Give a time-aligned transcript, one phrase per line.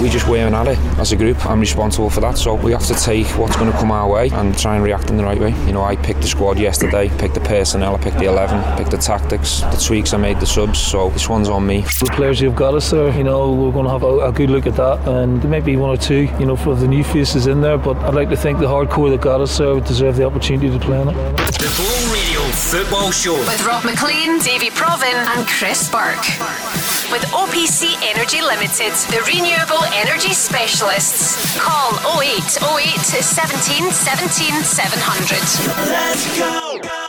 [0.00, 1.44] We just weren't at it as a group.
[1.44, 4.30] I'm responsible for that, so we have to take what's going to come our way
[4.30, 5.50] and try and react in the right way.
[5.66, 8.92] You know, I picked the squad yesterday, picked the personnel, I picked the 11, picked
[8.92, 11.80] the tactics, the tweaks, I made the subs, so this one's on me.
[11.80, 14.50] The players you've got us there, you know, we're going to have a, a good
[14.50, 17.02] look at that, and there may be one or two, you know, for the new
[17.02, 19.84] faces in there, but I'd like to think the hardcore that got us there would
[19.84, 21.14] deserve the opportunity to play in it.
[21.58, 26.87] The Go Radio Football Show with Rob Maclean, Davie Provan, and Chris Burke.
[27.10, 31.58] With OPC Energy Limited, the renewable energy specialists.
[31.58, 35.88] Call 0808 17 17 700.
[35.88, 37.07] Let's go.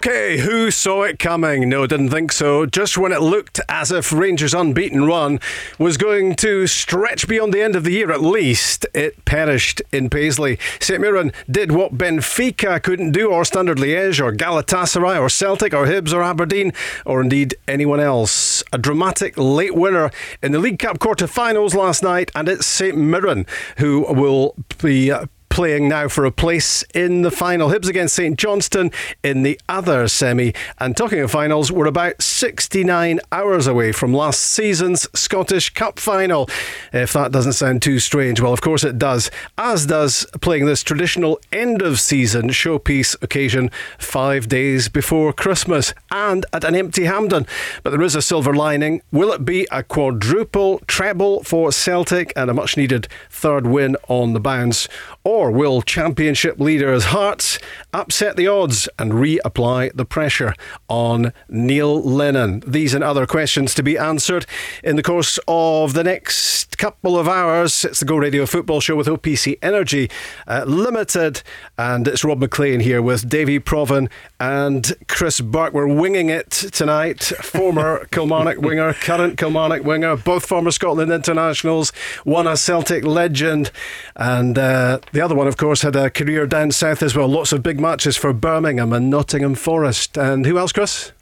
[0.00, 1.68] Okay, who saw it coming?
[1.68, 2.66] No, didn't think so.
[2.66, 5.40] Just when it looked as if Rangers' unbeaten run
[5.76, 10.08] was going to stretch beyond the end of the year at least, it perished in
[10.08, 10.56] Paisley.
[10.78, 15.86] St Mirren did what Benfica couldn't do, or Standard Liège, or Galatasaray, or Celtic, or
[15.86, 16.72] Hibs, or Aberdeen,
[17.04, 18.62] or indeed anyone else.
[18.72, 23.46] A dramatic late winner in the League Cup quarter-finals last night, and it's St Mirren
[23.78, 25.12] who will be
[25.48, 27.68] playing now for a place in the final.
[27.70, 28.90] Hibs against St Johnstone
[29.22, 30.54] in the other semi.
[30.78, 36.48] And talking of finals, we're about 69 hours away from last season's Scottish Cup final.
[36.92, 39.30] If that doesn't sound too strange, well, of course it does.
[39.56, 46.44] As does playing this traditional end of season showpiece occasion five days before Christmas and
[46.52, 47.46] at an empty Hampden.
[47.82, 49.02] But there is a silver lining.
[49.10, 54.32] Will it be a quadruple treble for Celtic and a much needed third win on
[54.32, 54.88] the bounce?
[55.24, 57.60] Or will Championship leaders Hearts
[57.92, 60.52] upset the odds and reapply the pressure
[60.88, 62.64] on Neil Lennon?
[62.66, 64.46] These and other questions to be answered
[64.82, 67.84] in the course of the next couple of hours.
[67.84, 70.10] It's the Go Radio Football Show with OPC Energy
[70.48, 71.42] uh, Limited,
[71.78, 74.10] and it's Rob Maclean here with Davie Provan
[74.40, 75.72] and Chris Burke.
[75.72, 77.22] We're winging it tonight.
[77.22, 81.90] Former Kilmarnock winger, current Kilmarnock winger, both former Scotland internationals,
[82.24, 83.70] one a Celtic legend,
[84.16, 87.28] and uh, the other one, of course, had a career down south as well.
[87.28, 90.16] Lots of big matches for Birmingham and Nottingham Forest.
[90.16, 91.12] And who else, Chris?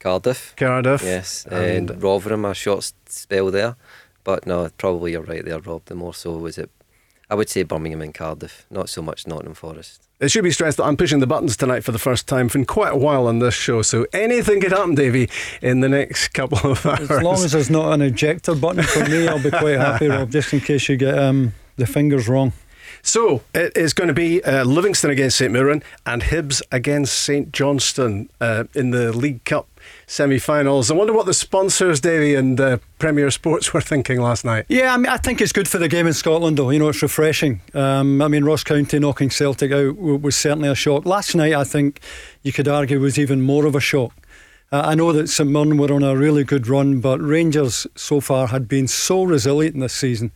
[0.00, 0.54] Cardiff.
[0.56, 1.02] Cardiff.
[1.02, 1.46] Yes.
[1.46, 3.76] And, and Rotherham, a short spell there.
[4.22, 5.84] But no, probably you're right there, Rob.
[5.84, 6.70] The more so was it,
[7.34, 10.06] I would say Birmingham and Cardiff, not so much Nottingham Forest.
[10.20, 12.64] It should be stressed that I'm pushing the buttons tonight for the first time in
[12.64, 15.28] quite a while on this show, so anything could happen, Davy,
[15.60, 17.10] in the next couple of hours.
[17.10, 20.30] As long as there's not an ejector button for me, I'll be quite happy, Rob,
[20.30, 22.52] just in case you get um, the fingers wrong.
[23.06, 27.52] So it is going to be uh, Livingston against St Mirren and Hibs against St
[27.52, 29.68] Johnstone uh, in the League Cup
[30.06, 30.90] semi-finals.
[30.90, 34.64] I wonder what the sponsors, Davy and uh, Premier Sports, were thinking last night.
[34.68, 36.70] Yeah, I mean, I think it's good for the game in Scotland, though.
[36.70, 37.60] You know, it's refreshing.
[37.74, 41.04] Um, I mean, Ross County knocking Celtic out was certainly a shock.
[41.04, 42.00] Last night, I think
[42.42, 44.14] you could argue was even more of a shock.
[44.72, 48.22] Uh, I know that St Mirren were on a really good run, but Rangers so
[48.22, 50.32] far had been so resilient this season.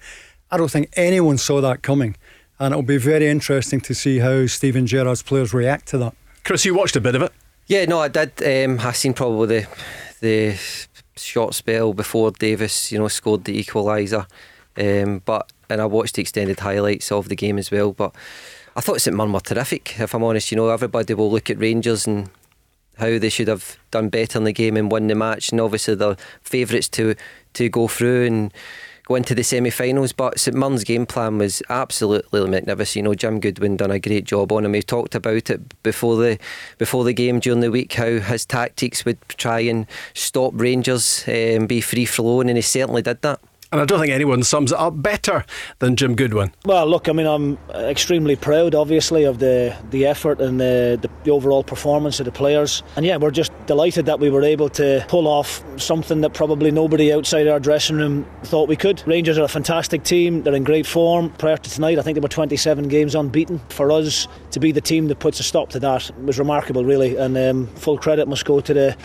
[0.51, 2.15] I don't think anyone saw that coming
[2.59, 6.15] and it'll be very interesting to see how Steven Gerrard's players react to that.
[6.45, 7.33] Chris, you watched a bit of it.
[7.67, 8.43] Yeah, no, I did.
[8.43, 9.69] Um, I seen probably the
[10.21, 10.59] the
[11.17, 14.27] short spell before Davis, you know, scored the equaliser.
[14.77, 17.93] Um, but and I watched the extended highlights of the game as well.
[17.93, 18.15] But
[18.75, 20.01] I thought St Mirren were terrific.
[20.01, 22.31] If I'm honest, you know, everybody will look at Rangers and
[22.97, 25.95] how they should have done better in the game and won the match, and obviously
[25.95, 27.15] they're favourites to
[27.55, 28.53] to go through and
[29.09, 30.13] go into the semi-finals.
[30.13, 32.97] But St Mirren's game plan was absolutely magnificent.
[32.97, 34.73] You know, Jim Goodwin done a great job on him.
[34.73, 36.39] We talked about it before the
[36.77, 41.63] before the game during the week how his tactics would try and stop Rangers and
[41.63, 43.41] um, be free flowing, and he certainly did that.
[43.71, 45.45] And I don't think anyone sums it up better
[45.81, 46.53] than Jim Goodwin.
[46.65, 51.11] Well, look, I mean, I'm extremely proud, obviously, of the, the effort and the, the,
[51.25, 52.83] the, overall performance of the players.
[52.97, 56.71] And yeah, we're just delighted that we were able to pull off something that probably
[56.71, 59.07] nobody outside our dressing room thought we could.
[59.07, 61.29] Rangers are a fantastic team, they're in great form.
[61.33, 63.61] Prior to tonight, I think they were 27 games unbeaten.
[63.69, 67.17] For us to be the team that puts a stop to that was remarkable, really.
[67.17, 68.97] And um, full credit must go to the,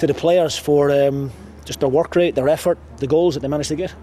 [0.00, 0.90] to the players for.
[0.90, 1.32] Um,
[1.64, 3.94] just their work rate, their effort, the goals that they managed to get.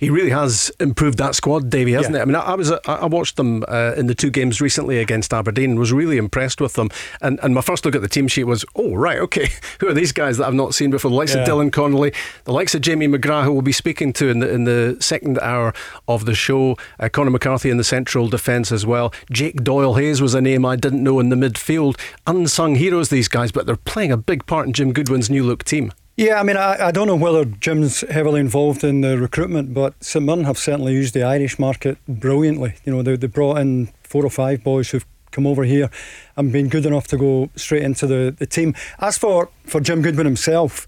[0.00, 2.20] he really has improved that squad, Davy, hasn't Yeah.
[2.20, 2.22] it?
[2.22, 4.98] I mean, I, I was I I watched them uh, in the two games recently
[5.00, 6.88] against Aberdeen and was really impressed with them.
[7.20, 9.48] And and my first look at the team sheet was, oh right, okay,
[9.80, 11.10] who are these guys that I've not seen before?
[11.10, 11.42] The likes Yeah.
[11.42, 12.14] of Dylan Connolly,
[12.44, 15.38] the likes of Jamie McGrath, who we'll be speaking to in the in the second
[15.40, 15.74] hour
[16.08, 16.76] of the show.
[16.98, 19.12] Uh, Conor McCarthy in the central defence as well.
[19.30, 22.00] Jake Doyle Hayes was a name I didn't know in the midfield.
[22.26, 25.64] Unsung heroes, these guys, but they're playing a big part in Jim Goodwin's new look
[25.64, 25.92] team.
[26.16, 30.02] Yeah, I mean, I, I don't know whether Jim's heavily involved in the recruitment, but
[30.02, 32.76] St Mirren have certainly used the Irish market brilliantly.
[32.86, 35.90] You know, they, they brought in four or five boys who've come over here
[36.34, 38.74] and been good enough to go straight into the, the team.
[38.98, 40.86] As for, for Jim Goodwin himself,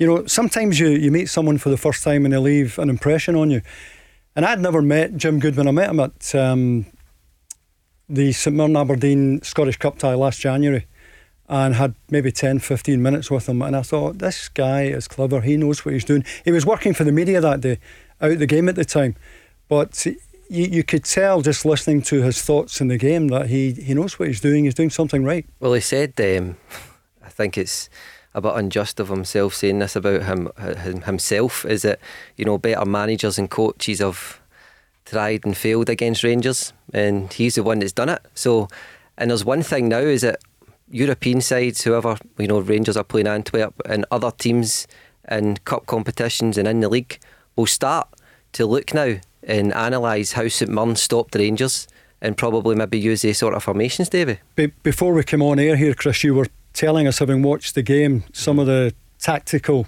[0.00, 2.90] you know, sometimes you, you meet someone for the first time and they leave an
[2.90, 3.62] impression on you.
[4.34, 5.68] And I'd never met Jim Goodwin.
[5.68, 6.86] I met him at um,
[8.08, 10.86] the St Mirren Aberdeen Scottish Cup tie last January
[11.48, 13.62] and had maybe 10, 15 minutes with him.
[13.62, 15.40] And I thought, this guy is clever.
[15.40, 16.24] He knows what he's doing.
[16.44, 17.78] He was working for the media that day,
[18.20, 19.14] out the game at the time.
[19.68, 20.16] But you,
[20.64, 24.18] you could tell just listening to his thoughts in the game that he, he knows
[24.18, 24.64] what he's doing.
[24.64, 25.46] He's doing something right.
[25.60, 26.56] Well, he said, um,
[27.24, 27.88] I think it's
[28.34, 31.64] a bit unjust of himself saying this about him, him himself.
[31.64, 32.00] Is that
[32.36, 34.40] you know better managers and coaches have
[35.04, 38.20] tried and failed against Rangers, and he's the one that's done it.
[38.34, 38.68] So,
[39.16, 40.40] and there's one thing now is that
[40.90, 44.86] European sides, whoever you know, Rangers are playing Antwerp and other teams
[45.30, 47.18] in cup competitions and in the league
[47.56, 48.08] will start
[48.52, 51.88] to look now and analyse how St Mirren stopped the Rangers
[52.20, 54.38] and probably maybe use these sort of formations, Davy.
[54.54, 57.82] Be- before we came on air here, Chris, you were telling us, having watched the
[57.82, 59.86] game, some of the tactical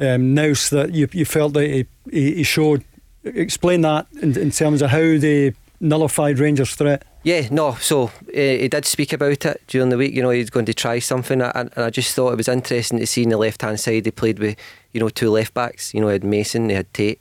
[0.00, 2.84] um, nous that you, you felt that he, he, he showed.
[3.24, 7.04] Explain that in, in terms of how they nullified Rangers' threat.
[7.24, 7.72] Yeah, no.
[7.76, 10.12] So uh, he did speak about it during the week.
[10.14, 12.98] You know, he's going to try something, and, and I just thought it was interesting
[12.98, 14.04] to see in the left hand side.
[14.04, 14.58] They played with,
[14.92, 15.94] you know, two left backs.
[15.94, 17.20] You know, they had Mason, they had Tait.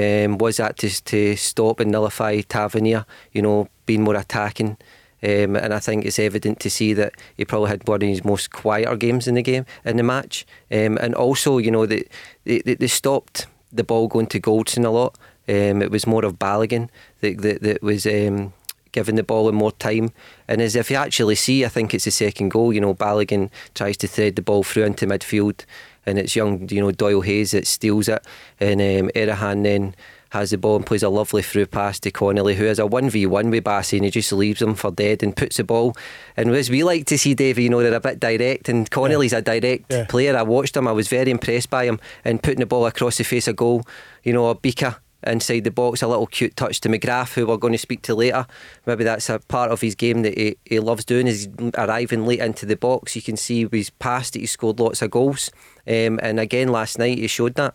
[0.00, 3.04] Um, was that to to stop and nullify Tavernier?
[3.32, 4.76] You know, being more attacking.
[5.22, 8.24] Um, and I think it's evident to see that he probably had one of his
[8.24, 10.46] most quieter games in the game in the match.
[10.70, 12.04] Um, and also, you know, they,
[12.44, 15.18] they they stopped the ball going to Goldson a lot.
[15.48, 16.88] Um, it was more of Balogun
[17.20, 18.06] that that, that was.
[18.06, 18.52] Um,
[18.92, 20.12] giving the ball in more time.
[20.48, 22.72] And as if you actually see, I think it's the second goal.
[22.72, 25.64] You know, Balogun tries to thread the ball through into midfield,
[26.06, 28.24] and it's young, you know, Doyle Hayes that steals it,
[28.58, 29.94] and um, Erhahon then
[30.30, 33.50] has the ball and plays a lovely through pass to Connolly, who has a 1v1
[33.50, 35.96] with Bassey and he just leaves him for dead and puts the ball.
[36.36, 39.32] And as we like to see, Davey, you know, they're a bit direct, and Connolly's
[39.32, 40.04] a direct Yeah.
[40.04, 40.36] player.
[40.36, 43.24] I watched him, I was very impressed by him, and putting the ball across the
[43.24, 43.84] face of goal,
[44.22, 47.56] you know, a beaker inside the box, a little cute touch to McGrath, who we're
[47.56, 48.46] going to speak to later.
[48.86, 52.40] Maybe that's a part of his game that he, he loves doing is arriving late
[52.40, 53.16] into the box.
[53.16, 55.50] You can see his past that he scored lots of goals.
[55.86, 57.74] Um, and again, last night he showed that.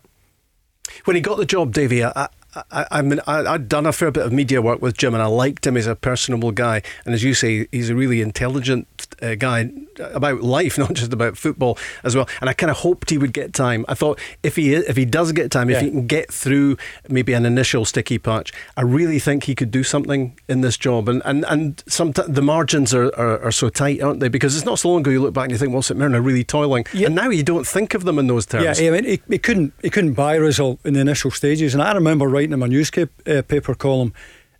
[1.04, 2.28] When he got the job, Davy, I,
[2.70, 5.22] I, I, mean, I, I'd done a fair bit of media work with Jim, and
[5.22, 6.82] I liked him as a personable guy.
[7.04, 11.36] And as you say, he's a really intelligent uh, guy about life, not just about
[11.36, 12.28] football as well.
[12.40, 13.84] And I kind of hoped he would get time.
[13.88, 16.76] I thought if he if he does get time, if he can get through
[17.08, 21.08] maybe an initial sticky patch, I really think he could do something in this job.
[21.08, 24.28] And and and sometimes the margins are, are, are so tight, aren't they?
[24.28, 26.14] Because it's not so long ago you look back and you think, well, St Mirren
[26.14, 27.06] are really toiling, Yeah.
[27.06, 28.80] and now you don't think of them in those terms.
[28.80, 31.74] Yeah, I mean, he, he couldn't he couldn't buy a result in the initial stages,
[31.74, 34.12] and I remember writing in my newspaper uh, paper column,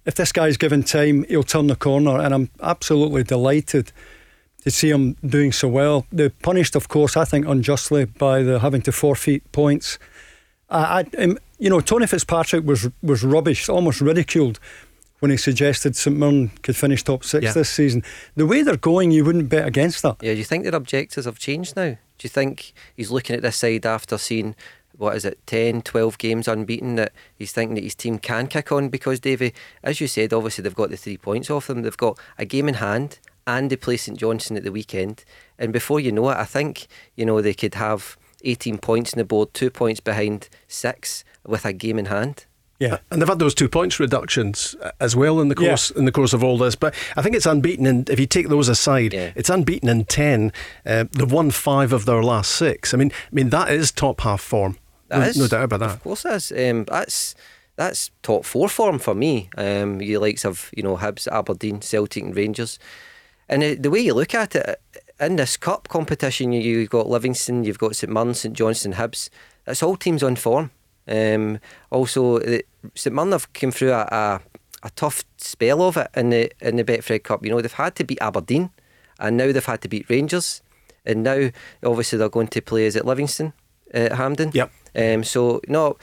[0.05, 3.93] if this guy's given time, he'll turn the corner, and I'm absolutely delighted
[4.67, 6.07] to see him doing so well.
[6.11, 9.97] They're punished, of course, I think unjustly by the having to forfeit points.
[10.69, 14.59] I, I um, you know, Tony Fitzpatrick was was rubbish, almost ridiculed.
[15.21, 17.53] When he suggested St Mirren could finish top six Yeah.
[17.53, 18.03] this season,
[18.35, 20.17] the way they're going, you wouldn't bet against that.
[20.21, 21.91] Yeah, do you think their objectives have changed now?
[22.19, 24.55] Do you think he's looking at this side after seeing,
[24.99, 28.71] what is it, 10, 12 games unbeaten, that he's thinking that his team can kick
[28.71, 28.91] on?
[28.91, 31.81] Because, Davey, as you said, obviously they've got the three points off them.
[31.81, 35.25] They've got a game in hand and they play St Johnstone at the weekend.
[35.59, 39.19] And before you know it, I think, you know, they could have 18 points on
[39.19, 42.45] the board, two points behind six with a game in hand.
[42.79, 45.69] Yeah, And they've had those two points reductions uh, as well in the Yeah.
[45.71, 46.75] course in the course of all this.
[46.75, 49.31] But I think it's unbeaten, and if you take those aside, Yeah.
[49.35, 50.53] it's unbeaten in ten.
[50.85, 52.93] Uh, they've won five of their last six.
[52.93, 54.77] I mean, I mean that is top half form.
[55.09, 55.91] That no, is- no doubt about that.
[55.93, 56.53] Of course, it is.
[56.53, 57.35] Um, that's
[57.77, 59.49] that's top four form for me.
[59.57, 62.79] Um, you likes of you know Hibs, Aberdeen, Celtic, and Rangers,
[63.49, 64.81] and uh, the way you look at it
[65.21, 69.31] in this cup competition, you, you've got Livingston, you've got St Mirren, St Johnstone, Hibs.
[69.65, 70.71] That's all teams on form.
[71.09, 71.61] Um,
[71.91, 72.41] also,
[72.95, 74.41] St Mirren have come through a, a,
[74.83, 77.45] a tough spell of it in the in the Betfred Cup.
[77.45, 78.71] You know they've had to beat Aberdeen,
[79.19, 80.63] and now they've had to beat Rangers,
[81.05, 81.51] and now
[81.85, 83.53] obviously they're going to play is it Livingston
[83.93, 84.51] at Hampden.
[84.55, 84.73] Yep.
[84.97, 85.97] Um, so no,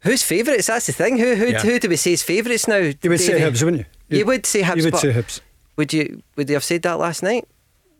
[0.00, 0.68] Who's favourites?
[0.68, 1.18] That's the thing.
[1.18, 1.60] Who who, Yeah.
[1.62, 2.76] who do we say is favourites now?
[2.76, 3.40] You would say?
[3.40, 4.18] Hibs, wouldn't you?
[4.18, 5.40] You would say Hibs, You would say Hibs.
[5.76, 7.46] Would you would you have said that last night?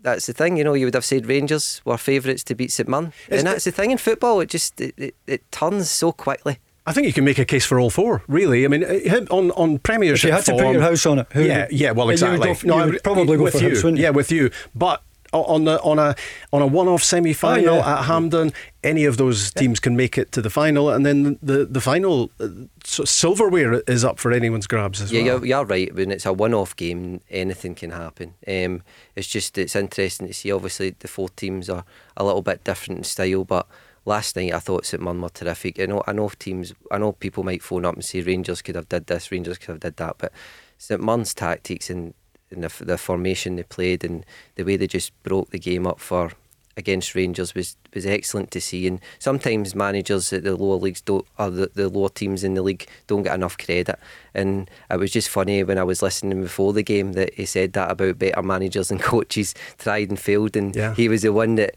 [0.03, 0.75] That's the thing, you know.
[0.75, 3.73] You would have said Rangers were favourites to beat St Mirren, It's- and that's the
[3.73, 4.41] thing in football.
[4.41, 6.59] It just it, it, it turns so quickly.
[6.89, 8.65] I think you can make a case for all four, really.
[8.65, 11.19] I mean, uh, him on, on If Premiership you had to put your house on
[11.19, 12.55] it, who yeah, yeah, well, you would exactly.
[12.55, 13.71] go No, you I would would- probably go with for you.
[13.71, 14.03] Hibs, you?
[14.05, 14.51] Yeah, with you.
[14.73, 16.15] But o- on the on a
[16.53, 17.99] on a one-off semi-final Oh, yeah.
[17.99, 18.53] at Hampden,
[18.85, 22.31] any of those teams can make it to the final, and then the the final
[22.41, 22.49] uh,
[22.85, 25.27] so silverware is up for anyone's grabs as Yeah, well.
[25.39, 25.95] you're, you're right.
[25.95, 28.35] When it's a one-off game, anything can happen.
[28.47, 28.83] Um,
[29.15, 30.53] it's just it's interesting to see.
[30.53, 31.85] Obviously, the four teams are
[32.17, 33.67] a little bit different in style, but
[34.05, 35.81] last night I thought St Mirren were terrific.
[35.81, 36.73] I know, I know teams.
[36.91, 39.71] I know people might phone up and say Rangers could have did this, Rangers could
[39.73, 40.33] have did that, but
[40.79, 42.15] St Mirren's tactics and,
[42.51, 44.25] and the, the formation they played and
[44.55, 46.33] the way they just broke the game up for
[46.79, 48.87] against Rangers was, was excellent to see.
[48.87, 52.61] And sometimes managers at the lower leagues don't, or the, the lower teams in the
[52.63, 53.99] league don't get enough credit.
[54.35, 57.73] And it was just funny when I was listening before the game that he said
[57.73, 60.95] that about better managers and coaches tried and failed, and Yeah.
[60.95, 61.75] he was the one that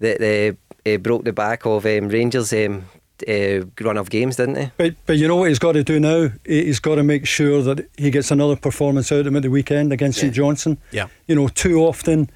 [0.00, 2.50] that uh, uh, broke the back of um, Rangers.
[2.52, 2.86] Um,
[3.28, 4.70] uh, run of games, didn't he?
[4.76, 6.30] But but you know what he's got to do now?
[6.44, 9.42] He- He's got to make sure that he gets another performance out of him at
[9.42, 10.36] the weekend against St Yeah.
[10.42, 10.78] Johnstone.
[10.92, 11.06] Yeah.
[11.26, 12.30] You know, too often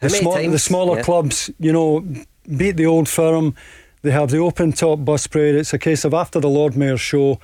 [0.00, 1.02] the, many small, the smaller Yeah.
[1.04, 2.04] clubs, you know,
[2.56, 3.54] beat the old firm.
[4.02, 5.54] They have the open top bus parade.
[5.56, 7.40] It's a case of after the Lord Mayor's show,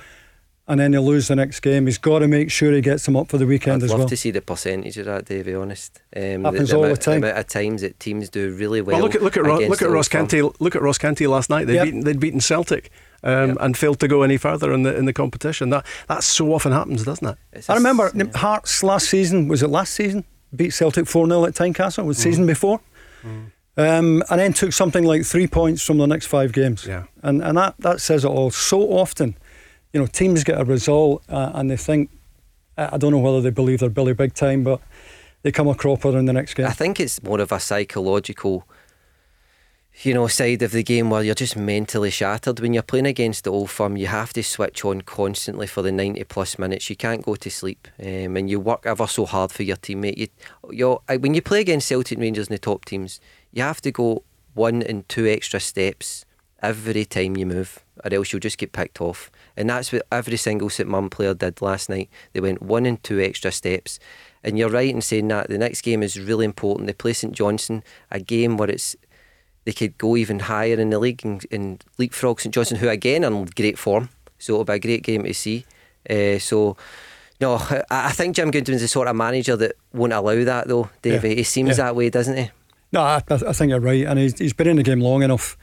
[0.67, 1.85] and then they lose the next game.
[1.85, 3.99] He's got to make sure he gets them up for the weekend I'd as love
[3.99, 4.07] well.
[4.09, 6.01] to see the percentage of that, to be honest.
[6.15, 7.17] Um, Happens all the amount, time.
[7.23, 8.95] amount of times that teams do really well.
[8.97, 10.11] Well, look at look at Ro- look at Ross old.
[10.11, 10.41] County.
[10.59, 11.67] Look at Ross County last night.
[11.67, 11.85] They'd Yep.
[11.85, 12.89] beaten they'd beaten Celtic.
[13.23, 13.57] Um, Yep.
[13.61, 15.69] And failed to go any further in the in the competition.
[15.71, 17.37] That that so often happens, doesn't it?
[17.53, 18.25] It's I remember yeah.
[18.35, 19.47] Hearts last season.
[19.47, 20.23] Was it last season?
[20.55, 22.05] Beat Celtic 4 0 at Tynecastle.
[22.05, 22.79] Was the season before?
[23.77, 26.85] Um, and then took something like three points from the next five games.
[26.87, 27.03] Yeah.
[27.23, 28.49] And, and that, that says it all.
[28.51, 29.35] So often,
[29.95, 32.09] you know, teams get a result uh, and they think,
[32.77, 34.81] I don't know whether they believe they're Billy Big Time, but
[35.41, 36.65] they come a cropper in the next game.
[36.65, 38.67] I think it's more of a psychological,
[40.03, 42.59] you know, side of the game where you're just mentally shattered.
[42.59, 45.93] When you're playing against the old firm, you have to switch on constantly for the
[45.93, 46.89] 90 plus minutes.
[46.89, 50.17] You can't go to sleep, um, and you work ever so hard for your teammate.
[50.17, 50.27] You,
[50.71, 53.21] you're, when you play against Celtic Rangers and the top teams,
[53.53, 54.23] you have to go
[54.55, 56.25] one and two extra steps
[56.61, 59.31] every time you move, or else you'll just get picked off.
[59.57, 62.09] And that's what every single St Mirren player did last night.
[62.33, 63.99] They went one and two extra steps.
[64.43, 66.87] And you're right in saying that the next game is really important.
[66.87, 68.95] They play St Johnstone, a game where it's
[69.63, 73.23] they could go even higher in the league and, and leapfrog St Johnstone, who again
[73.25, 74.09] are in great form.
[74.37, 75.65] So it'll be a great game to see.
[76.09, 76.77] Uh, so.
[77.41, 80.89] No, I I think Jim Goodwin's the sort of manager that won't allow that though,
[81.01, 81.29] Davey.
[81.29, 81.35] Yeah.
[81.35, 81.85] He seems Yeah.
[81.85, 82.49] that way, doesn't he?
[82.93, 85.21] No, I, I I think you're right, and he's, he's been in the game long
[85.21, 85.57] enough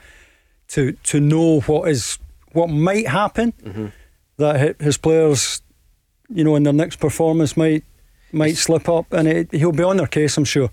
[0.67, 2.19] to to know what is
[2.53, 3.53] what might happen.
[3.63, 3.87] Mm-hmm.
[4.37, 5.61] That his players,
[6.27, 7.83] you know, in their next performance might
[8.31, 10.37] might slip up, and it, he'll be on their case.
[10.37, 10.71] I'm sure.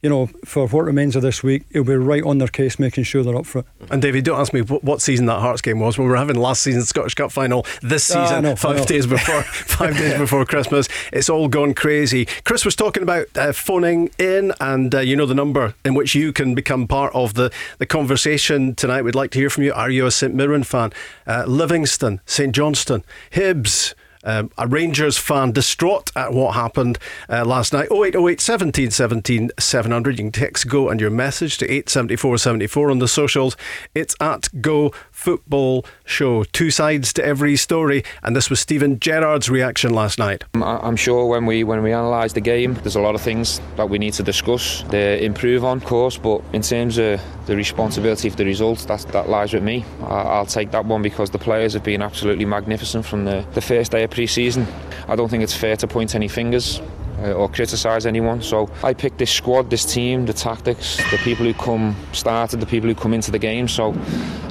[0.00, 3.02] You know, for what remains of this week, he'll be right on their case, making
[3.02, 3.66] sure they're up for it.
[3.90, 5.98] And David, don't ask me what, season that Hearts game was.
[5.98, 9.06] When we were having last season's Scottish Cup final this Ah, season, I five days
[9.16, 12.26] before five days before Christmas, it's all gone crazy.
[12.44, 16.14] Chris was talking about uh, phoning in, and uh, you know the number in which
[16.14, 19.02] you can become part of the the conversation tonight.
[19.02, 19.72] We'd like to hear from you.
[19.72, 20.92] Are you a St Mirren fan?
[21.26, 23.02] Uh, Livingston, St Johnstone,
[23.32, 23.94] Hibs.
[24.28, 26.98] Um, a Rangers fan distraught at what happened
[27.30, 27.90] uh, last night.
[27.90, 30.18] 0808 17 17 700.
[30.18, 33.56] You can text Go and your message to 87474 on the socials.
[33.94, 36.44] It's at Go Football Show.
[36.44, 38.04] Two sides to every story.
[38.22, 40.44] And this was Steven Gerrard's reaction last night.
[40.54, 43.20] Um, I'm- I'm sure when we when we analyse the game, there's a lot of
[43.20, 46.16] things that we need to discuss, to improve on, of course.
[46.16, 49.84] But in terms of the responsibility for the results, that's, that lies with me.
[50.06, 53.90] I'll take that one because the players have been absolutely magnificent from the, the first
[53.90, 54.66] day of pre-season.
[55.08, 56.80] I don't think it's fair to point any fingers.
[57.20, 58.40] Uh, or criticise anyone.
[58.40, 62.66] So I picked this squad, this team, the tactics, the people who come started, the
[62.66, 63.66] people who come into the game.
[63.66, 63.90] So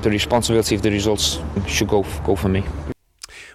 [0.01, 2.65] the responsibility of the results should go go for me.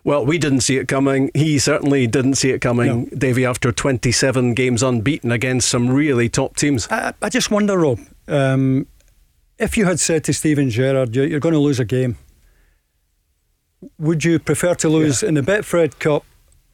[0.04, 1.30] Well, we didn't see it coming.
[1.34, 3.18] He certainly didn't see it coming, No.
[3.18, 6.88] Davy, after 27 games unbeaten against some really top teams.
[6.90, 8.86] I, I just wonder, Rob, um,
[9.58, 12.16] if you had said to Steven Gerrard, you're, you're going to lose a game,
[13.98, 16.24] would you prefer to lose in the Betfred Cup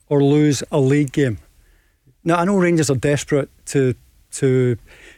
[0.09, 1.38] or lose a league game?
[2.29, 3.95] Now, I know Rangers are desperate to
[4.33, 4.77] to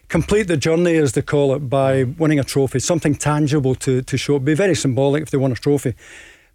[0.09, 4.17] complete the journey, as they call it, by winning a trophy, something tangible to, to
[4.17, 4.35] show.
[4.35, 5.95] It'd be very symbolic if they won a trophy.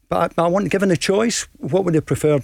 [0.07, 2.39] But I, I want, given the choice, what would they prefer?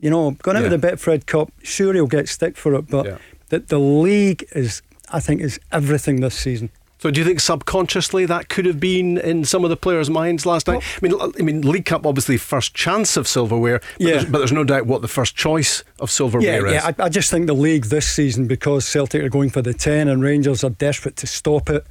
[0.00, 0.72] You know, going out Yeah.
[0.72, 3.18] of the Betfred Cup, sure he'll get stick for it, but Yeah.
[3.50, 6.70] the, the league is, I think, is everything this season.
[7.00, 10.44] So do you think subconsciously that could have been in some of the players' minds
[10.44, 10.82] last night?
[11.00, 14.10] I mean, I mean, League Cup obviously first chance of silverware, but, Yeah.
[14.14, 16.72] there's, but there's no doubt what the first choice of silverware Yeah, is.
[16.84, 16.92] yeah.
[16.98, 20.08] I, I just think the league this season, because Celtic are going for the ten
[20.08, 21.86] and Rangers are desperate to stop it.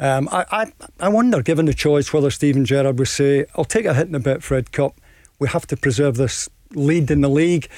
[0.00, 3.84] Um, I, I, I wonder, given the choice, whether Steven Gerrard would say, "I'll take
[3.84, 4.98] a hit in a Betfred Cup.
[5.40, 7.68] We have to preserve this lead in the league."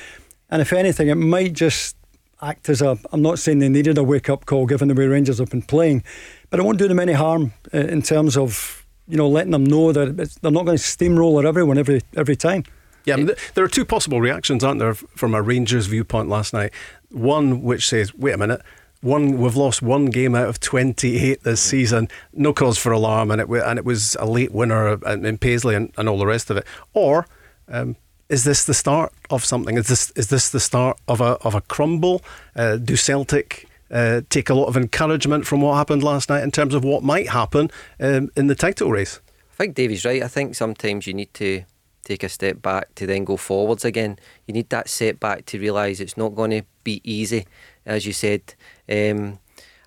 [0.50, 1.96] And if anything, it might just
[2.42, 2.98] act as a.
[3.12, 5.62] I'm not saying they needed a wake up call, given the way Rangers have been
[5.62, 6.02] playing,
[6.50, 9.64] but it won't do them any harm uh, in terms of you know letting them
[9.64, 12.64] know that they're not going to steamroller everyone every every time.
[13.04, 16.28] Yeah, I mean, th- there are two possible reactions, aren't there, from a Rangers viewpoint
[16.28, 16.72] last night?
[17.10, 18.60] One which says, wait a minute,
[19.00, 23.40] one we've lost one game out of 28 this season, no cause for alarm, and
[23.40, 26.50] it, and it was a late winner in, in Paisley and, and all the rest
[26.50, 26.66] of it.
[26.92, 27.26] Or
[27.68, 27.96] um,
[28.30, 29.76] is this the start of something?
[29.76, 32.22] Is this is this the start of a of a crumble?
[32.56, 36.52] Uh, do Celtic uh, take a lot of encouragement from what happened last night in
[36.52, 39.20] terms of what might happen um, in the title race?
[39.52, 40.22] I think Davey's right.
[40.22, 41.64] I think sometimes you need to
[42.04, 44.18] take a step back to then go forwards again.
[44.46, 47.46] You need that setback to realise it's not going to be easy,
[47.84, 48.54] as you said.
[48.88, 49.40] Um,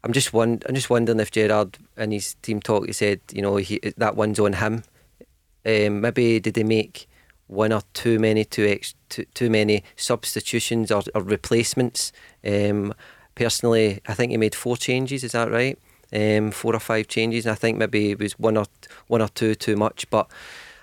[0.03, 0.61] I'm just one.
[0.67, 2.87] I'm just wondering if Gerrard and his team talk.
[2.87, 4.83] He said, you know, he, that one's on him.
[5.65, 7.07] Um, maybe did they make
[7.53, 12.11] one or too many too ex, too, too many substitutions or, or replacements?
[12.45, 12.93] Um,
[13.35, 15.23] personally, I think he made four changes.
[15.23, 15.77] Is that right?
[16.11, 18.65] Um, four or five changes, and I think maybe it was one or
[19.07, 20.09] one or two too much.
[20.09, 20.29] But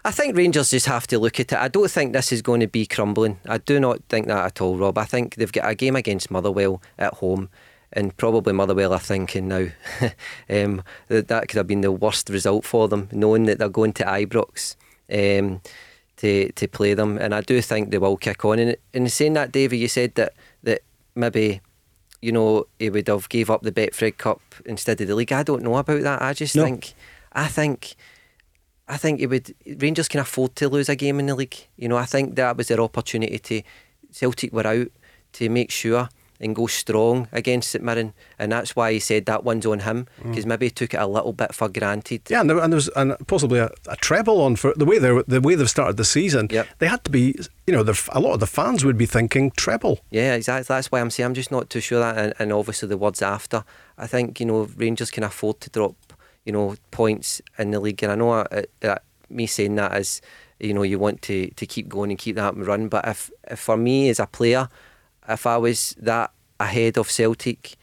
[0.05, 1.59] I think Rangers just have to look at it.
[1.59, 3.39] I don't think this is going to be crumbling.
[3.47, 4.99] I do not think that at all, Rob.
[4.99, 7.49] I think they've got a game against Motherwell at home.
[7.93, 9.67] And probably Motherwell are thinking now
[10.49, 13.93] um, that that could have been the worst result for them, knowing that they're going
[13.95, 14.77] to Ibrox
[15.11, 15.61] um,
[16.21, 17.19] to to play them.
[17.19, 18.59] And I do think they will kick on.
[18.59, 20.81] And in saying that, Davey, you said that that
[21.15, 21.61] maybe
[22.23, 25.33] you know he would have gave up the Betfred Cup instead of the league.
[25.33, 26.23] I don't know about that.
[26.23, 26.65] I just No.
[26.65, 26.95] think
[27.33, 27.95] I think
[28.89, 31.57] I think it would Rangers can afford to lose a game in the league.
[31.77, 33.62] You know, I think that was their opportunity to
[34.12, 34.89] Celtic were out
[35.35, 36.09] to make sure
[36.41, 40.07] and go strong against St Mirren, and that's why he said that one's on him
[40.23, 42.23] because maybe he took it a little bit for granted.
[42.29, 44.99] Yeah, and there, and there was and possibly a, a treble on for the way
[44.99, 46.49] they the way they've started the season.
[46.51, 46.67] Yep.
[46.79, 47.35] They had to be,
[47.67, 50.00] you know, the, a lot of the fans would be thinking treble.
[50.11, 50.75] Yeah, exactly.
[50.75, 53.21] That's why I'm saying I'm just not too sure that, and, and obviously the words
[53.21, 53.65] after.
[53.99, 55.97] I think you know Rangers can afford to drop,
[56.45, 58.97] you know, points in the league, and I know uh, uh,
[59.29, 60.23] me saying that is,
[60.59, 62.89] you know, you want to, to keep going and keep that run.
[62.89, 64.69] But if, if for me as a player,
[65.28, 67.76] if I was that ahead of Celtic,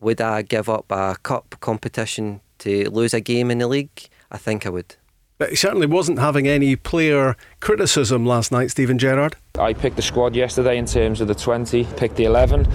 [0.00, 4.08] would I give up a cup competition to lose a game in the league?
[4.30, 4.96] I think I would.
[5.38, 9.36] But he certainly wasn't having any player criticism last night, Steven Gerrard.
[9.58, 12.68] I picked the squad yesterday in terms of the 20, picked the 11.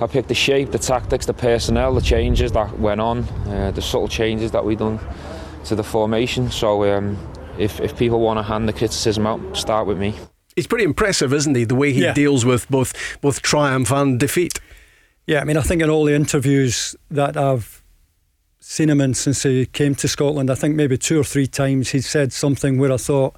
[0.00, 3.82] I picked the shape, the tactics, the personnel, the changes that went on, uh, the
[3.82, 4.98] subtle changes that we've done
[5.66, 6.50] to the formation.
[6.50, 7.16] So um,
[7.56, 10.14] if, if people want to hand the criticism out, start with me.
[10.56, 11.64] He's pretty impressive, isn't he?
[11.64, 12.12] The way he Yeah.
[12.14, 14.58] deals with both both triumph and defeat.
[15.26, 17.82] Yeah, I mean, I think in all the interviews that I've
[18.60, 21.90] seen him in since he came to Scotland, I think maybe two or three times
[21.90, 23.34] he's said something where I thought,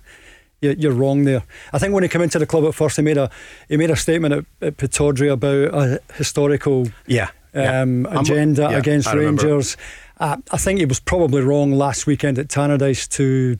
[0.61, 3.03] "You- "You're wrong there." I think when he came into the club at first, he
[3.03, 3.31] made a
[3.69, 4.45] he made a statement at,
[4.79, 7.29] at about a historical Yeah.
[7.55, 7.81] yeah.
[7.83, 9.15] um, I'm- agenda yeah, against I.
[9.15, 9.77] Rangers.
[10.21, 13.59] Uh, I think he was probably wrong last weekend at Tannadice to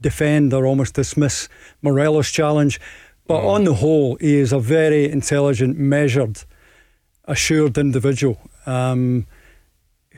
[0.00, 1.48] defend or almost dismiss
[1.82, 2.80] Morelos' challenge.
[3.26, 3.48] But Mm.
[3.48, 6.44] on the whole, he is a very intelligent, measured,
[7.24, 9.26] assured individual um,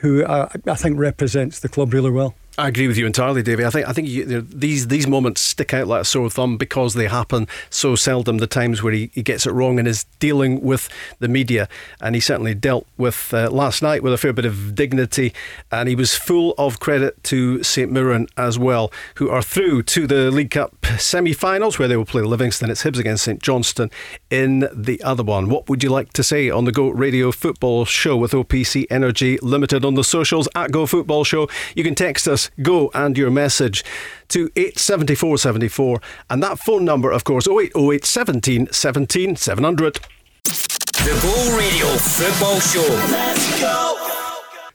[0.01, 2.35] who I, I think represents the club really well.
[2.59, 3.65] I agree with you entirely, Davey.
[3.65, 6.95] I think I think you, these these moments stick out like a sore thumb because
[6.95, 8.39] they happen so seldom.
[8.39, 10.89] The times where he, he gets it wrong and is dealing with
[11.21, 11.69] the media,
[12.01, 15.33] and he certainly dealt with uh, last night with a fair bit of dignity,
[15.71, 20.09] and he was full of credit to St Mirren as well, who are through to
[20.09, 22.71] the League Cup semi-finals where they will play Livingston.
[22.71, 23.91] It's Hibs against St Johnstone
[24.31, 25.49] in the other one.
[25.49, 29.39] What would you like to say on the Go Radio Football Show with OPC Energy
[29.43, 31.49] Limited on the socials at Go Football Show?
[31.77, 33.85] You can text us Go and your message
[34.29, 40.01] to 87474 and that phone number of course 0808 17 17 700.
[40.45, 44.18] The Go Radio Football Show.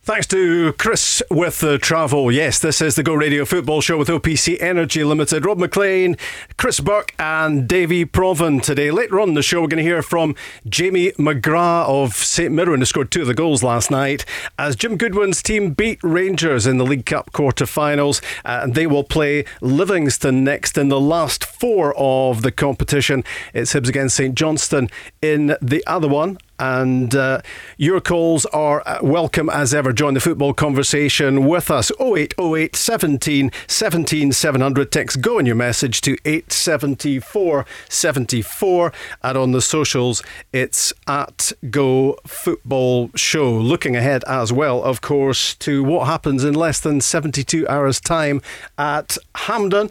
[0.06, 2.30] Thanks to Chris with the travel.
[2.30, 5.46] Yes, this is the Go Radio Football Show with OPC Energy Limited.
[5.46, 6.18] Rob Maclean,
[6.58, 8.92] Chris Burke, and Davie Provan today.
[8.92, 10.36] Later on the show, we're going to hear from
[10.68, 14.26] Jamie McGrath of St Mirren, who scored two of the goals last night,
[14.60, 18.22] as Jim Goodwin's team beat Rangers in the League Cup quarter-finals.
[18.44, 23.24] And they will play Livingston next in the last four of the competition.
[23.54, 24.90] It's Hibs against St Johnstone
[25.22, 26.40] in the other one.
[26.60, 27.42] And uh,
[27.78, 29.92] your calls are uh, welcome as ever.
[29.92, 31.92] Join the football conversation with us.
[32.00, 34.92] 0808 17 17 700.
[34.92, 38.94] Text go in your message to 874 74.
[39.24, 43.52] And on the socials, it's at Go Football Show.
[43.52, 48.42] Looking ahead as well, of course, to what happens in less than 72 hours' time
[48.78, 49.90] at Hampden.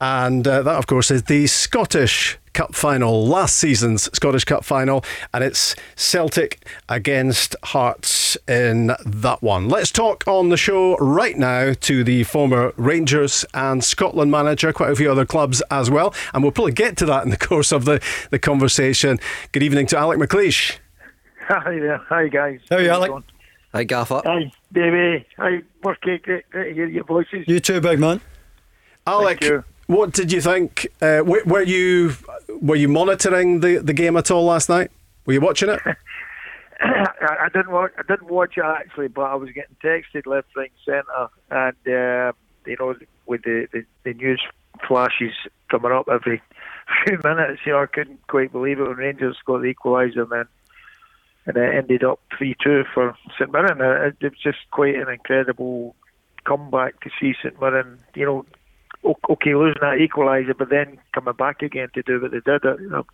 [0.00, 5.04] And uh, that, of course, is the Scottish Cup final, last season's Scottish Cup final,
[5.32, 9.68] and it's Celtic against Hearts in that one.
[9.68, 14.90] Let's talk on the show right now to the former Rangers and Scotland manager, quite
[14.90, 17.72] a few other clubs as well, and we'll probably get to that in the course
[17.72, 19.18] of the, the conversation.
[19.52, 20.78] Good evening to Alec McLeish.
[21.48, 21.98] Hi there.
[22.08, 22.60] Hi, guys.
[22.70, 23.12] How are you, Alec?
[23.72, 24.22] Hi, Gaffer.
[24.24, 25.26] Hi, Davey.
[25.36, 26.18] Hi, Murky.
[26.18, 27.44] Great, great to hear your voices.
[27.48, 28.20] You too, big man.
[29.06, 29.64] Alec, Thank you.
[29.88, 30.86] what did you think?
[31.02, 32.14] Uh, were, were you
[32.60, 34.90] were you monitoring the, the game at all last night?
[35.26, 35.80] Were you watching it?
[36.80, 37.92] I, didn't watch.
[37.96, 42.32] I didn't watch it actually, but I was getting texted left, right, centre, and uh,
[42.66, 42.94] you know,
[43.26, 44.42] with the, the the news
[44.86, 45.32] flashes
[45.70, 46.42] coming up every
[47.06, 50.30] few minutes, you know, I couldn't quite believe it when Rangers got the equaliser, and
[50.30, 50.46] then
[51.46, 53.80] and it ended up three two for St Mirren.
[53.80, 55.94] It, it was just quite an incredible
[56.44, 57.98] comeback to see St Mirren.
[58.14, 58.46] You know,
[59.04, 62.64] okay, losing that equaliser, but then coming back again to do what they did.
[62.64, 63.04] I, you know,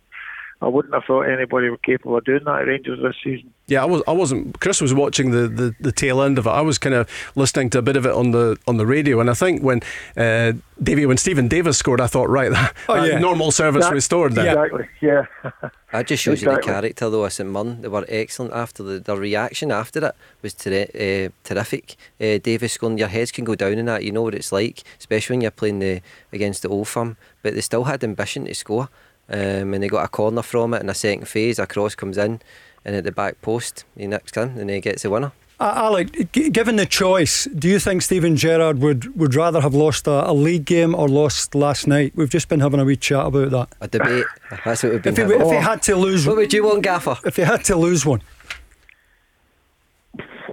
[0.63, 3.51] I wouldn't have thought anybody were capable of doing that at Rangers this season.
[3.67, 4.03] Yeah, I was.
[4.07, 4.59] I wasn't.
[4.59, 6.49] Chris was watching the, the, the tail end of it.
[6.49, 9.19] I was kind of listening to a bit of it on the on the radio,
[9.19, 9.81] and I think when
[10.17, 13.19] uh, Davy, when Steven Davis scored, I thought, right, that, Oh, that yeah.
[13.19, 14.33] normal service That- restored.
[14.33, 14.47] Then.
[14.47, 14.87] Exactly.
[15.01, 15.25] Yeah.
[15.91, 17.81] That just shows you the character, though, of St Mirren.
[17.81, 21.97] They were excellent after the, their reaction after it was ter- uh, terrific.
[22.17, 24.05] Uh, Davis scoring, your heads can go down in that.
[24.05, 27.17] You know what it's like, especially when you're playing the against the Old Firm.
[27.43, 28.87] But they still had ambition to score,
[29.31, 31.57] um, and they got a corner from it in a second phase.
[31.59, 32.41] A cross comes in,
[32.85, 35.31] and at the back post, he nicks in, and he gets the winner.
[35.59, 39.75] Uh, Alec, g- given the choice, do you think Steven Gerrard would, would rather have
[39.75, 42.13] lost a, a league game or lost last night?
[42.15, 43.69] We've just been having a wee chat about that.
[43.79, 44.25] A debate.
[44.65, 46.81] That's what we've been If he, if he had to lose, What would you want,
[46.81, 47.15] Gaffer?
[47.25, 48.23] if he had to lose one,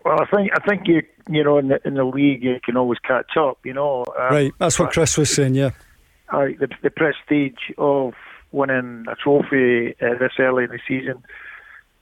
[0.05, 2.77] Well, I think I think you you know in the, in the league you can
[2.77, 3.59] always catch up.
[3.65, 4.05] You know.
[4.19, 4.53] Um, right?
[4.59, 5.55] That's what Chris was saying.
[5.55, 5.71] Yeah,
[6.31, 8.15] I, the, the prestige of
[8.53, 11.23] winning a trophy uh, this early in the season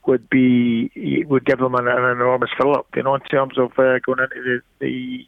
[0.05, 2.87] would be would give them an, an enormous fill up.
[2.95, 5.25] You know, in terms of uh, going into the,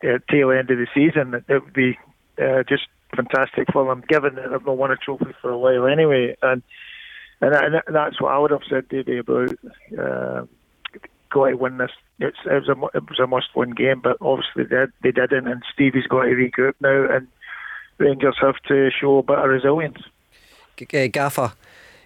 [0.00, 1.98] the uh, tail end of the season, it would be
[2.40, 4.04] uh, just fantastic for them.
[4.06, 6.62] Given that they've not won a trophy for a while anyway, and
[7.40, 9.56] and, and that's what I would have said Davey about.
[9.98, 10.44] Uh,
[11.30, 11.90] to win this.
[12.18, 15.46] It's, it was a it was a must-win game, but obviously they, did, they didn't,
[15.46, 17.28] and Stevie's got to regroup now, and
[17.98, 19.98] Rangers have to show a bit of resilience.
[20.94, 21.52] Uh, Gaffer,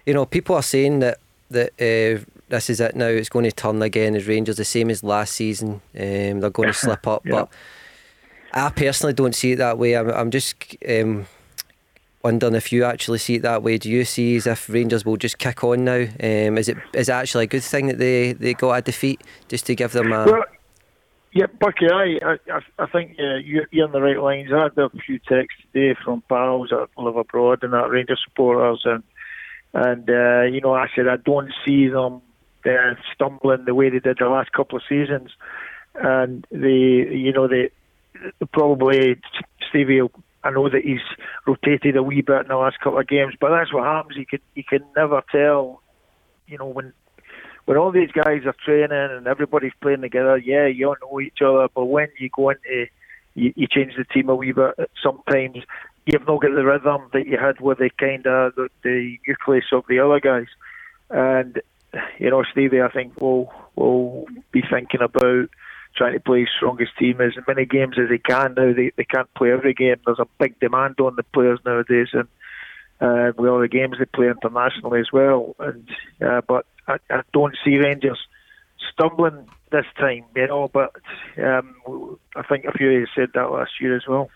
[0.05, 1.17] you know, people are saying that
[1.51, 3.07] that uh, this is it now.
[3.07, 5.81] It's going to turn again as Rangers, the same as last season.
[5.97, 7.31] Um, they're going to slip up, Yeah.
[7.31, 7.49] but
[8.53, 9.95] I personally don't see it that way.
[9.95, 10.55] I'm, I'm just
[10.87, 11.25] um,
[12.23, 13.77] wondering if you actually see it that way.
[13.77, 16.01] Do you see as if Rangers will just kick on now?
[16.21, 19.21] Um, is it is it actually a good thing that they, they got a defeat
[19.47, 20.43] just to give them a Well,
[21.33, 24.49] yeah, Bucky, I, I, I- think uh, you're, you're on the right lines.
[24.53, 28.81] I had a few texts today from pals that live abroad and that Rangers supporters,
[28.85, 29.03] and
[29.73, 32.21] and uh, you know, I said I don't see them
[32.65, 35.31] uh, stumbling the way they did the last couple of seasons,
[35.95, 37.71] and they, you know, they
[38.51, 39.19] probably
[39.69, 40.01] Stevie.
[40.45, 40.99] I know that he's
[41.47, 44.17] rotated a wee bit in the last couple of games, but that's what happens.
[44.17, 45.81] You can you can never tell,
[46.47, 46.93] you know, when
[47.65, 51.41] when all these guys are training and everybody's playing together, yeah, you all know each
[51.41, 51.67] other.
[51.73, 52.87] But when you go into,
[53.35, 54.89] you, you change the team a wee bit.
[55.01, 55.57] Sometimes
[56.05, 59.65] you've not got the rhythm that you had with the kind of the, the nucleus
[59.71, 60.47] of the other guys.
[61.09, 61.61] And
[62.17, 65.49] you know, Stevie, I think will will be thinking about
[65.95, 68.73] trying to play strongest team as many games as he can now.
[68.73, 69.97] They they can't play every game.
[70.05, 72.27] There's a big demand on the players nowadays, and
[73.01, 75.55] uh, with all the games they play internationally as well.
[75.59, 75.89] And
[76.25, 78.19] uh, but I, I don't see Rangers
[78.91, 80.69] stumbling this time, you know.
[80.71, 80.95] But
[81.37, 81.75] um,
[82.35, 84.29] I think a few of you said that last year as well.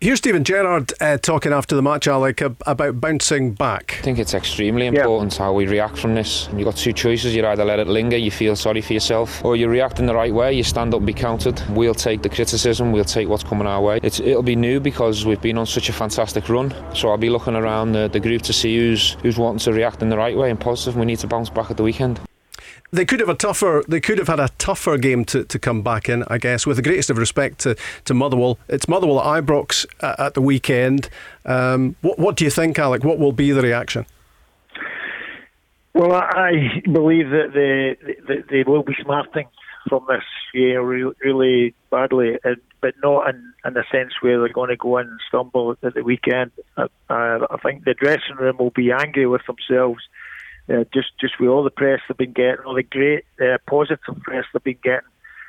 [0.00, 3.96] Here's Steven Gerrard uh, talking after the match, Alec, ab- about bouncing back.
[3.98, 6.48] I think it's extremely important how we react from this.
[6.54, 7.34] You've got two choices.
[7.34, 10.14] You either let it linger, you feel sorry for yourself, or you react in the
[10.14, 11.60] right way, you stand up and be counted.
[11.70, 13.98] We'll take the criticism, we'll take what's coming our way.
[14.04, 16.72] It's, it'll be new because we've been on such a fantastic run.
[16.94, 20.00] So I'll be looking around the, the group to see who's, who's wanting to react
[20.02, 20.96] in the right way and positive.
[20.96, 22.20] We need to bounce back at the weekend.
[22.90, 23.84] They could have a tougher.
[23.86, 26.24] They could have had a tougher game to, to come back in.
[26.28, 30.14] I guess, with the greatest of respect to, to Motherwell, it's Motherwell at Ibrox uh,
[30.18, 31.10] at the weekend.
[31.44, 33.04] Um, what what do you think, Alec?
[33.04, 34.06] What will be the reaction?
[35.92, 37.96] Well, I believe that they
[38.26, 39.48] they, they will be smarting
[39.88, 40.24] from this
[40.54, 42.38] year really, badly,
[42.80, 46.02] but not in, in the sense where they're going to go and stumble at the
[46.02, 46.52] weekend.
[46.76, 50.02] Uh, I think the dressing room will be angry with themselves.
[50.70, 54.22] Uh, just just with all the press they've been getting, all the great uh, positive
[54.22, 55.08] press they've been getting,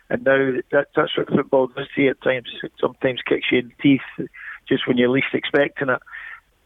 [0.09, 2.47] and now that, that's what football does to at times.
[2.79, 4.29] Sometimes kicks you in the teeth
[4.67, 5.99] just when you're least expecting it.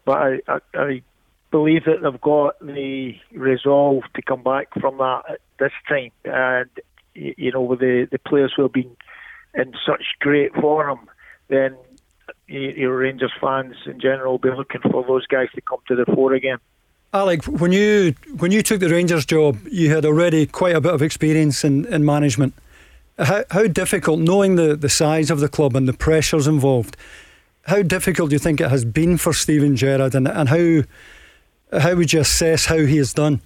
[0.04, 1.02] But I, I, I
[1.50, 6.10] believe that they've got the resolve to come back from that at this time.
[6.24, 6.70] And,
[7.14, 8.96] you know, with the, the players who have been
[9.54, 11.08] in such great form,
[11.48, 11.76] then
[12.46, 16.04] your Rangers fans in general will be looking for those guys to come to the
[16.06, 16.58] fore again.
[17.14, 20.92] Alec, when you when you took the Rangers job, you had already quite a bit
[20.92, 22.54] of experience in, in management.
[23.16, 26.96] How, how difficult, knowing the, the size of the club and the pressures involved,
[27.68, 30.82] how difficult do you think it has been for Steven Gerrard and, and how
[31.78, 33.40] how would you assess how he has done?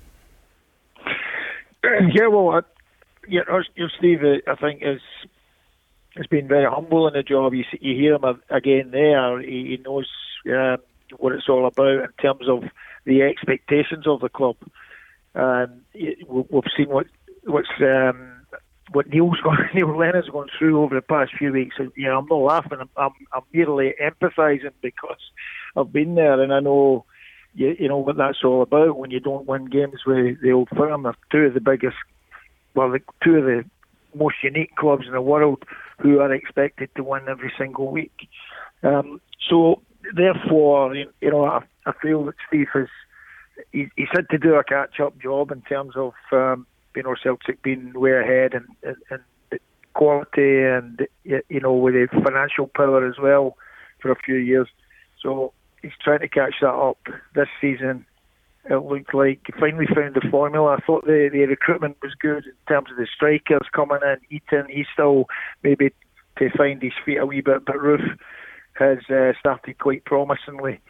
[1.85, 2.63] Uh, yeah, well, I, uh,
[3.29, 3.63] you know,
[3.99, 5.03] Steve, uh, I think is
[6.17, 7.53] has been very humble in the job.
[7.53, 9.41] You, you hear him again there.
[9.41, 10.09] He, he knows
[10.47, 10.79] um,
[11.17, 12.65] what it's all about in terms of
[13.05, 14.57] the expectations of the club.
[15.35, 17.07] Um, we've seen what
[17.45, 18.39] what's um,
[18.93, 21.77] what Neil's going, Neil Lennon's gone through over the past few weeks.
[21.97, 22.79] You know, I'm not laughing.
[22.81, 25.21] I'm, I'm, I'm merely empathising because
[25.77, 27.05] I've been there and I know,
[27.55, 28.99] you, you know, what that's all about.
[28.99, 31.97] When you don't win games with the old firm, they're two of the biggest,
[32.75, 33.65] well, two of the
[34.15, 35.65] most unique clubs in the world
[36.01, 38.29] who are expected to win every single week.
[38.83, 39.83] Um, so,
[40.15, 42.89] therefore, you know, I, I feel that Steve has
[43.73, 46.13] he, he's had to do a catch-up job in terms of.
[46.33, 46.67] Um,
[46.99, 49.61] you know Celtic being way ahead and, and, and
[49.95, 53.57] quality and you know with the financial power as well
[54.01, 54.69] for a few years.
[55.23, 56.99] So he's trying to catch that up
[57.35, 58.05] this season.
[58.69, 60.77] It looked like he finally found the formula.
[60.77, 64.41] I thought the, the recruitment was good in terms of the strikers coming in.
[64.41, 65.27] Itten, he's still
[65.63, 65.93] maybe
[66.39, 68.19] to find his feet a wee bit, but Roofe
[68.79, 70.81] has uh, started quite promisingly.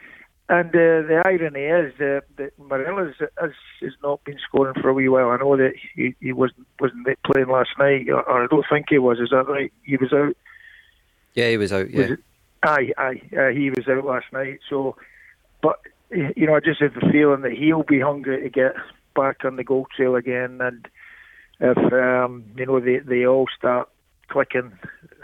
[0.50, 3.50] And uh, the irony is uh, that Morelos has,
[3.82, 5.28] has not been scoring for a wee while.
[5.28, 8.86] I know that he, he wasn't wasn't playing last night, or, or I don't think
[8.88, 9.18] he was.
[9.18, 9.70] Is that right?
[9.82, 10.34] He was out.
[11.34, 11.90] Yeah, he was out.
[11.90, 12.08] Yeah.
[12.08, 12.18] Was
[12.62, 13.22] aye, aye.
[13.36, 14.60] Uh, he was out last night.
[14.70, 14.96] So,
[15.60, 18.74] but you know, I just have the feeling that he'll be hungry to get
[19.14, 20.60] back on the goal trail again.
[20.62, 20.88] And
[21.60, 23.90] if um, you know they they all start
[24.28, 24.72] clicking,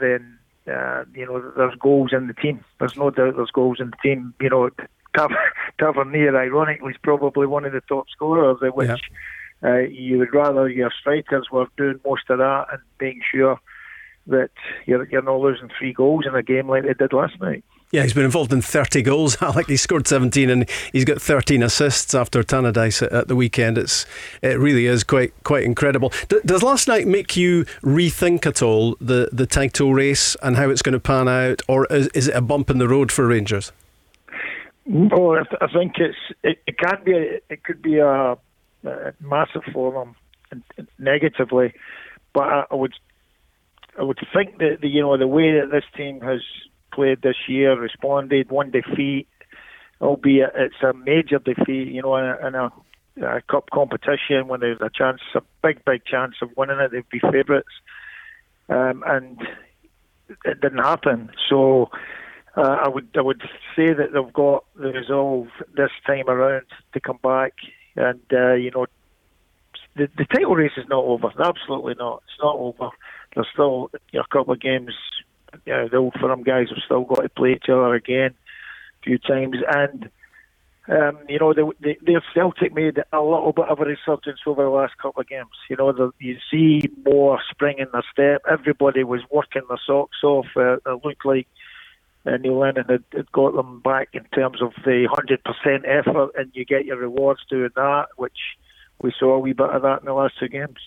[0.01, 0.39] then
[0.71, 2.65] uh, you know there's goals in the team.
[2.79, 4.35] There's no doubt there's goals in the team.
[4.41, 4.71] You know
[5.79, 9.69] Tavernier, ironically, is probably one of the top scorers, which yeah.
[9.69, 13.59] uh, you would rather your strikers were doing most of that and making sure
[14.27, 14.51] that
[14.87, 17.65] you're, you're not losing three goals in a game like they did last night.
[17.95, 19.37] Yeah, he's been involved in 30 goals.
[19.41, 23.79] Alec, he scored 17 and he's got 13 assists after Tannadice at the weekend.
[23.79, 24.05] It's
[24.43, 26.13] it really is quite quite incredible.
[26.29, 30.71] D- does last night make you rethink at all the the title race and how
[30.71, 33.29] it's going to pan out, or is, is it a bump in the road for
[33.29, 33.71] Rangers?
[34.87, 38.37] Well, I think it's it, it can be a, it could be a,
[38.83, 40.65] a massive for them
[40.99, 41.73] negatively,
[42.33, 42.95] but I, I, would
[43.97, 46.41] I would think that the you know the way that this team has
[46.95, 49.29] played this year, responded one defeat,
[50.01, 52.71] albeit it's a major defeat, you know, in a,
[53.17, 56.91] in a, cup competition when there's a chance, a big big chance of winning it,
[56.93, 57.69] they'd be favourites,
[58.69, 59.41] um, and
[60.45, 61.31] it didn't happen.
[61.49, 61.91] So
[62.57, 63.43] uh, I would I would
[63.75, 67.53] say that they've got the resolve this time around to come back,
[67.97, 68.87] and uh, you know,
[69.97, 71.29] the the title race is not over.
[71.43, 72.23] Absolutely not.
[72.27, 72.91] It's not over.
[73.35, 74.95] There's still you know, a couple of games.
[75.65, 79.05] You know, the old firm guys have still got to play each other again a
[79.05, 80.11] few times, and
[80.87, 84.65] um, you know, the, the, the Celtic made a little bit of a resurgence over
[84.65, 85.49] the last couple of games.
[85.71, 88.43] You know, the, you see more spring in their step.
[88.51, 90.47] Everybody was working their socks off.
[90.55, 91.49] Uh, it looked like
[92.27, 96.51] uh, Neil Lennon had, had got them back in terms of the 100% effort, and
[96.53, 98.39] you get your rewards doing that, which
[99.01, 100.79] we saw a wee bit of that in the last two games.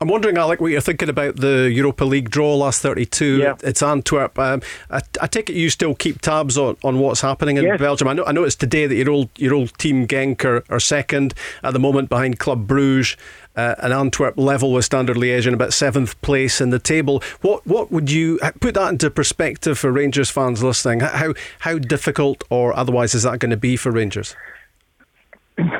[0.00, 3.38] I'm wondering, Alec, what you're thinking about the Europa League draw last 32.
[3.38, 3.54] Yeah.
[3.62, 4.38] It's Antwerp.
[4.38, 7.78] Um, I, I, take it you still keep tabs on, on what's happening in yes.
[7.78, 8.08] Belgium.
[8.08, 10.80] I know, I know it's today that your old your old team Genk are, are
[10.80, 13.16] second at the moment behind Club Bruges
[13.56, 17.22] uh, and Antwerp level with Standard Liège in about seventh place in the table.
[17.42, 21.00] What what would you put that into perspective for Rangers fans listening?
[21.00, 24.34] How how difficult or otherwise is that going to be for Rangers?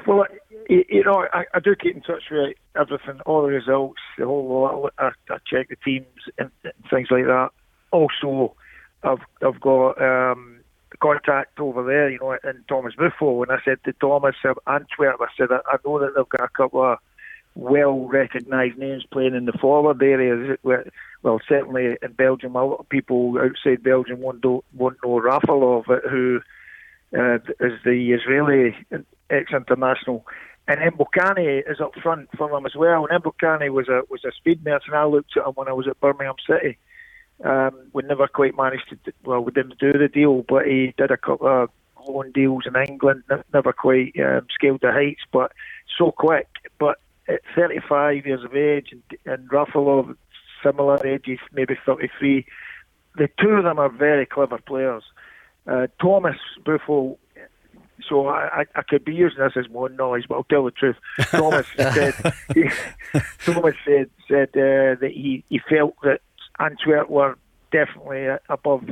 [0.06, 0.26] Well,
[0.68, 4.48] you know, I, I do keep in touch with everything, all the results, the whole
[4.48, 4.92] lot.
[4.98, 6.06] I, I check the teams
[6.38, 6.50] and,
[6.90, 7.50] things like that.
[7.90, 8.54] Also,
[9.02, 10.60] I've I've got um,
[11.00, 15.26] contact over there, you know, in Thomas Buffel, and I said to Thomas Antwerp, I
[15.36, 16.98] said I, I know that they've got a couple of
[17.54, 20.58] well recognised names playing in the forward areas.
[21.22, 26.08] Well, certainly in Belgium, a lot of people outside Belgium won't know, won't know Refaelov,
[26.08, 26.40] who
[27.16, 28.76] uh, is the Israeli
[29.30, 30.24] ex-international.
[30.68, 33.06] And Mbokani is up front for them as well.
[33.06, 34.94] And Mbokani was a was a speed merchant.
[34.94, 36.76] I looked at him when I was at Birmingham City.
[37.42, 39.12] Um, we never quite managed to.
[39.24, 41.70] Well, we didn't do the deal, but he did a couple of
[42.06, 43.22] loan deals in England.
[43.54, 45.52] Never quite um, scaled the heights, but
[45.96, 46.48] so quick.
[46.78, 50.16] But at 35 years of age, and, and Refaelov,
[50.62, 52.44] similar ages, maybe 33.
[53.16, 55.02] The two of them are very clever players.
[55.66, 57.18] Uh, Thomas Buffel,
[58.06, 60.70] so I, I, I, could be using this as more noise, but I'll tell the
[60.70, 60.96] truth.
[61.30, 62.14] Thomas said,
[62.54, 62.64] he,
[63.44, 66.20] Thomas said said uh, that he, he felt that
[66.58, 67.36] Antwerp were
[67.72, 68.84] definitely above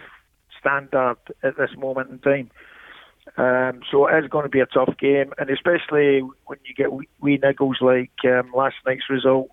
[0.58, 2.50] standard at this moment in time.
[3.36, 6.92] Um, so it is going to be a tough game, and especially when you get
[6.92, 9.50] wee, wee niggles like um, last night's result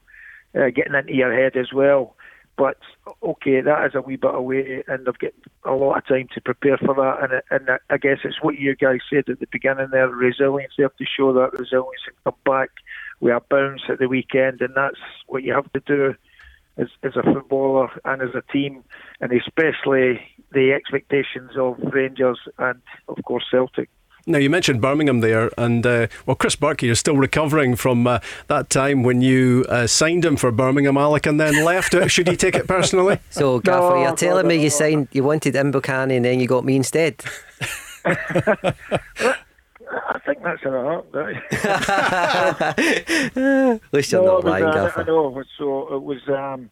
[0.56, 2.16] uh, getting into your head as well.
[2.56, 2.78] But
[3.24, 5.32] okay, that is a wee bit away, and they've got
[5.66, 7.24] a lot of time to prepare for that.
[7.24, 10.74] And, and I guess it's what you guys said at the beginning there: resilience.
[10.78, 12.70] They have to show that resilience and come back
[13.20, 16.16] We a bounce at the weekend, and that's what you have to do
[16.78, 18.84] as, as a footballer and as a team,
[19.22, 23.89] and especially the expectations of Rangers and, of course, Celtic.
[24.26, 28.20] Now, you mentioned Birmingham there, and uh, well, Chris Burke, you're still recovering from uh,
[28.48, 31.94] that time when you uh, signed him for Birmingham, Alec, and then left.
[32.10, 33.20] Should he take it personally?
[33.30, 36.64] So, Gaffer, no, you're telling me you signed, you wanted Mbokani and then you got
[36.64, 37.24] me instead?
[38.06, 38.74] I
[40.26, 41.36] think that's an art, right?
[43.36, 45.02] At least you're no, not lying, was, Gaffer.
[45.02, 46.70] I know, so it was, um,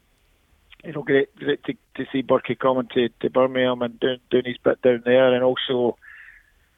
[0.84, 4.46] you know, great, great to, to see Burkey coming to, to Birmingham and doing, doing
[4.46, 5.98] his bit down there, and also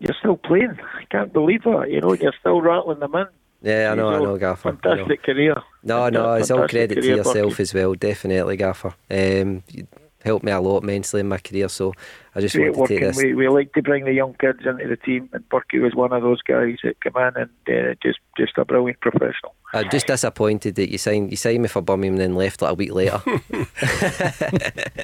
[0.03, 0.77] you're still playing.
[0.99, 1.89] I can't believe that.
[1.89, 3.25] You know, you're still rattling them in.
[3.61, 4.75] Yeah, I know, I know, Gaffer.
[4.75, 5.55] Fantastic career.
[5.83, 8.93] No, no, it's all credit to yourself as well, definitely, Gaffer.
[9.09, 9.87] Um, you
[10.25, 11.93] helped me a lot mentally in my career, so
[12.35, 13.23] I just Great want to take this.
[13.23, 16.11] We, we like to bring the young kids into the team, and Burkey was one
[16.11, 19.55] of those guys that came in and uh, just just a brilliant professional.
[19.73, 22.71] I'm just disappointed that you signed you signed me for Birmingham and then left like
[22.71, 23.21] a week later.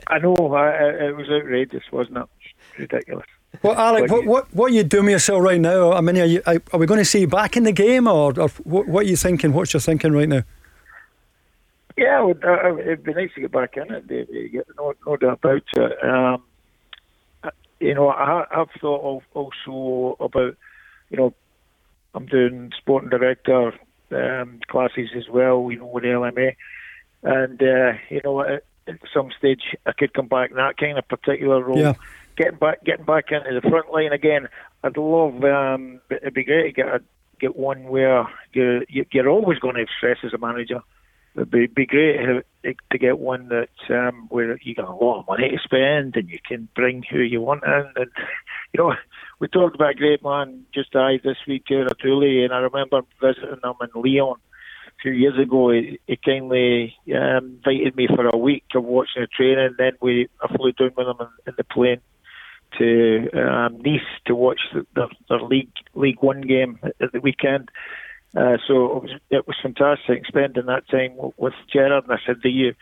[0.07, 2.25] I know, I, it was outrageous, wasn't it?
[2.77, 3.25] Ridiculous.
[3.61, 5.91] Well, Alec, what, what, what are you doing yourself right now?
[5.91, 8.39] I mean, are, you, are we going to see you back in the game, or,
[8.39, 9.53] or what, what, are you thinking?
[9.53, 10.43] What's your thinking right now?
[11.97, 14.65] Yeah, would, uh, it'd be nice to get back in it.
[14.77, 16.03] No, no doubt about it.
[16.03, 16.43] Um,
[17.81, 20.55] you know, I, I've thought also about,
[21.09, 21.33] you know,
[22.13, 23.73] I'm doing sporting director
[24.11, 25.69] um, classes as well.
[25.69, 26.55] You know, with LMA,
[27.23, 30.97] and uh, you know, at, at, some stage I could come back in that kind
[30.97, 31.77] of particular role.
[31.77, 31.93] Yeah
[32.39, 34.47] getting back getting back into the front line again.
[34.83, 35.43] I'd love.
[35.43, 37.01] Um, it'd be great to get a,
[37.39, 40.79] get one where you're you're always going to have stress as a manager.
[41.35, 42.17] It'd be, be great
[42.63, 46.27] to get one that um, where you got a lot of money to spend and
[46.29, 47.91] you can bring who you want in.
[47.95, 48.11] And
[48.73, 48.95] you know,
[49.39, 53.01] we talked about a great man just died this week, Gerard Houllier, and I remember
[53.21, 54.37] visiting him in Lyon
[54.87, 55.71] a few years ago.
[55.71, 59.75] He, he kindly um, invited me for a week of watching the training.
[59.77, 62.01] Then we I flew down with him in, in the plane
[62.77, 67.69] to um, Nice to watch the, the, their League League One game at the weekend.
[68.35, 72.03] Uh, so it was, it was fantastic spending that time with Gerard.
[72.03, 72.73] And I said, "Do you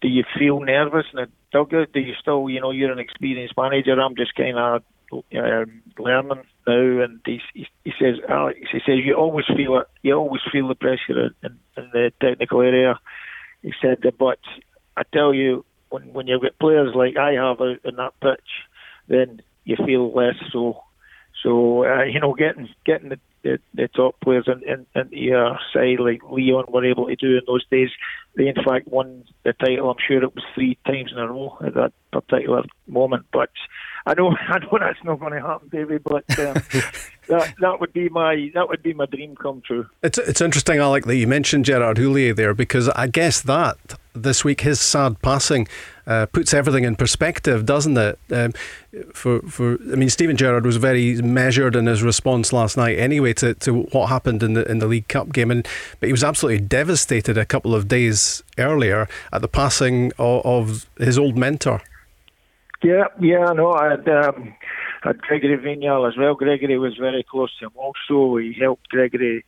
[0.00, 1.92] do you feel nervous in the dugout?
[1.92, 3.98] Do you still, you know, you're an experienced manager.
[3.98, 8.98] I'm just kind of um, learning now." And he, he, he says, "Alex, he says
[9.04, 9.86] you always feel it.
[10.02, 12.98] You always feel the pressure in, in the technical area."
[13.62, 14.38] He said, "But
[14.96, 18.50] I tell you, when when you've got players like I have out in that pitch."
[19.10, 20.84] Then you feel less so.
[21.42, 25.58] So uh, you know, getting getting the, the, the top players in, in, into your
[25.72, 27.90] side like Lyon were able to do in those days.
[28.36, 29.90] They in fact won the title.
[29.90, 33.26] I'm sure it was three times in a row at that particular moment.
[33.32, 33.50] But
[34.06, 36.04] I know I know that's not going to happen, David.
[36.04, 36.54] But um,
[37.28, 39.86] that that would be my that would be my dream come true.
[40.02, 44.44] It's it's interesting, Alec, that you mentioned Gerard Houllier there because I guess that this
[44.44, 45.68] week his sad passing
[46.06, 48.18] uh, puts everything in perspective, doesn't it?
[48.30, 48.52] Um,
[49.12, 53.32] for for I mean, Steven Gerrard was very measured in his response last night, anyway,
[53.34, 55.66] to, to what happened in the in the League Cup game, and
[56.00, 60.90] but he was absolutely devastated a couple of days earlier at the passing of, of
[60.98, 61.80] his old mentor.
[62.82, 63.72] Yeah, yeah, I know.
[63.72, 64.54] I had, um,
[65.02, 66.34] had Gregory Vignal as well.
[66.34, 67.72] Gregory was very close to him.
[67.76, 69.44] Also, he helped Gregory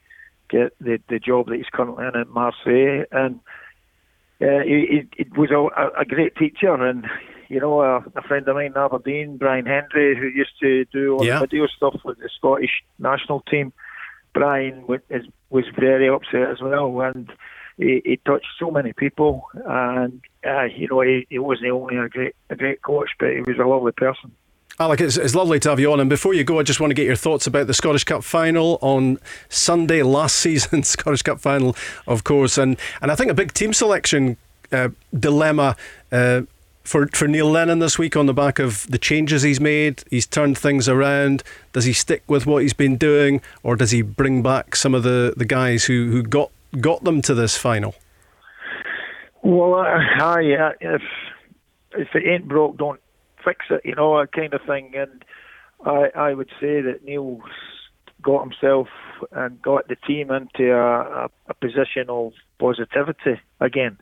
[0.49, 3.41] get the the job that he's currently in at Marseille, and
[4.43, 7.07] uh, he, he, was a, a great teacher, and
[7.49, 11.15] you know, a, a friend of mine in Aberdeen, Brian Hendry, who used to do
[11.15, 11.39] all Yeah.
[11.39, 13.73] the video stuff with the Scottish national team.
[14.33, 15.01] Brian was,
[15.51, 17.31] was very upset as well, and
[17.77, 19.45] he, he touched so many people.
[19.67, 23.41] And uh, you know, he, he wasn't only a great a great coach, but he
[23.41, 24.33] was a lovely person.
[24.79, 26.01] Alec, it's, it's lovely to have you on.
[26.01, 28.25] And before you go, I just want to get your thoughts about the Scottish Cup
[28.25, 29.19] final on
[29.49, 30.83] Sunday, last season.
[30.83, 32.59] Scottish Cup final, of course.
[32.59, 34.37] And, and I think a big team selection
[34.71, 35.77] uh, dilemma
[36.11, 36.43] uh,
[36.85, 40.03] for, for Neil Lennon this week on the back of the changes he's made.
[40.11, 41.43] He's turned things around.
[41.73, 45.03] Does he stick with what he's been doing, or does he bring back some of
[45.03, 46.51] the, the guys who, who got,
[46.81, 47.95] got them to this final?
[49.43, 51.03] Well, uh, aye, uh, if
[51.95, 53.02] if it ain't broke, don't
[53.45, 53.83] fix it.
[53.85, 54.93] You know, kind of thing.
[54.97, 55.25] And
[55.85, 57.43] I I would say that Neil's
[58.23, 58.89] got himself
[59.33, 63.99] and got the team into a, a, a position of positivity again.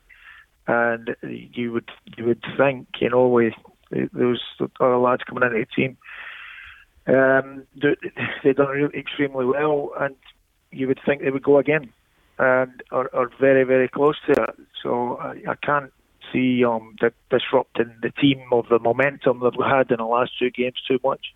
[0.67, 3.55] And you would you would think, you know, with
[4.13, 4.43] those
[4.79, 5.97] other lads coming into the team,
[7.07, 7.97] um, they-
[8.45, 10.15] they've done really extremely well, and
[10.71, 11.93] you would think they would go again
[12.39, 14.55] and are, are very, very close to it.
[14.83, 15.93] So I, I can't
[16.33, 20.33] see um, di- disrupting the team of the momentum that we had in the last
[20.39, 21.35] two games too much.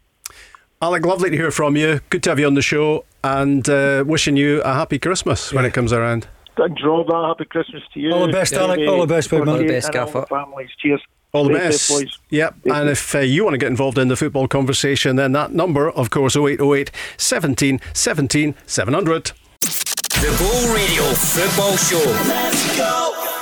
[0.82, 2.00] Alec, lovely to hear from you.
[2.10, 5.64] Good to have you on the show, and uh, wishing you a happy Christmas when
[5.64, 6.26] it comes around.
[6.56, 8.12] And Rob, uh, happy Christmas to you.
[8.12, 8.86] All the best, Alec.
[8.88, 9.48] All the best, big man.
[9.48, 10.20] All the best, and all Gaffer.
[10.20, 10.70] the families.
[10.78, 11.00] Cheers.
[11.32, 11.80] All the Stay best.
[11.86, 12.18] safe, boys.
[12.30, 12.54] Yep.
[12.66, 15.90] And if uh, you want to get involved in the football conversation, then that number,
[15.90, 19.32] of course, 0808 17 17 700.
[19.60, 22.10] The Go Radio Football Show.
[22.28, 23.33] Let's go.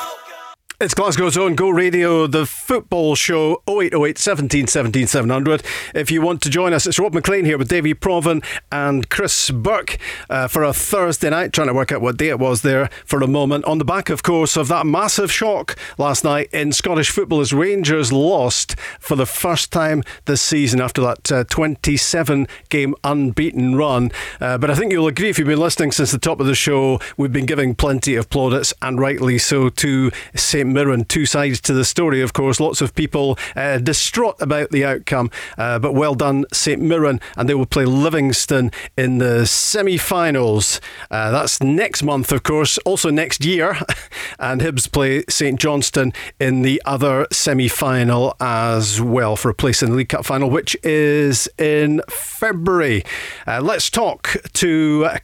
[0.83, 5.63] It's Glasgow's own Go Radio, the football show, 0808 17 17 700.
[5.95, 9.53] If you want to join us, it's Rob Maclean here with Davie Provan and Chris
[9.53, 9.97] Burke
[10.29, 13.23] uh, for a Thursday night, trying to work out what day it was there for
[13.23, 13.65] a moment.
[13.65, 17.53] On the back, of course, of that massive shock last night in Scottish football as
[17.53, 24.11] Rangers lost for the first time this season after that uh, 27 game unbeaten run.
[24.41, 26.57] Uh, but I think you'll agree if you've been listening since the top of the
[26.57, 31.05] show, we've been giving plenty of plaudits, and rightly so, to St Mirren.
[31.05, 32.61] Two sides to the story, of course.
[32.61, 37.49] Lots of people uh, distraught about the outcome, uh, but well done, St Mirren, and
[37.49, 40.81] they will play Livingston in the semi finals.
[41.11, 43.77] Uh, that's next month, of course, also next year,
[44.39, 49.83] and Hibs play St Johnstone in the other semi final as well for a place
[49.83, 53.05] in the League Cup final, which is in February.
[53.47, 55.05] Uh, let's talk to.
[55.07, 55.19] Uh,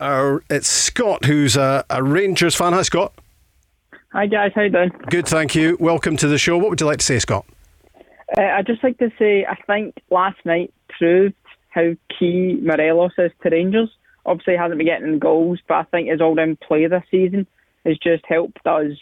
[0.00, 2.72] our, it's Scott, who's a, a Rangers fan.
[2.72, 3.12] Hi, Scott.
[4.14, 4.92] Hi guys, how you doing?
[5.10, 5.76] Good, thank you.
[5.80, 6.56] Welcome to the show.
[6.56, 7.44] What would you like to say, Scott?
[8.38, 11.34] Uh, I'd just like to say I think last night proved
[11.70, 13.90] how key Morelos is to Rangers.
[14.24, 17.48] Obviously, he hasn't been getting goals, but I think his all-round play this season
[17.84, 18.92] has just helped us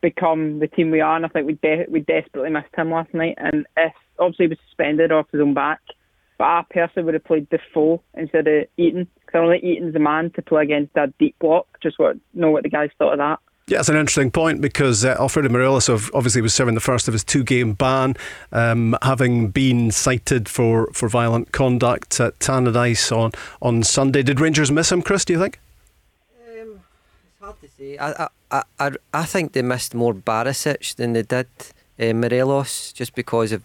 [0.00, 1.16] become the team we are.
[1.16, 3.34] And I think we de- we desperately missed him last night.
[3.36, 5.80] And if obviously he was suspended off his own back,
[6.38, 9.92] but I personally would have played Defoe instead of Itten because I don't think Itten's
[9.92, 11.66] the man to play against that deep block.
[11.82, 13.38] Just what know what the guys thought of that.
[13.66, 17.14] Yeah, it's an interesting point because uh, Alfredo Morelos obviously was serving the first of
[17.14, 18.14] his two game ban,
[18.52, 24.22] um, having been cited for, for violent conduct at Tannadice on, on Sunday.
[24.22, 25.58] Did Rangers miss him, Chris, do you think?
[26.46, 26.80] Um,
[27.24, 27.96] it's hard to say.
[27.96, 31.48] I, I, I, I think they missed more Barisic than they did
[31.98, 33.62] uh, Morelos, just because of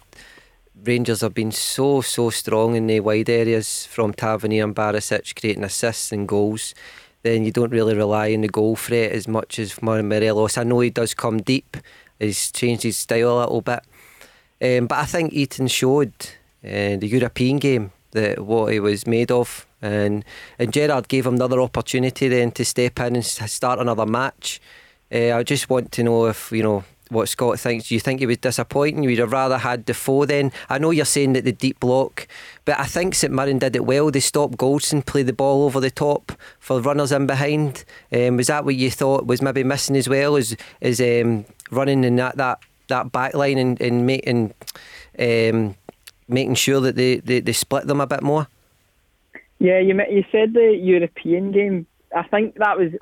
[0.82, 5.64] Rangers have been so so strong in the wide areas from Tavernier and Barisic creating
[5.64, 6.74] assists and goals.
[7.22, 10.56] Then you don't really rely on the goal threat as much as Morelos.
[10.56, 11.76] I know he does come deep.
[12.18, 13.80] He's changed his style a little bit,
[14.62, 16.12] um, but I think Itten showed
[16.64, 20.24] uh, the European game that what he was made of, and
[20.58, 24.60] and Gerrard gave him another opportunity then to step in and start another match.
[25.12, 27.88] Uh, I just want to know if you know what Scott thinks.
[27.88, 29.02] Do you think he was disappointing?
[29.02, 30.52] You'd have rather had Defoe then.
[30.68, 32.26] I know you're saying that the deep block,
[32.64, 34.10] but I think St Mirren did it well.
[34.10, 37.84] They stopped Goldson, play the ball over the top for runners in behind.
[38.12, 40.36] Um, was that what you thought was maybe missing as well?
[40.36, 44.54] Is is um, running in that that that back line and, and making
[45.18, 45.76] um,
[46.28, 48.46] making sure that they, they, they split them a bit more?
[49.58, 51.86] Yeah, you you said the European game.
[52.16, 52.92] I think that was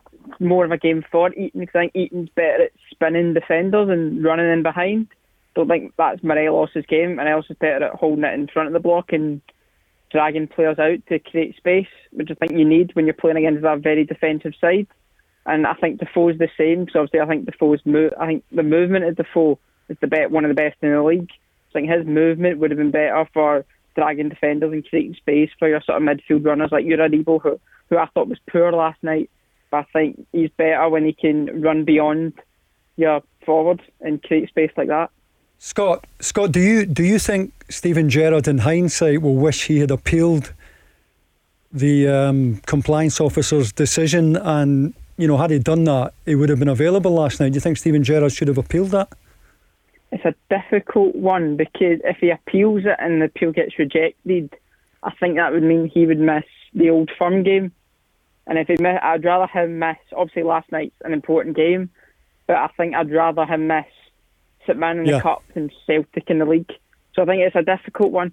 [0.40, 4.22] more of a game for Itten because I think Itten's better at spinning defenders and
[4.22, 5.09] running in behind.
[5.55, 7.16] Don't think that's Morelos' game.
[7.16, 9.40] Morelos is better at holding it in front of the block and
[10.11, 13.64] dragging players out to create space, which I think you need when you're playing against
[13.64, 14.86] a very defensive side.
[15.46, 16.88] And I think Defoe's the same.
[16.92, 18.12] So obviously, I think Defoe's move.
[18.20, 21.03] I think the movement of Defoe is the be- one of the best in the
[21.03, 21.30] league.
[21.30, 25.68] I think his movement would have been better for dragging defenders and creating space for
[25.68, 29.30] your sort of midfield runners like Uradibo, who who I thought was poor last night.
[29.70, 32.34] But I think he's better when he can run beyond
[32.99, 35.11] your forwards and create space like that.
[35.59, 39.90] Scott, Scott, do you do you think Steven Gerrard, in hindsight, will wish he had
[39.90, 40.53] appealed
[41.72, 44.36] the um, compliance officer's decision?
[44.36, 47.51] And you know, had he done that, he would have been available last night.
[47.51, 49.09] Do you think Steven Gerrard should have appealed that?
[50.12, 54.55] It's a difficult one because if he appeals it and the appeal gets rejected,
[55.03, 57.72] I think that would mean he would miss the old firm game.
[58.46, 59.99] And if he miss, I'd rather him miss.
[60.16, 61.90] Obviously, last night's an important game,
[62.49, 63.84] but I think I'd rather him miss
[64.66, 65.18] St Mirren Yeah.
[65.18, 66.72] the cup than Celtic in the league.
[67.14, 68.32] So I think it's a difficult one.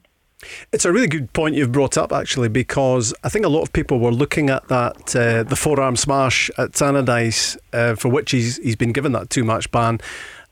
[0.74, 3.72] It's a really good point you've brought up, actually, because I think a lot of
[3.72, 8.58] people were looking at that uh, the forearm smash at Tannadice, uh, for which he's
[8.58, 10.00] he's been given that two match ban,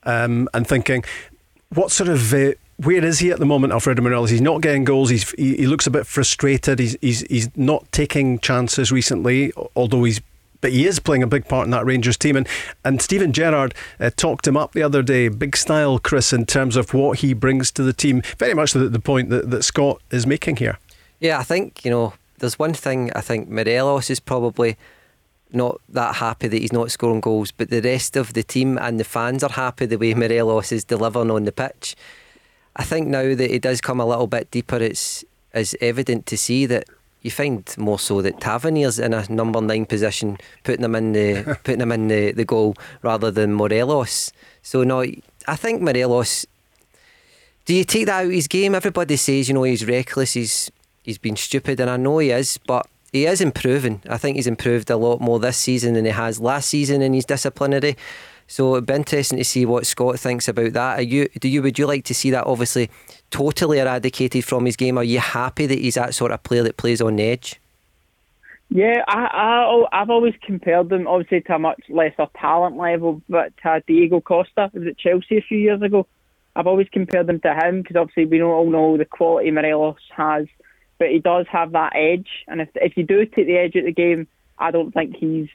[0.03, 1.03] um, and thinking,
[1.73, 4.29] what sort of uh, where is he at the moment, Alfredo Morelos?
[4.29, 5.09] He's not getting goals.
[5.09, 6.79] He's he, he looks a bit frustrated.
[6.79, 10.21] He's he's he's not taking chances recently, although he's.
[10.63, 12.47] But he is playing a big part in that Rangers team, and
[12.85, 16.77] and Steven Gerrard uh, talked him up the other day, big style, Chris, in terms
[16.77, 18.21] of what he brings to the team.
[18.37, 20.79] Very much the, the point that, that Scott is making here.
[21.19, 24.77] Yeah, I think, you know, there's one thing I think Morelos is probably
[25.51, 28.97] not that happy that he's not scoring goals, but the rest of the team and
[29.01, 31.93] the fans are happy the way Morelos is delivering on the pitch.
[32.77, 36.37] I think now that he does come a little bit deeper, it's is evident to
[36.37, 36.85] see that
[37.23, 41.57] you find more so that Tavernier's in a number nine position, putting him in the
[41.63, 44.31] putting him in the, the goal rather than Morelos.
[44.61, 45.01] So no,
[45.47, 46.45] I think Morelos
[47.65, 48.75] do you take that out of his game?
[48.75, 50.69] Everybody says, you know, he's reckless, he's
[51.03, 54.01] he's been stupid, and I know he is, but he is improving.
[54.09, 57.13] I think he's improved a lot more this season than he has last season in
[57.13, 57.95] his disciplinary.
[58.47, 60.99] So it'd be interesting to see what Scott thinks about that.
[60.99, 62.89] Are you do you would you like to see that obviously
[63.29, 64.97] totally eradicated from his game?
[64.97, 67.59] Are you happy that he's that sort of player that plays on the edge?
[68.69, 73.55] Yeah, I, I, I've always compared them, obviously, to a much lesser talent level, but
[73.61, 76.07] to uh, Diego Costa, was at Chelsea a few years ago.
[76.55, 79.97] I've always compared them to him because obviously we don't all know the quality Morelos
[80.15, 80.47] has,
[80.99, 82.27] but he does have that edge.
[82.47, 84.27] And if if you do take the edge at the game,
[84.57, 85.49] I don't think he's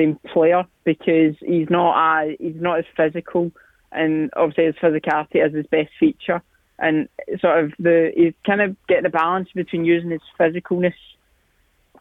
[0.00, 3.52] same player because he's not he's not as physical,
[3.92, 6.42] and obviously his physicality is his best feature.
[6.78, 7.08] And
[7.40, 10.94] sort of the he's kind of getting the balance between using his physicalness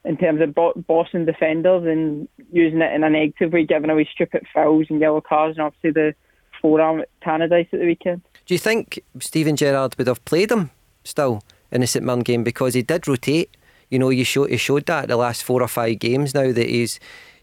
[0.05, 4.07] in terms of bo- bossing defenders and using it in a negative way, giving away
[4.11, 6.15] stupid fouls and yellow cards, and obviously the
[6.61, 8.21] forearm at Tannadice at the weekend.
[8.45, 10.71] Do you think Steven Gerrard would have played him
[11.03, 13.55] still in the St Mirren game because he did rotate?
[13.89, 16.69] You know, you show, he showed that the last four or five games now that
[16.69, 16.99] he's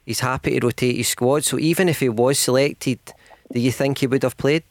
[0.06, 1.44] he's happy to rotate his squad.
[1.44, 3.00] So even if he was selected,
[3.52, 4.64] do you think he would have played?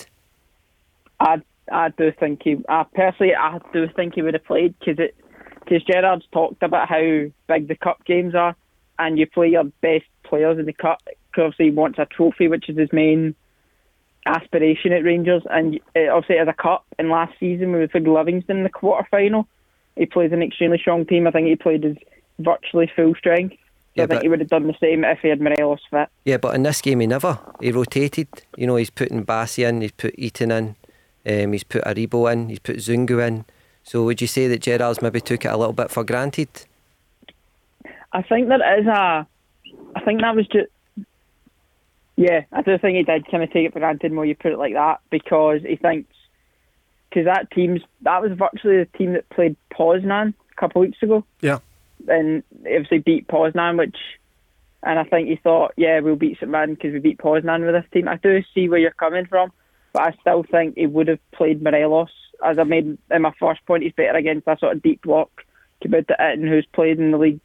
[1.19, 2.57] I I do think he.
[2.67, 5.15] I personally, I do think he would have played because it
[5.59, 8.55] because Gerrard's talked about how big the cup games are,
[8.99, 11.01] and you play your best players in the cup.
[11.37, 13.35] Obviously, he wants a trophy, which is his main
[14.25, 16.85] aspiration at Rangers, and uh, obviously as a cup.
[16.97, 19.47] And last season we played Livingston in the quarter final.
[19.95, 21.27] He plays an extremely strong team.
[21.27, 21.97] I think he played his
[22.39, 23.55] virtually full strength.
[23.95, 25.79] So Yeah, I think but- he would have done the same if he had Morelos
[25.89, 26.09] fit.
[26.25, 27.39] Yeah, but in this game he never.
[27.61, 28.27] He rotated.
[28.57, 30.75] You know, he's putting Bassey in, he's put Itten in,
[31.45, 33.45] um, he's put Aribo in, he's put Zungu in.
[33.83, 36.49] So would you say that Gerrard's maybe took it a little bit for granted?
[38.11, 39.25] I think there is a.
[39.95, 40.67] I think that was just.
[42.17, 44.53] Yeah, I do think he did kind of take it for granted more you put
[44.53, 46.13] it like that because he thinks.
[47.09, 47.81] Because that team's.
[48.01, 51.59] That was virtually the team that played Poznan a couple of weeks ago Yeah.
[52.07, 53.97] And obviously beat Poznan, which.
[54.83, 57.73] And I think he thought, yeah, we'll beat St Mirren because we beat Poznan with
[57.73, 58.07] this team.
[58.07, 59.51] I do see where you're coming from,
[59.93, 62.11] but I still think he would have played Morelos.
[62.43, 65.43] As I made in my first point, he's better against that sort of deep block
[65.81, 67.39] compared to Itten, who's played in the league,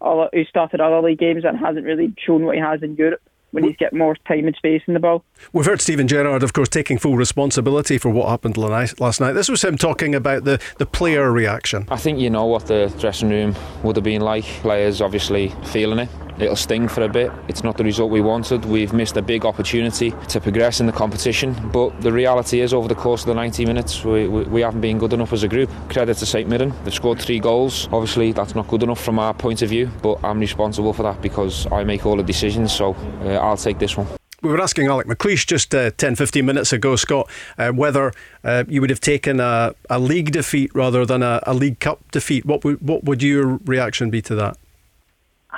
[0.00, 3.22] who started other league games and hasn't really shown what he has in Europe
[3.58, 5.24] when he's get more time and space in the ball.
[5.52, 9.32] We've heard Steven Gerrard, of course, taking full responsibility for what happened last night.
[9.32, 11.86] This was him talking about the, the player reaction.
[11.90, 14.44] I think you know what the dressing room would have been like.
[14.44, 16.08] Players obviously feeling it.
[16.40, 17.32] It'll sting for a bit.
[17.48, 18.64] It's not the result we wanted.
[18.64, 21.56] We've missed a big opportunity to progress in the competition.
[21.72, 24.80] But the reality is, over the course of the 90 minutes, we, we, we haven't
[24.80, 25.68] been good enough as a group.
[25.88, 26.72] Credit to St Mirren.
[26.84, 27.88] They've scored three goals.
[27.92, 31.20] Obviously, that's not good enough from our point of view, but I'm responsible for that
[31.20, 32.72] because I make all the decisions.
[32.72, 34.06] So uh, I'll take this one.
[34.40, 37.28] We were asking Alec McLeish just uh, 10, 15 minutes ago, Scott,
[37.58, 38.12] uh, whether
[38.44, 42.08] uh, you would have taken a, a league defeat rather than a, a League Cup
[42.12, 42.46] defeat.
[42.46, 44.56] What would, what would your reaction be to that?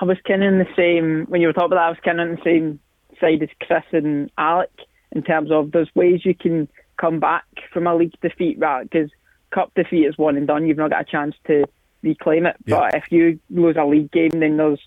[0.00, 1.86] I was kind of in the same when you were talking about that.
[1.86, 2.80] I was kind of on the same
[3.20, 4.70] side as Chris and Alec
[5.12, 6.66] in terms of there's ways you can
[6.96, 8.88] come back from a league defeat, right?
[8.88, 9.10] Because
[9.50, 10.66] cup defeat is one and done.
[10.66, 11.64] You've not got a chance to
[12.02, 12.56] reclaim it.
[12.64, 12.78] Yeah.
[12.78, 14.80] But if you lose a league game, then there's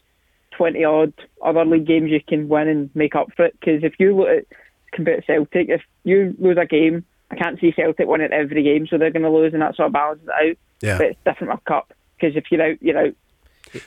[0.58, 3.60] twenty odd other league games you can win and make up for it.
[3.60, 4.46] Because if you look at
[4.92, 8.86] compared to Celtic, if you lose a game I can't see Celtic winning every game,
[8.88, 10.58] so they're going to lose, and that sort of balances it out.
[10.82, 10.98] Yeah.
[10.98, 13.14] But it's different with cup because if you're out, you're out.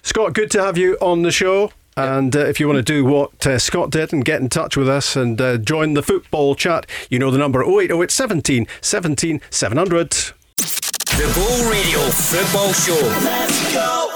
[0.02, 1.72] Scott, good to have you on the show.
[1.96, 4.76] And uh, if you want to do what uh, Scott did and get in touch
[4.76, 9.40] with us and uh, join the football chat, you know the number 0808 17 17
[9.50, 10.10] 700.
[10.10, 13.00] The Go Radio Football Show.
[13.24, 14.15] Let's go.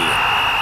[0.00, 0.59] Bay.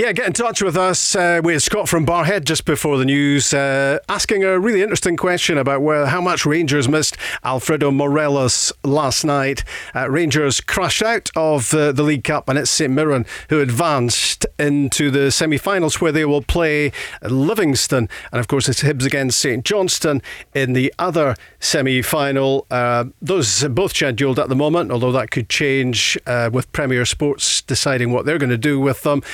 [0.00, 1.16] Yeah, get in touch with us.
[1.16, 5.58] Uh, we Scott from Barrhead just before the news, uh, asking a really interesting question
[5.58, 9.64] about where, how much Rangers missed Alfredo Morelos last night.
[9.96, 14.46] Uh, Rangers crashed out of uh, the League Cup, and it's St Mirren who advanced
[14.56, 16.92] into the semi finals where they will play
[17.22, 18.08] Livingston.
[18.30, 20.22] And of course, it's Hibs against St Johnstone
[20.54, 22.68] in the other semi final.
[22.70, 27.04] Uh, those are both scheduled at the moment, although that could change uh, with Premier
[27.04, 29.24] Sports deciding what they're going to do with them.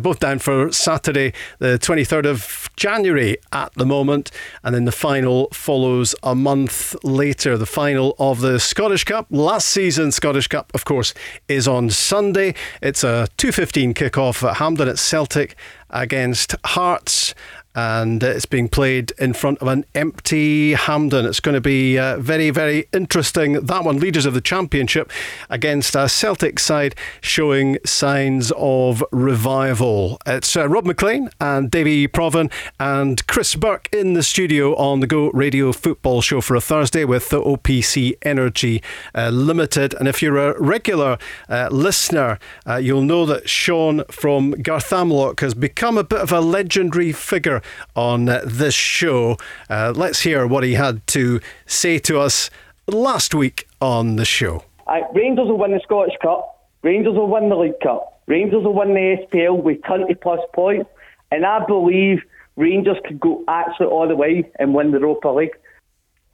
[0.00, 4.30] both down for Saturday, the 23rd of January at the moment,
[4.62, 7.56] and then the final follows a month later.
[7.56, 11.14] The final of the Scottish Cup, last season Scottish Cup, of course,
[11.48, 12.54] is on Sunday.
[12.82, 15.56] It's a 2:15 kick-off at Hampden at Celtic
[15.90, 17.34] against Hearts
[17.74, 21.26] and it's being played in front of an empty Hampden.
[21.26, 23.54] It's going to be uh, very, very interesting.
[23.54, 25.10] That one, leaders of the championship,
[25.50, 30.18] against a Celtic side showing signs of revival.
[30.26, 35.06] It's uh, Rob Maclean and Davie Provan and Chris Burke in the studio on the
[35.06, 38.82] Go Radio Football Show for a Thursday with the OPC Energy
[39.14, 39.94] uh, Limited.
[39.94, 41.18] And if you're a regular
[41.48, 46.40] uh, listener, uh, you'll know that Sean from Garthamlock has become a bit of a
[46.40, 47.62] legendary figure
[47.94, 49.36] on this show.
[49.68, 52.50] Uh, let's hear what he had to say to us
[52.86, 54.64] last week on the show.
[54.86, 56.68] Uh, Rangers will win the Scottish Cup.
[56.82, 58.20] Rangers will win the League Cup.
[58.26, 60.88] Rangers will win the SPL with 20 plus points.
[61.30, 62.22] And I believe
[62.56, 65.56] Rangers could go actually all the way and win the Europa League.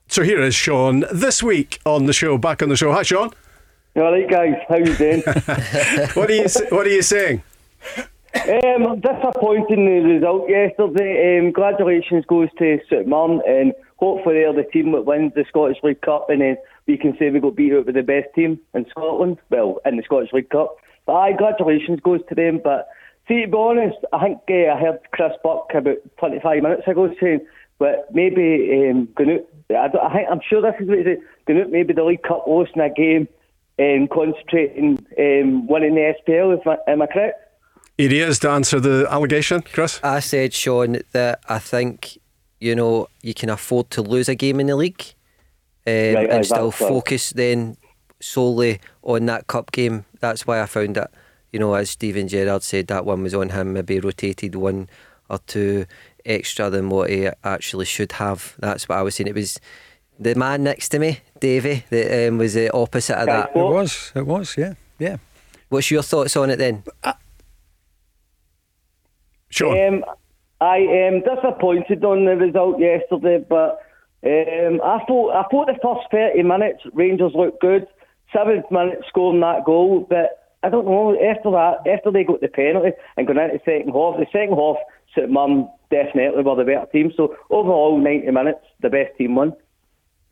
[0.09, 2.93] So here is Sean this week on the show, back on the show.
[2.93, 3.31] Hi, Sean.
[3.97, 4.55] All right, guys.
[4.69, 5.23] How you doing?
[6.15, 7.43] what are you What are you saying?
[8.33, 11.39] Um, disappointing the result yesterday.
[11.39, 15.79] Um, congratulations goes to St Mirren, and hopefully they're the team that wins the Scottish
[15.83, 16.57] League Cup, and then
[16.87, 19.39] we can say we got beat out with the best team in Scotland.
[19.51, 20.77] Well, in the Scottish League Cup.
[21.07, 22.61] But aye, congratulations goes to them.
[22.63, 22.89] But
[23.27, 27.13] see, to be honest, I think uh, I heard Chris Burke about 25 minutes ago
[27.21, 27.41] saying,
[27.81, 29.09] but maybe um,
[29.71, 31.19] I, I think, I'm sure this is what he said.
[31.49, 33.27] Gunut maybe the League Cup hosting a game
[33.77, 36.57] and concentrating um, winning the SPL.
[36.59, 37.50] If I, am I correct?
[38.01, 40.01] It is to answer the allegation, Chris.
[40.03, 42.19] I said, Sean, that I think
[42.59, 45.05] you know you can afford to lose a game in the league
[45.87, 46.89] um, Right, aye, and still that's right.
[46.89, 47.77] focus then
[48.21, 50.07] solely on that cup game.
[50.21, 51.11] That's why I found that
[51.53, 53.75] you know, as Steven Gerrard said, that one was on him.
[53.75, 54.89] Maybe rotated one
[55.29, 55.85] or two
[56.25, 58.55] extra than what he actually should have.
[58.59, 59.29] That's what I was saying.
[59.29, 59.61] It was
[60.19, 63.51] the man next to me, Davie, that um, was the opposite of that.
[63.51, 65.17] It was, it was, yeah, yeah.
[65.69, 66.83] What's your thoughts on it then?
[69.89, 70.05] Um,
[70.61, 73.81] I am disappointed on the result yesterday, but
[74.25, 77.87] um, I thought I thought the first thirty minutes Rangers looked good.
[78.33, 81.17] Seventh minute scoring that goal, but I don't know.
[81.21, 84.57] After that, after they got the penalty and going into the second half, the second
[84.57, 84.77] half
[85.17, 87.13] St Mirren definitely were the better team.
[87.17, 89.55] So overall, ninety minutes, the best team won.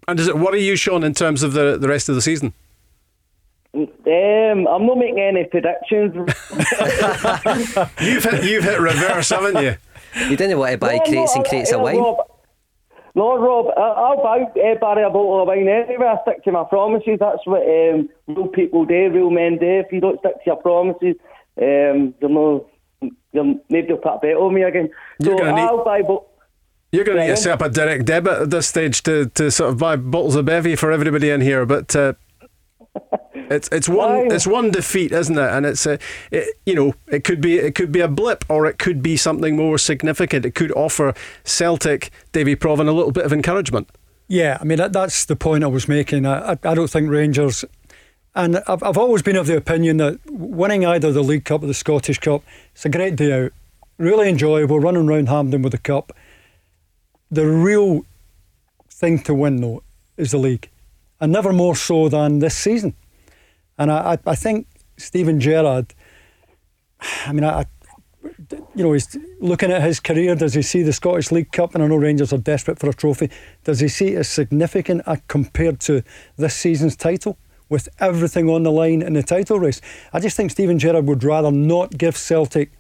[0.07, 2.55] And does it worry you, Sean, in terms of the, the rest of the season?
[3.75, 6.15] Um, I'm not making any predictions.
[8.01, 9.77] You've hit, you've hit reverse, haven't you?
[10.29, 11.99] You didn't want to buy crates and crates of wine.
[11.99, 12.17] Rob,
[13.15, 16.07] no, Rob, I- I'll buy uh, Barry a bottle of wine anyway.
[16.07, 17.19] I stick to my promises.
[17.21, 19.67] That's what um, real people do, real men do.
[19.67, 21.17] If you don't stick to your promises,
[21.61, 22.67] um, you're no,
[23.33, 24.89] you're, maybe you'll put a bet on me again.
[25.19, 26.27] You're so gonna I'll buy bo-
[26.91, 29.51] You're going to need to set up a direct debit at this stage to, to
[29.51, 31.95] sort of buy bottles of bevy for everybody in here, but.
[31.95, 32.15] Uh,
[33.51, 35.51] it's it's one it's one defeat, isn't it?
[35.51, 35.99] And it's a
[36.31, 39.17] it, you know it could be it could be a blip or it could be
[39.17, 40.45] something more significant.
[40.45, 43.89] It could offer Celtic, Davie Provan, a little bit of encouragement.
[44.29, 46.27] Yeah, I mean that, that's the point I was making.
[46.27, 47.65] I, I, I don't think Rangers,
[48.35, 51.67] and I've, I've always been of the opinion that winning either the League Cup or
[51.67, 52.43] the Scottish Cup,
[52.75, 53.53] it's a great day out,
[53.97, 56.13] really enjoyable, running around Hampden with the cup.
[57.31, 58.05] The real
[58.91, 59.83] thing to win, though,
[60.19, 60.69] is the league,
[61.21, 62.95] and never more so than this season.
[63.79, 64.67] And I, I, I think
[64.97, 65.95] Steven Gerrard.
[67.27, 67.67] I mean, I,
[68.75, 70.35] you know, he's looking at his career.
[70.35, 71.75] Does he see the Scottish League Cup?
[71.75, 73.31] And I know Rangers are desperate for a trophy.
[73.65, 76.03] Does he see it as significant uh, compared to
[76.37, 77.39] this season's title?
[77.71, 79.83] With everything on the line in the title race,
[80.15, 82.73] I just think Steven Gerrard would rather not give Celtic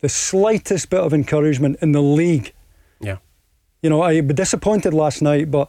[0.00, 2.52] the slightest bit of encouragement in the league.
[3.00, 3.16] Yeah.
[3.82, 5.68] You know, I'd be disappointed last night, but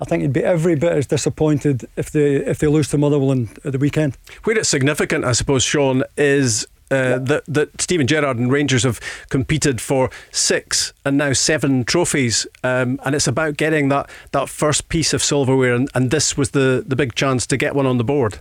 [0.00, 3.46] I think he'd be every bit as disappointed if they if they lose to Motherwell
[3.64, 4.16] at the weekend.
[4.44, 8.98] Where it's significant, I suppose, Sean, is uh, that that Steven Gerrard and Rangers have
[9.28, 14.88] competed for six and now seven trophies, um, and it's about getting that, that first
[14.88, 17.98] piece of silverware, and, and this was the, the big chance to get one on
[17.98, 18.40] the board.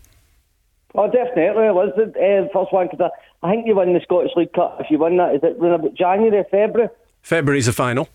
[0.95, 3.12] Oh, definitely, it was the uh, first one because
[3.43, 5.36] I, I think you win the Scottish League Cup if you win that.
[5.36, 6.89] Is it in about January, February?
[7.22, 8.07] February's the final.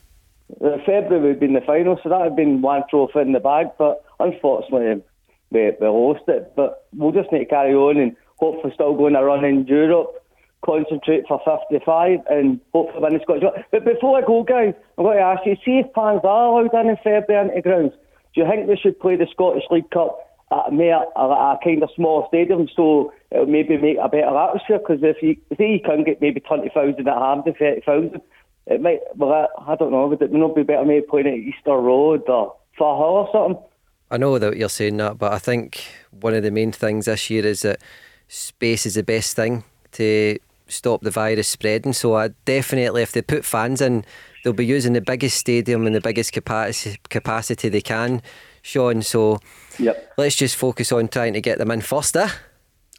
[0.58, 3.40] February would have been the final, so that would have been one trophy in the
[3.40, 3.68] bag.
[3.78, 5.02] But unfortunately,
[5.50, 6.52] we, we lost it.
[6.56, 10.24] But we'll just need to carry on and hopefully still going a run in Europe
[10.64, 13.44] concentrate for 55 and hopefully win the Scottish.
[13.70, 16.74] But before I go, guys, I'm going to ask you, see if fans are allowed
[16.74, 17.92] in in February into grounds,
[18.34, 20.18] do you think they should play the Scottish League Cup
[20.50, 24.78] at a, kind of small stadium so it'll maybe make a better atmosphere?
[24.78, 28.20] Because if you say you can get maybe 20,000 at Hampden, 30,000,
[28.66, 31.34] it might, well, I, I don't know, would it not be better maybe playing at
[31.34, 33.62] Easter Road or Firhill or something?
[34.10, 35.84] I know that you're saying that, but I think
[36.20, 37.80] one of the main things this year is that
[38.28, 41.92] space is the best thing to stop the virus spreading.
[41.92, 44.04] So I definitely, if they put fans in,
[44.42, 48.22] they'll be using the biggest stadium and the biggest capacity capacity they can,
[48.62, 49.02] Sean.
[49.02, 49.40] So
[49.78, 50.12] yep.
[50.16, 52.28] let's just focus on trying to get them in first, eh?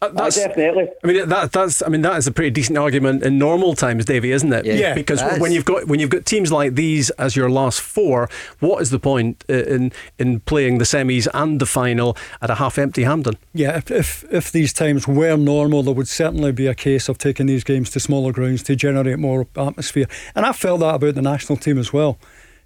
[0.02, 0.88] Uh, that's, oh, definitely.
[1.02, 1.82] I mean, that, that's.
[1.82, 4.66] I mean, that is a pretty decent argument in normal times, Davie, isn't it?
[4.66, 4.74] Yeah.
[4.74, 8.28] yeah because when you've got when you've got teams like these as your last four,
[8.60, 13.04] what is the point in in playing the semis and the final at a half-empty
[13.04, 13.38] Hampden?
[13.54, 17.16] Yeah, if, if if these times were normal, there would certainly be a case of
[17.16, 20.08] taking these games to smaller grounds to generate more atmosphere.
[20.34, 22.18] And I felt that about the national team as well.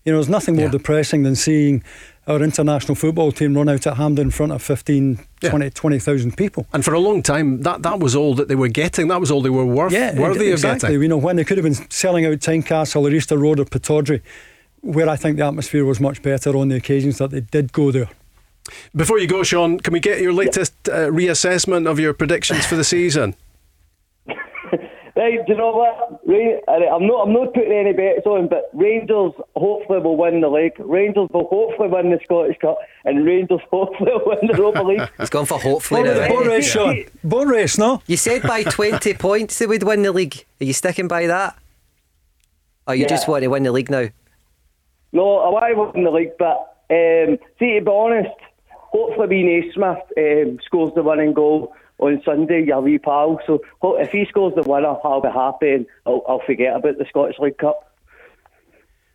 [0.04, 0.70] You know, there's nothing more yeah.
[0.72, 1.82] depressing than seeing
[2.26, 5.50] our international football team run out at Hampden in front of 15, yeah.
[5.50, 6.66] 20,000 20, people.
[6.72, 9.08] And for a long time, that, that was all that they were getting.
[9.08, 10.76] That was all they were worth, yeah, worthy exactly.
[10.76, 11.02] of getting.
[11.02, 14.22] You know, when they could have been selling out Tynecastle or Easter Road or Pittodrie,
[14.80, 17.90] where I think the atmosphere was much better on the occasions that they did go
[17.90, 18.08] there.
[18.94, 22.76] Before you go, Sean, can we get your latest uh, reassessment of your predictions for
[22.76, 23.34] the season?
[25.16, 26.20] Right, do you know what?
[26.68, 27.26] I'm not.
[27.26, 30.74] I'm not putting any bets on, but Rangers hopefully will win the league.
[30.78, 35.10] Rangers will hopefully win the Scottish Cup, and Rangers hopefully will win the Europa League.
[35.18, 36.28] He's gone for hopefully now.
[36.28, 37.04] Boat race, Sean.
[37.24, 38.02] Boat race, no?
[38.06, 40.44] You said by 20 points they would win the league.
[40.60, 41.58] Are you sticking by that?
[42.86, 43.08] Or you yeah.
[43.08, 44.08] just want to win the league now?
[45.12, 48.36] No, I want to win the league, but um, see, to be honest,
[48.68, 53.40] hopefully me Naismith um, scores the winning goal on Sunday, your wee pal.
[53.46, 57.04] So if he scores the winner, I'll be happy and I'll, I'll forget about the
[57.08, 57.89] Scottish League Cup.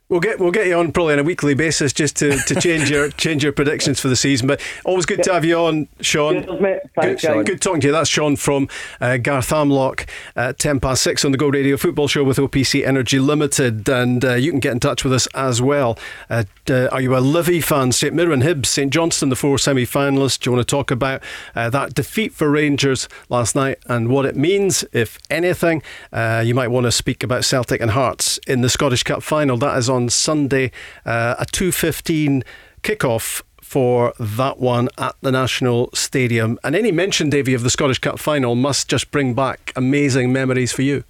[0.07, 2.91] We'll get we'll get you on probably on a weekly basis just to, to change
[2.91, 4.45] your change your predictions for the season.
[4.45, 6.43] But always good to have you on, Sean.
[6.43, 7.93] Good, good, good talking to you.
[7.93, 8.69] That's Sean from
[9.01, 13.17] uh, Garthamlock at ten past six on the Go Radio Football Show with OPC Energy
[13.17, 15.97] Limited, and uh, you can get in touch with us as well.
[16.29, 17.91] Uh, are you a Livy fan?
[17.91, 20.39] St Mirren, Hibs, St Johnstone, the four semi-finalists.
[20.39, 21.23] Do you want to talk about
[21.55, 25.81] uh, that defeat for Rangers last night and what it means, if anything?
[26.13, 29.57] Uh, you might want to speak about Celtic and Hearts in the Scottish Cup final.
[29.57, 30.71] That is on Sunday,
[31.05, 32.43] uh, a 2.15
[32.83, 36.59] kickoff for that one at the National Stadium.
[36.63, 40.71] And any mention, Davie, of the Scottish Cup final must just bring back amazing memories
[40.71, 41.03] for you.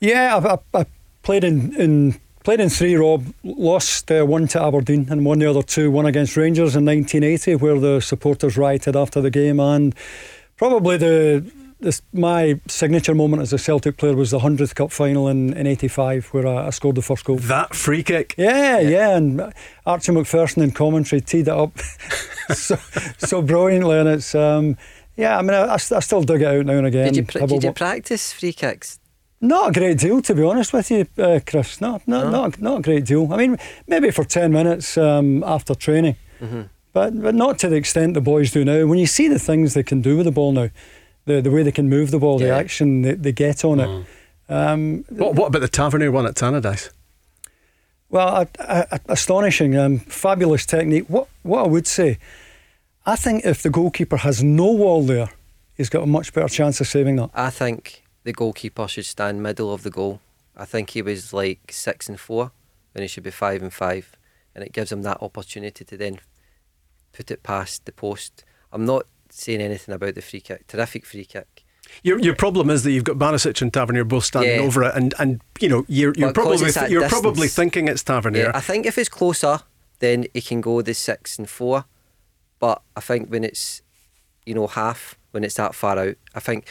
[0.00, 0.86] Yeah, I've, I've, i
[1.22, 2.94] played in, in played in three.
[2.94, 5.90] Rob lost uh, one to Aberdeen and won the other two.
[5.90, 9.94] One against Rangers in 1980, where the supporters rioted after the game, and
[10.56, 11.44] probably the
[11.80, 15.66] this, my signature moment as a Celtic player was the 100th Cup final in, in
[15.66, 17.36] 85 where I, I, scored the first goal.
[17.36, 18.34] That free kick?
[18.36, 18.88] Yeah, yeah.
[18.88, 19.16] yeah.
[19.16, 19.52] And
[19.86, 21.78] Archie Macpherson in commentary teed it up
[22.48, 22.76] so,
[23.18, 23.98] so brilliantly.
[23.98, 24.76] And it's, um,
[25.16, 27.12] yeah, I mean, I, I, still dig it out now and again.
[27.12, 28.98] Did you, pr- did you practice free kicks?
[29.40, 31.80] Not a great deal, to be honest with you, uh, Chris.
[31.80, 33.32] No, no, no, not, not a great deal.
[33.32, 33.56] I mean,
[33.86, 36.16] maybe for 10 minutes um, after training.
[36.40, 36.62] Mm-hmm.
[36.92, 38.84] But, but not to the extent the boys do now.
[38.86, 40.70] When you see the things they can do with the ball now,
[41.28, 42.48] the the way they can move the ball, yeah.
[42.48, 44.02] the action they, they get on mm.
[44.02, 44.06] it.
[44.52, 46.90] Um, what, what about the Tavernier one at Tannadice?
[48.10, 48.48] Well,
[49.08, 51.04] astonishing, um, fabulous technique.
[51.08, 52.18] What what I would say,
[53.06, 55.28] I think if the goalkeeper has no wall there,
[55.76, 57.30] he's got a much better chance of saving that.
[57.34, 60.20] I think the goalkeeper should stand middle of the goal.
[60.56, 62.50] I think he was like six and four,
[62.94, 64.16] and he should be five and five
[64.58, 66.18] and it gives him that opportunity to then
[67.12, 68.44] put it past the post.
[68.72, 70.66] I'm not saying anything about the free kick.
[70.66, 71.64] Terrific free kick.
[72.02, 74.66] Your, your problem is that you've got Barisic and Tavernier both standing Yeah.
[74.66, 78.44] over it, and, and you know you're you're probably you're probably thinking it's Tavernier.
[78.44, 79.60] Yeah, I think if it's closer,
[80.00, 81.86] then he can go the six and four.
[82.58, 83.82] But I think when it's,
[84.44, 86.66] you know, half, when it's that far out, I think,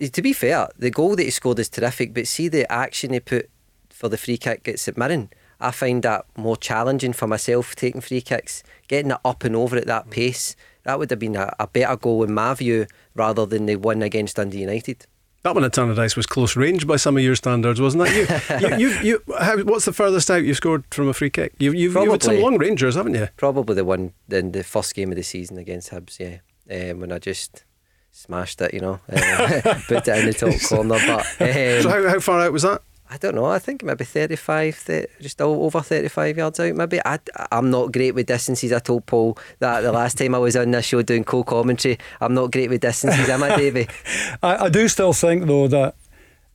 [0.00, 3.12] eh, to be fair, the goal that he scored is terrific, but see the action
[3.14, 3.48] he put
[3.90, 8.00] for the free kick at St Mirren, I find that more challenging for myself taking
[8.02, 10.54] free kicks, getting it up and over at that pace.
[10.84, 14.02] That would have been a, a better goal in my view rather than the one
[14.02, 15.06] against Dundee United.
[15.42, 18.60] That one at Tannadice was close range by some of your standards, wasn't that?
[18.62, 21.52] You, you, you, you how, what's the furthest out you've scored from a free kick?
[21.58, 23.28] You've, you've, you've had some long rangers, haven't you?
[23.36, 26.38] Probably the one in the first game of the season against Hibs, yeah.
[26.70, 27.64] Um, when I just
[28.10, 30.98] smashed it, you know, uh, put it in the top corner.
[31.06, 32.80] But um, so how, how far out was that?
[33.14, 33.44] I don't know.
[33.44, 36.74] I think maybe 35, thir- just over 35 yards out.
[36.74, 37.20] Maybe I,
[37.52, 38.72] I'm not great with distances.
[38.72, 42.34] I told Paul that the last time I was on this show doing co-commentary, I'm
[42.34, 43.86] not great with distances, am I, Davie?
[44.42, 45.94] I, I do still think, though, that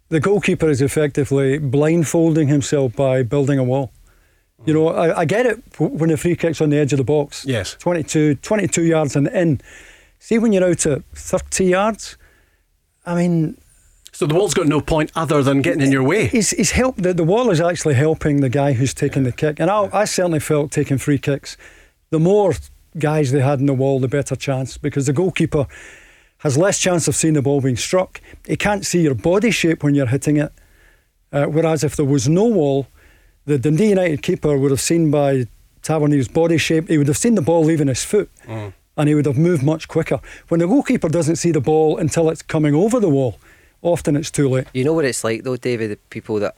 [0.10, 3.94] the goalkeeper is effectively blindfolding himself by building a wall.
[4.66, 7.06] You know, I, I get it when the free kick's on the edge of the
[7.06, 7.46] box.
[7.46, 7.78] Yes.
[7.80, 9.62] 22, 22 yards and in.
[10.20, 12.18] See, when you're out at 30 yards,
[13.06, 13.58] I mean,
[14.20, 16.28] So the wall's got no point other than getting in your way.
[16.28, 19.62] he's, he's helped, the, the wall is actually helping the guy who's taking the kick.
[19.62, 21.56] And I, I certainly felt taking free kicks,
[22.10, 22.54] the more
[22.98, 25.68] guys they had in the wall, the better chance because the goalkeeper
[26.40, 28.20] has less chance of seeing the ball being struck.
[28.46, 30.52] He can't see your body shape when you're hitting it.
[31.32, 32.88] Uh, whereas if there was no wall,
[33.46, 35.48] the Dundee United keeper would have seen by
[35.82, 38.30] Tavernier's body shape, he would have seen the ball leaving his foot
[38.98, 40.20] and he would have moved much quicker.
[40.50, 43.40] When the goalkeeper doesn't see the ball until it's coming over the wall,
[43.82, 44.68] often it's too late.
[44.74, 45.92] You know what it's like though, David.
[45.92, 46.56] The people that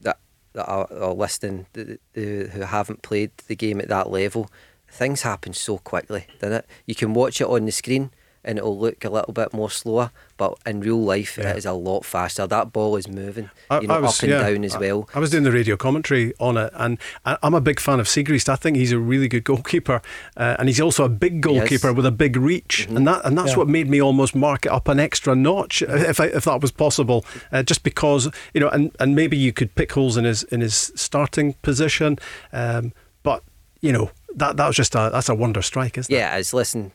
[0.00, 0.18] that
[0.52, 4.50] that are, are listening, the, the, who haven't played the game at that level,
[4.88, 6.66] things happen so quickly, doesn't it?
[6.86, 8.10] You can watch it on the screen
[8.44, 11.50] and it'll look a little bit more slower, but in real life Yeah.
[11.50, 12.46] it is a lot faster.
[12.46, 15.08] That ball is moving, I- you know, was- up and yeah, down as I- well.
[15.14, 18.48] I was doing the radio commentary on it, and I'm a big fan of Siegrist.
[18.48, 20.02] I think he's a really good goalkeeper,
[20.36, 23.52] uh, and he's also a big goalkeeper with a big reach, and that and that's
[23.52, 23.58] Yeah.
[23.58, 26.72] what made me almost mark it up an extra notch, if I, if that was
[26.72, 30.42] possible, uh, just because you know, and, and maybe you could pick holes in his
[30.44, 32.18] in his starting position,
[32.52, 33.42] um, but
[33.80, 36.16] you know that that was just a that's a wonder strike, isn't it?
[36.16, 36.92] Yeah, as listen,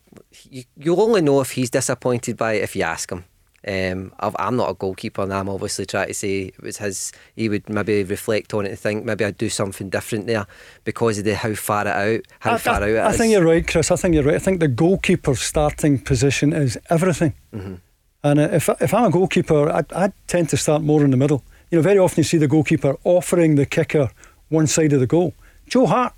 [0.50, 3.26] you, you'll only know if he's disappointed by it if you ask him.
[3.68, 7.12] Um, I've, I'm not a goalkeeper, and I'm obviously trying to say it was his.
[7.36, 10.46] He would maybe reflect on it and think maybe I'd do something different there
[10.86, 13.18] because of the how far it out, how I, far I, out it I is.
[13.18, 13.92] think you're right, Chris.
[13.92, 14.36] I think you're right.
[14.36, 17.34] I think the goalkeeper's starting position is everything.
[17.54, 17.76] Mm-hmm.
[18.24, 21.44] And if, if I'm a goalkeeper, I, I tend to start more in the middle.
[21.70, 24.10] You know, very often you see the goalkeeper offering the kicker
[24.50, 25.34] one side of the goal.
[25.68, 26.14] Joe Hart,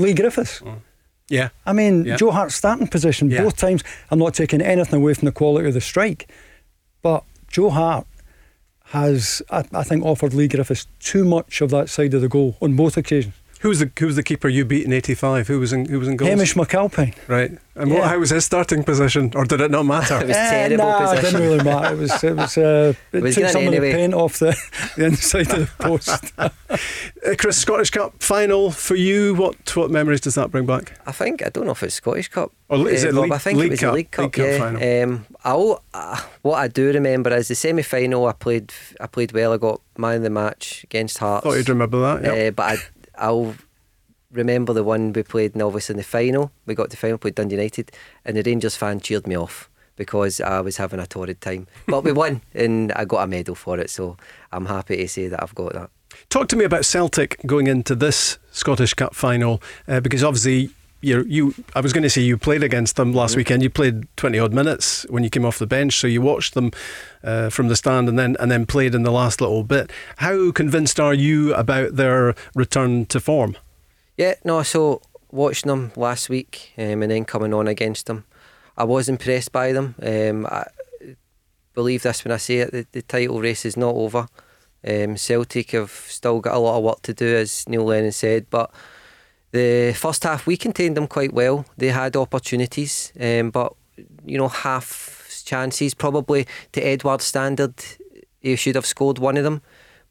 [0.00, 0.60] Leigh Griffiths.
[0.60, 0.80] Mm.
[1.28, 1.48] Yeah.
[1.64, 2.16] I mean, Yeah.
[2.16, 3.42] Joe Hart's starting position Yeah.
[3.44, 3.82] both times.
[4.10, 6.28] I'm not taking anything away from the quality of the strike,
[7.02, 8.06] but Joe Hart
[8.86, 12.56] has, I, I think, offered Leigh Griffiths too much of that side of the goal
[12.60, 13.34] on both occasions.
[13.60, 15.48] Who's the who's the keeper you beat in '85?
[15.48, 16.30] Who was in who was in goals?
[16.30, 17.14] Hamish McAlpine.
[17.28, 17.52] Right.
[17.76, 20.18] And what, how was his starting position, or did it not matter?
[20.20, 21.94] It was Eh, terrible nah, It didn't really matter.
[21.94, 24.54] It was, it was, uh, it was took good some of the paint off the,
[24.96, 26.32] the inside of the post.
[27.22, 29.34] Uh, Chris, Scottish Cup final for you.
[29.34, 30.98] What what memories does that bring back?
[31.06, 32.50] I think I don't know if it's Scottish Cup.
[32.70, 34.22] Or is it Rob, League- I think League it was Cup- the League Cup.
[34.24, 34.58] League Cup yeah.
[34.58, 35.02] final?
[35.14, 38.26] Um, I'll, uh, what I do remember is the semi final.
[38.26, 38.72] I played.
[39.00, 39.52] I played well.
[39.52, 41.44] I got man of the match against Hearts.
[41.44, 42.24] Thought you'd remember that.
[42.24, 42.48] Yeah.
[42.48, 42.76] Uh, but I,
[43.20, 43.54] I'll
[44.32, 47.18] remember the one we played, and obviously in the final, we got to the final,
[47.18, 47.92] played Dundee United,
[48.24, 51.66] and the Rangers fan cheered me off because I was having a torrid time.
[51.86, 54.16] But we won, and I got a medal for it, so
[54.52, 55.90] I'm happy to say that I've got that.
[56.28, 61.24] Talk to me about Celtic going into this Scottish Cup final uh, because obviously you
[61.26, 63.62] you I was going to say you played against them last weekend.
[63.62, 66.70] You played twenty odd minutes when you came off the bench, so you watched them
[67.24, 69.90] uh, from the stand and then and then played in the last little bit.
[70.18, 73.56] How convinced are you about their return to form?
[74.16, 78.24] Yeah, no, so watching them last week um, and then coming on against them,
[78.76, 79.94] I was impressed by them.
[80.02, 80.66] Um, I
[81.74, 84.26] believe this when I say it, the, the title race is not over.
[84.86, 88.46] Um, Celtic have still got a lot of work to do, as Neil Lennon said,
[88.50, 88.70] but
[89.52, 91.64] the first half we contained them quite well.
[91.76, 93.74] They had opportunities, um, but
[94.24, 97.74] you know, half chances probably to Edouard's standard,
[98.40, 99.62] he should have scored one of them.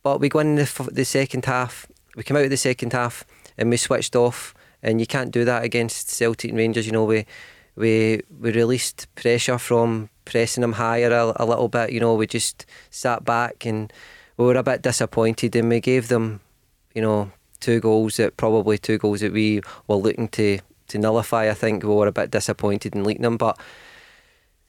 [0.03, 1.87] But we go in the, the second half.
[2.15, 3.25] We came out of the second half
[3.57, 6.85] and we switched off, and you can't do that against Celtic and Rangers.
[6.85, 7.25] You know, we
[7.75, 11.91] we we released pressure from pressing them higher a, a little bit.
[11.91, 13.91] You know, we just sat back and
[14.37, 16.39] we were a bit disappointed, and we gave them,
[16.95, 21.49] you know, two goals that probably two goals that we were looking to to nullify.
[21.49, 23.59] I think we were a bit disappointed in leaking them, but.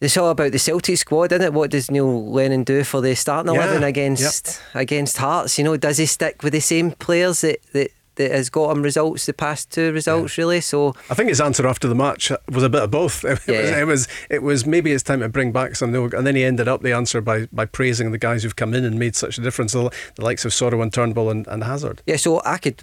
[0.02, 1.52] It's all about the Celtic squad, isn't it?
[1.52, 4.82] What does Neil Lennon do for the starting Yeah, eleven against yep.
[4.82, 5.58] against Hearts?
[5.58, 8.82] You know, does he stick with the same players that, that, that has got him
[8.82, 10.60] results the past two results really?
[10.60, 13.24] So I think his answer after the match was a bit of both.
[13.30, 16.36] It, was, it was it was maybe it's time to bring back some, and then
[16.36, 19.16] he ended up the answer by, by praising the guys who've come in and made
[19.16, 22.02] such a difference, the, the likes of Soro and Turnbull and, and Hazard.
[22.06, 22.82] Yeah, so I could.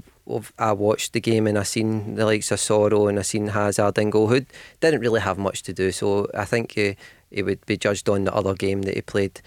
[0.60, 3.98] I watched the game and I seen the likes of Soro and I seen Hazard
[3.98, 4.46] and go, who
[4.82, 5.92] didn't really have much to do.
[5.94, 6.94] So I think uh,
[7.32, 9.42] he would be judged on the other game that he played.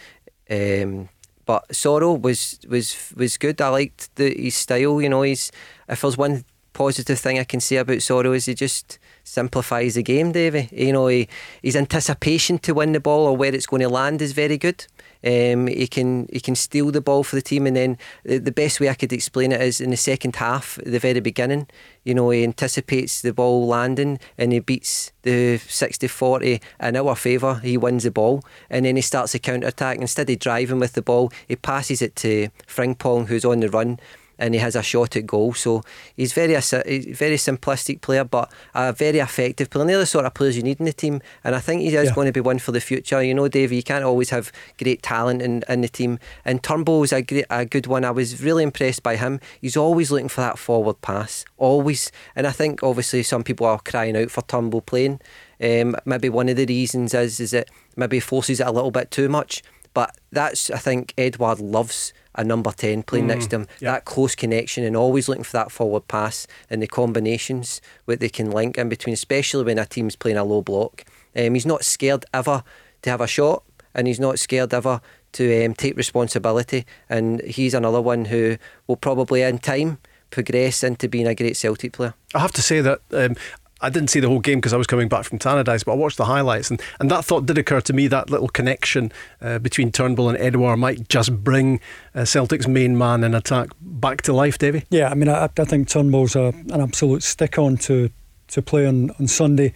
[0.51, 1.11] Um,
[1.51, 3.61] but Soro was was was good.
[3.61, 5.03] I liked the, his style.
[5.03, 5.51] You know, he's
[5.89, 6.45] if there's one
[6.75, 10.69] positive thing I can say about Soro is he just simplifies the game, Davie.
[10.71, 11.29] You know, he,
[11.61, 14.87] his anticipation to win the ball or where it's going to land is very good.
[15.25, 18.81] Um, he can he can steal the ball for the team, and then the, best
[18.81, 21.67] way I could explain it is in the second half, the very beginning.
[22.05, 27.61] You know, he anticipates the ball landing and he beats the 60-40 in our favour.
[27.63, 29.99] He wins the ball, and then he starts a counter attack.
[29.99, 34.01] Instead of driving with the ball, he passes it to Frimpong, who's on the run
[34.41, 35.55] and he has a shot at goal.
[35.55, 35.83] So
[36.17, 39.83] he's very a si- he's a very simplistic player, but a very effective player.
[39.83, 41.21] And they're the sort of players you need in the team.
[41.45, 42.15] And I think he is Yeah.
[42.15, 43.23] going to be one for the future.
[43.23, 44.51] You know, Davie, you can't always have
[44.83, 46.19] great talent in, in the team.
[46.45, 48.05] And Turnbull is a great, a good one.
[48.05, 49.39] I was really impressed by him.
[49.61, 52.11] He's always looking for that forward pass, always.
[52.35, 55.21] And I think obviously some people are crying out for Turnbull playing.
[55.63, 59.11] Um, maybe one of the reasons is is it maybe forces it a little bit
[59.11, 59.63] too much.
[59.93, 63.67] But that's I think Edouard loves a number ten playing next to him.
[63.81, 68.29] That close connection and always looking for that forward pass and the combinations that they
[68.29, 71.05] can link in between, especially when a team's playing a low block.
[71.37, 72.63] Um, he's not scared ever
[73.03, 73.65] to have a shot,
[73.95, 75.01] and he's not scared ever
[75.33, 76.87] to um, take responsibility.
[77.09, 79.99] And he's another one who will probably in time
[80.31, 82.15] progress into being a great Celtic player.
[82.35, 83.35] I have to say that um,
[83.83, 85.95] I didn't see the whole game because I was coming back from Tannadice, but I
[85.95, 89.11] watched the highlights, and, and that thought did occur to me that little connection
[89.41, 91.81] uh, between Turnbull and Edouard might just bring
[92.15, 94.85] uh, Celtic's main man in attack back to life, Davie.
[94.91, 98.11] Yeah, I mean, I, I think Turnbull's a, an absolute stick on to,
[98.49, 99.73] to play on, on Sunday.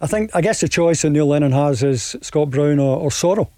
[0.00, 3.10] I think, I guess the choice that Neil Lennon has is Scott Brown or, or
[3.10, 3.48] Soro.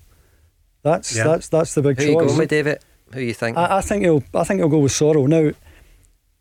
[0.83, 1.25] That's Yeah.
[1.25, 2.27] that's that's the big Who you choice.
[2.27, 2.81] going with, David?
[3.15, 3.57] Who you think?
[3.57, 5.29] I, I think he'll I think he'll go with Soro.
[5.29, 5.53] Now,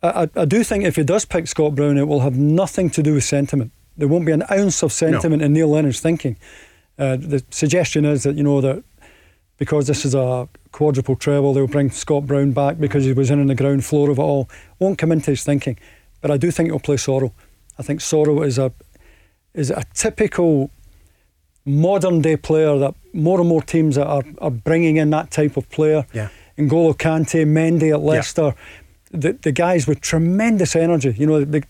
[0.04, 3.04] I, I, do think if he does pick Scott Brown, it will have nothing to
[3.04, 3.72] do with sentiment.
[3.97, 6.38] There won't be an ounce of sentiment in Neil Lennon's thinking.
[6.97, 8.84] Uh, the suggestion is that you know that
[9.58, 13.39] because this is a quadruple treble, they'll bring Scott Brown back because he was in
[13.39, 14.49] on the ground floor of it all.
[14.80, 15.78] Won't come into his thinking,
[16.20, 17.32] but I do think he'll play Soro.
[17.78, 18.72] I think Soro is a
[19.54, 20.72] is a typical
[21.66, 25.70] modern day player that more and more teams are, are bringing in that type of
[25.70, 26.06] player.
[26.14, 26.30] Yeah.
[26.58, 28.56] N'Golo Kante, Mendy at Leicester,
[29.12, 31.14] the, the guys with tremendous energy.
[31.18, 31.64] You know, the,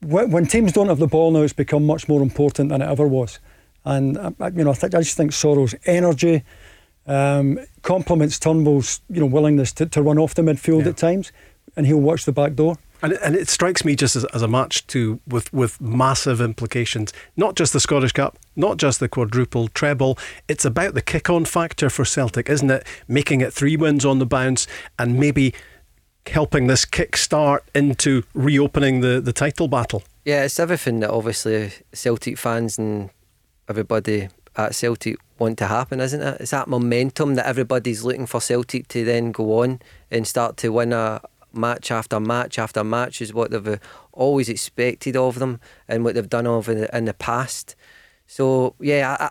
[0.00, 2.88] when, when teams don't have the ball now, it's become much more important than it
[2.88, 3.38] ever was.
[3.84, 6.44] And uh, you know, I, think, I just think Soro's energy
[7.06, 11.32] um, complements Turnbull's you know willingness to, to run off the midfield at times,
[11.76, 12.76] and he'll watch the back door.
[13.04, 17.12] And, and it strikes me just as, as a match too with, with massive implications.
[17.36, 20.16] Not just the Scottish Cup, not just the quadruple treble.
[20.46, 22.86] It's about the kick on factor for Celtic, isn't it?
[23.08, 24.68] Making it three wins on the bounce
[25.00, 25.52] and maybe
[26.26, 30.02] helping this kick start into reopening the, the title battle.
[30.24, 33.10] Yeah, it's everything that obviously Celtic fans and
[33.68, 36.40] everybody at Celtic want to happen, isn't it?
[36.40, 40.70] It's that momentum that everybody's looking for Celtic to then go on and start to
[40.70, 41.20] win a
[41.52, 43.80] match after match after match is what they've
[44.12, 47.74] always expected of them and what they've done of in the, in the past.
[48.26, 49.30] So yeah, I,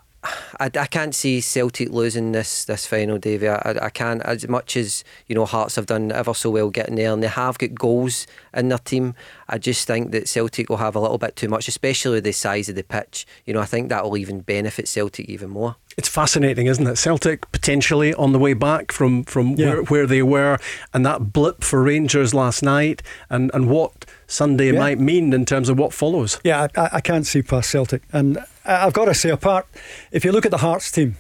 [0.60, 3.48] I, I can't see Celtic losing this this final, Davie.
[3.50, 4.22] I, I can't.
[4.22, 7.28] As much as you know, Hearts have done ever so well getting there, and they
[7.28, 9.16] have got goals in their team.
[9.50, 12.32] I just think that Celtic will have a little bit too much, especially with the
[12.32, 13.26] size of the pitch.
[13.46, 15.76] You know, I think that will even benefit Celtic even more.
[15.98, 16.98] It's fascinating, isn't it?
[16.98, 19.68] Celtic potentially on the way back from, from Yeah.
[19.74, 20.58] where, where they were,
[20.94, 24.80] and that blip for Rangers last night, and, and what Sunday Yeah.
[24.80, 26.40] might mean in terms of what follows.
[26.46, 29.68] Yeah, I, I- I can't see past Celtic, and I- I've got to say, apart
[30.12, 31.18] if you look at the Hearts team,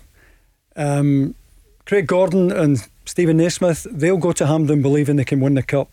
[0.76, 1.36] um,
[1.86, 5.90] Craig Gordon and Steven Naismith, they'll go to Hampden believing they can win the cup.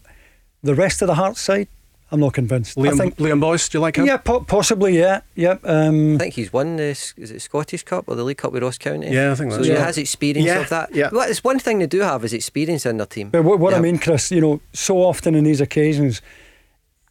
[0.62, 1.68] The rest of the Hearts side,
[2.10, 2.76] I'm not convinced.
[2.78, 4.06] I Liam, think, Liam Boyce, do you like him?
[4.06, 5.56] yeah, po- possibly, yeah, yeah.
[5.64, 8.62] Um, I think he's won the is it Scottish Cup or the League Cup with
[8.62, 9.10] Ross County.
[9.10, 9.58] Yeah, I think so.
[9.58, 10.94] that's He has experience Yeah, of that.
[10.94, 11.10] yeah.
[11.12, 13.30] Well, it's one thing they do have is experience in their team.
[13.30, 16.20] But what, what I mean, Chris, you know, so often in these occasions,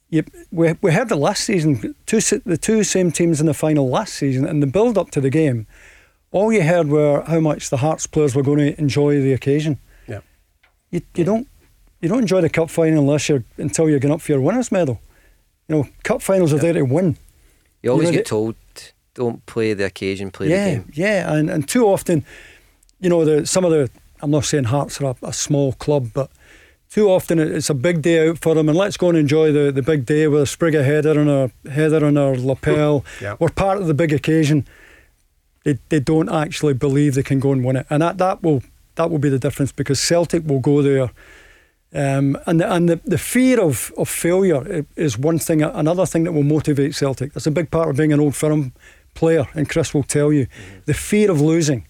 [0.10, 3.90] you, we, we heard it last season, two, the two same teams in the final
[3.90, 5.68] last season, and the build up to the game,
[6.32, 9.80] all you heard were how much the Hearts players were going to enjoy the occasion.
[10.08, 10.22] Yeah.
[10.92, 11.48] You, you don't
[12.02, 14.72] you don't enjoy the cup final unless you're until you're going up for your winners
[14.72, 15.02] medal.
[15.68, 17.18] You know, cup finals are there to win.
[17.82, 18.56] You always know, get told,
[19.14, 20.92] don't play the occasion, play yeah, the game.
[20.94, 22.24] yeah, and and too often,
[23.00, 23.90] you know, the some of the
[24.22, 26.30] I'm not saying Hearts are a, a small club, but
[26.90, 29.72] too often it's a big day out for them, and let's go and enjoy the,
[29.72, 33.04] the big day with a sprig of header and a header on our lapel.
[33.22, 33.36] Yeah.
[33.40, 34.68] We're part of the big occasion.
[35.64, 38.62] They, they don't actually believe they can go and win it, and that, that will
[38.96, 41.12] that will be the difference because Celtic will go there.
[41.94, 45.62] Um, and the, and the, the fear of, of failure is one thing.
[45.62, 47.34] Another thing that will motivate Celtic.
[47.34, 48.74] That's a big part of being an old firm
[49.14, 50.48] player, and Chris will tell you.
[50.86, 51.87] The fear of losing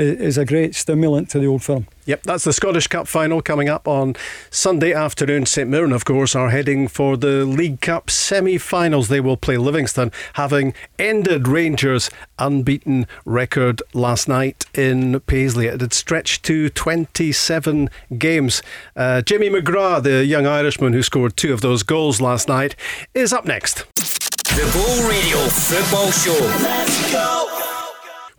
[0.00, 1.86] is a great stimulant to the old firm.
[2.06, 4.16] Yep, that's the Scottish Cup final coming up on
[4.50, 5.46] Sunday afternoon.
[5.46, 9.08] St Mirren, of course, are heading for the League Cup semi finals.
[9.08, 15.66] They will play Livingston, having ended Rangers' unbeaten record last night in Paisley.
[15.66, 18.62] It had stretched to 27 games.
[18.96, 22.74] Uh, Jamie McGrath, the young Irishman who scored two of those goals last night,
[23.14, 23.84] is up next.
[23.94, 26.32] The Go Radio Football Show.
[26.64, 27.69] Let's go.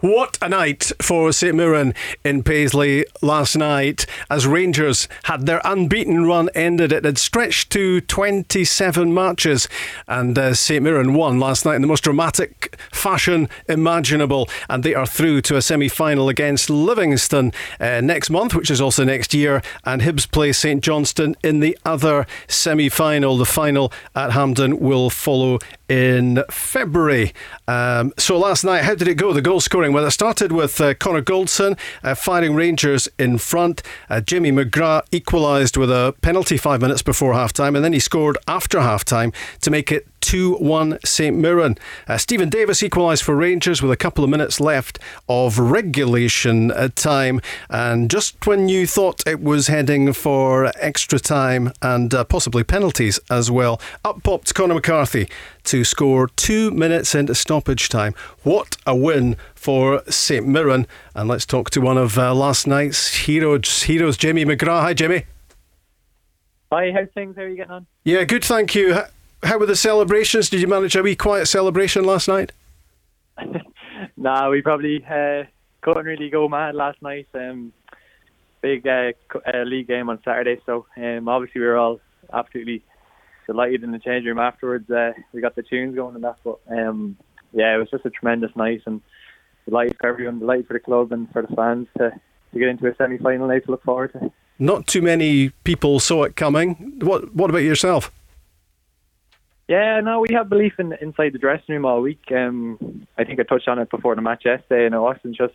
[0.02, 1.94] What a night for St Mirren
[2.26, 6.92] in Paisley last night as Rangers had their unbeaten run ended.
[6.92, 9.68] It had stretched to 27 matches
[10.08, 14.96] and uh, St Mirren won last night in the most dramatic fashion imaginable and they
[14.96, 19.36] are through to a semi final against Livingston uh, next month, which is also next
[19.36, 23.38] year, and Hibs play St Johnstone in the other semi final.
[23.38, 25.60] The final at Hampden will follow
[25.92, 27.34] in February.
[27.68, 29.34] Um, so last night, how did it go?
[29.34, 29.91] The goal scoring.
[29.94, 33.84] Well, it started with uh, Connor Goldson uh, firing Rangers in front.
[34.10, 38.00] Uh, Jamie McGrath equalised with a penalty five minutes before half time, and then he
[38.00, 41.78] scored after half time to make it 2 1 St Mirren.
[42.08, 46.90] Uh, Steven Davis equalised for Rangers with a couple of minutes left of regulation uh,
[46.96, 47.42] time.
[47.70, 53.20] And just when you thought it was heading for extra time and uh, possibly penalties
[53.30, 55.28] as well, up popped Conor McCarthy
[55.66, 58.16] to score two minutes into stoppage time.
[58.44, 60.88] What a win for St Mirren.
[61.14, 64.82] And let's talk to one of uh, last night's heroes, heroes, Jamie McGrath.
[64.82, 65.26] Hi, Jamie.
[66.72, 67.36] Hi, how's things?
[67.36, 67.86] How are you getting on?
[68.04, 68.96] Yeah, good, thank you.
[68.98, 69.06] H-
[69.44, 70.50] How were the celebrations?
[70.50, 72.52] Did you manage a wee quiet celebration last night?
[74.18, 75.44] Nah, we probably uh,
[75.82, 77.28] couldn't really go mad last night.
[77.34, 77.72] Um,
[78.62, 79.14] big uh,
[79.52, 82.00] uh, league game on Saturday, so um, obviously we were all
[82.32, 82.84] absolutely
[83.48, 84.90] delighted in the change room afterwards.
[84.92, 87.18] Uh, we got the tunes going and that, but um,
[87.54, 89.02] yeah, it was just a tremendous night and
[89.66, 92.12] delight for everyone, delight for the club and for the fans to,
[92.54, 94.32] to get into a semi-final night to look forward to.
[94.60, 97.00] Not too many people saw it coming.
[97.00, 98.12] What What about yourself?
[99.68, 102.24] Yeah, no, we have belief in inside the dressing room all week.
[102.32, 105.54] Um, I think I touched on it before the match yesterday, and it wasn't just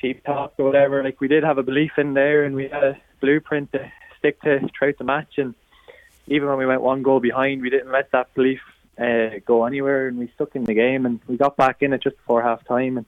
[0.00, 1.02] cheap talk or whatever.
[1.02, 4.40] Like we did have a belief in there, and we had a blueprint to stick
[4.42, 5.38] to throughout the match.
[5.38, 5.54] And
[6.26, 8.60] even when we went one goal behind, we didn't let that belief
[8.98, 12.02] uh, go anywhere, and we stuck in the game, and we got back in it
[12.02, 13.04] just before half time.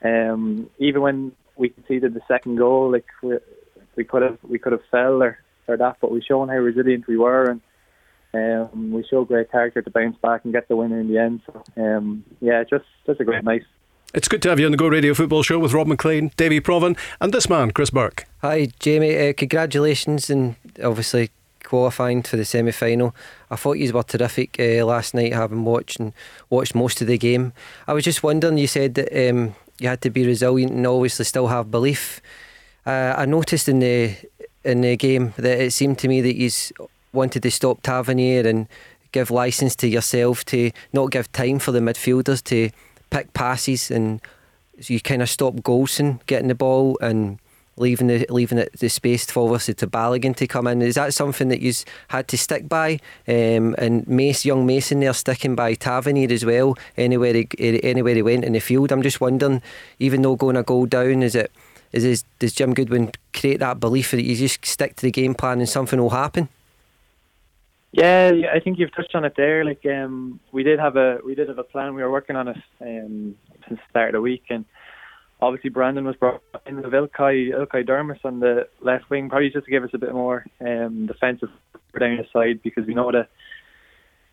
[0.00, 3.36] And um, even when we conceded the second goal, like we,
[3.96, 7.06] we could have we could have fell or, or that, but we shown how resilient
[7.06, 11.00] we were, and um, we showed great character to bounce back and get the winner
[11.00, 11.40] in the end.
[11.46, 13.62] So um, yeah, just just a great night.
[14.14, 16.62] It's good to have you on the Go Radio Football Show with Rob Maclean, Davie
[16.62, 18.26] Provan, and this man, Chris Burke.
[18.40, 19.14] Hi, Jamie.
[19.14, 21.28] Uh, congratulations and obviously
[21.68, 23.14] qualifying for the semi final.
[23.50, 26.12] I thought you were terrific uh, last night, having watched and
[26.50, 27.52] watched most of the game.
[27.86, 28.58] I was just wondering.
[28.58, 32.20] You said that um, you had to be resilient and obviously still have belief.
[32.86, 34.16] Uh, I noticed in the
[34.64, 36.50] in the game that it seemed to me that you
[37.12, 38.66] wanted to stop Tavernier and
[39.12, 42.70] give license to yourself to not give time for the midfielders to
[43.10, 44.20] pick passes and
[44.86, 47.38] you kind of stop Goldson getting the ball and
[47.80, 50.82] leaving the leaving it the space for obviously to Balogun to come in.
[50.82, 53.00] Is that something that you've had to stick by?
[53.26, 56.76] Um, and Mace, young Mason there sticking by Tavernier as well.
[56.96, 58.92] Anywhere he anywhere he went in the field.
[58.92, 59.62] I'm just wondering,
[59.98, 61.50] even though going a goal down, is it
[61.92, 65.58] is does Jim Goodwin create that belief that you just stick to the game plan
[65.58, 66.48] and something will happen?
[67.92, 69.64] Yeah, yeah, I think you've touched on it there.
[69.64, 71.94] Like, um, we did have a we did have a plan.
[71.94, 73.34] We were working on it um,
[73.66, 74.66] since the start of the week, and
[75.40, 79.66] obviously Brandon was brought in with Ilkay Ilkay Durmus on the left wing, probably just
[79.66, 81.50] to give us a bit more um, defensive
[81.98, 83.26] down the side because we know the,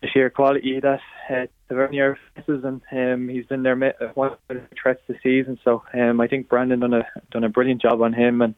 [0.02, 1.00] the sheer quality that
[1.30, 5.58] uh, Tavernier faces, and um, he's been their mi- one of the threats this season.
[5.64, 8.54] So um, I think Brandon done a done a brilliant job on him and.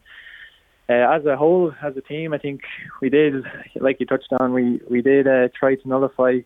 [0.91, 2.61] Uh, as a whole, as a team, I think
[2.99, 3.43] we did,
[3.75, 6.39] like you touched on, we we did uh, try to nullify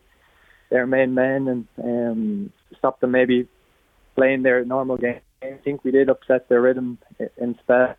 [0.68, 3.48] their main men and um, stop them maybe
[4.14, 5.20] playing their normal game.
[5.44, 6.98] I think we did upset their rhythm
[7.36, 7.96] in spells.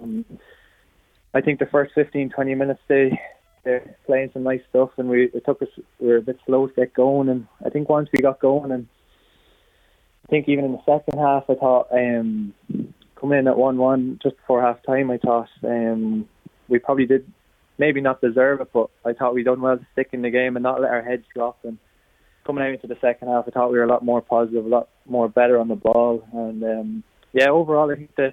[0.00, 0.24] Um,
[1.34, 3.18] I think the first 15, 20 minutes they
[3.64, 5.68] they're playing some nice stuff, and we it took us
[5.98, 8.70] we were a bit slow to get going, and I think once we got going,
[8.70, 8.86] and
[10.24, 12.54] I think even in the second half, I thought um,
[13.16, 16.28] coming in at one-one just before half time, I thought um,
[16.68, 17.30] we probably did
[17.78, 20.56] maybe not deserve it, but I thought we done well to stick in the game
[20.56, 21.58] and not let our heads drop.
[21.64, 21.78] And
[22.46, 24.68] coming out into the second half, I thought we were a lot more positive, a
[24.68, 28.32] lot more better on the ball, and um, yeah, overall, I think the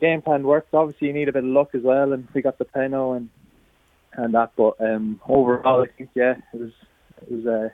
[0.00, 0.74] game plan worked.
[0.74, 3.30] Obviously, you need a bit of luck as well, and we got the penalty and
[4.14, 4.52] and that.
[4.56, 6.72] But um, overall, I think yeah, it was
[7.22, 7.68] it was uh,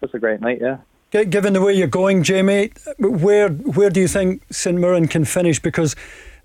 [0.00, 0.58] just a great night.
[0.60, 0.78] Yeah.
[1.24, 5.60] Given the way you're going, Jamie, where where do you think St Mirren can finish?
[5.60, 5.94] Because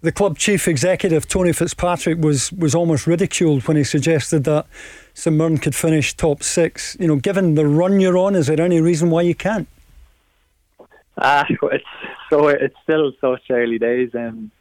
[0.02, 4.66] the club chief executive Tony Fitzpatrick was was almost ridiculed when he suggested that
[5.14, 6.96] St Mirren could finish top six.
[7.00, 9.68] You know, given the run you're on, is there any reason why you can't?
[11.18, 11.84] Ah, it's
[12.30, 14.52] so it's still such early days, and um,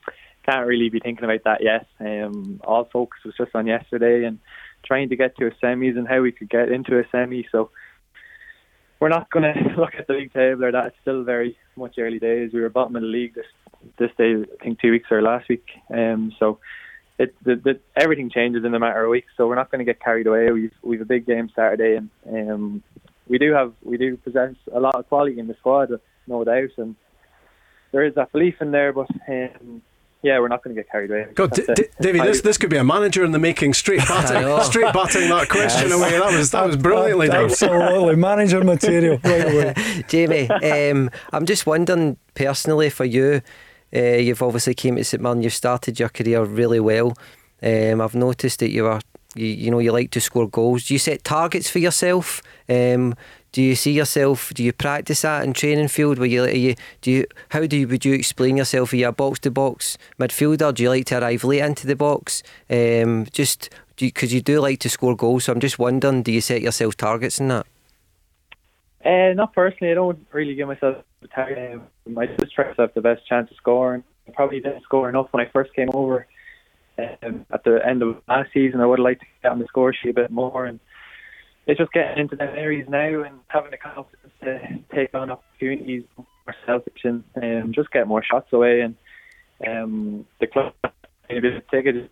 [0.45, 1.87] can't really be thinking about that yet.
[2.01, 4.39] Um, all focus was just on yesterday and
[4.85, 7.47] trying to get to a semis and how we could get into a semi.
[7.53, 7.71] So
[8.99, 10.87] we're not going to look at the league table or that.
[10.87, 12.53] It's still very much early days.
[12.53, 13.47] We were bottom of the league this
[13.99, 15.67] this day, I think two weeks or last week.
[15.91, 16.59] Um, so
[17.19, 19.29] it the, the, everything changes in a matter of weeks.
[19.37, 20.51] So we're not going to get carried away.
[20.51, 22.11] We've we've a big game Saturday, and
[22.51, 22.83] um,
[23.29, 25.91] we do have we do possess a lot of quality in the squad,
[26.27, 26.95] no doubt, and
[27.93, 28.93] there is that belief in there.
[28.93, 29.83] But um,
[30.23, 31.27] yeah, we're not going to get carried away.
[31.35, 33.75] God, D- D- Davie, this this could be a manager in the making.
[33.75, 35.99] Straight batting, straight batting that question yes.
[35.99, 36.11] away.
[36.11, 37.45] That was that was brilliantly done.
[37.45, 40.05] Absolutely, manager material right away.
[40.09, 43.43] Jamie, um, I'm just wondering personally for you.
[43.95, 45.43] Uh, you've obviously came to St Mirren.
[45.43, 47.17] You've started your career really well.
[47.63, 49.01] Um, I've noticed that you are,
[49.35, 50.87] you, you know, you like to score goals.
[50.87, 52.43] Do you set targets for yourself?
[52.69, 53.15] Um,
[53.53, 54.53] do you see yourself?
[54.55, 56.19] Do you practice that in training field?
[56.19, 57.27] Where you, you do you?
[57.49, 58.93] How do you would you explain yourself?
[58.93, 60.75] Are you a box to box midfielder?
[60.75, 62.43] Do you like to arrive late into the box?
[62.69, 66.31] Um, just because you, you, do like to score goals, so I'm just wondering, do
[66.31, 67.67] you set yourself targets in that?
[69.09, 69.91] Uh, not personally.
[69.91, 71.81] I don't really give myself a target.
[72.55, 74.05] Try to have the best chance of scoring.
[74.27, 76.27] I probably didn't score enough when I first came over.
[76.99, 79.95] Um, at the end of last season, I would like to get on the score
[79.95, 80.79] sheet a bit more and
[81.67, 84.59] it's just getting into them areas now and having the confidence to
[84.95, 86.05] take on opportunities
[86.67, 88.81] selfish and um, just get more shots away.
[88.81, 88.97] And
[89.67, 90.75] um, the club
[91.31, 92.11] maybe take it.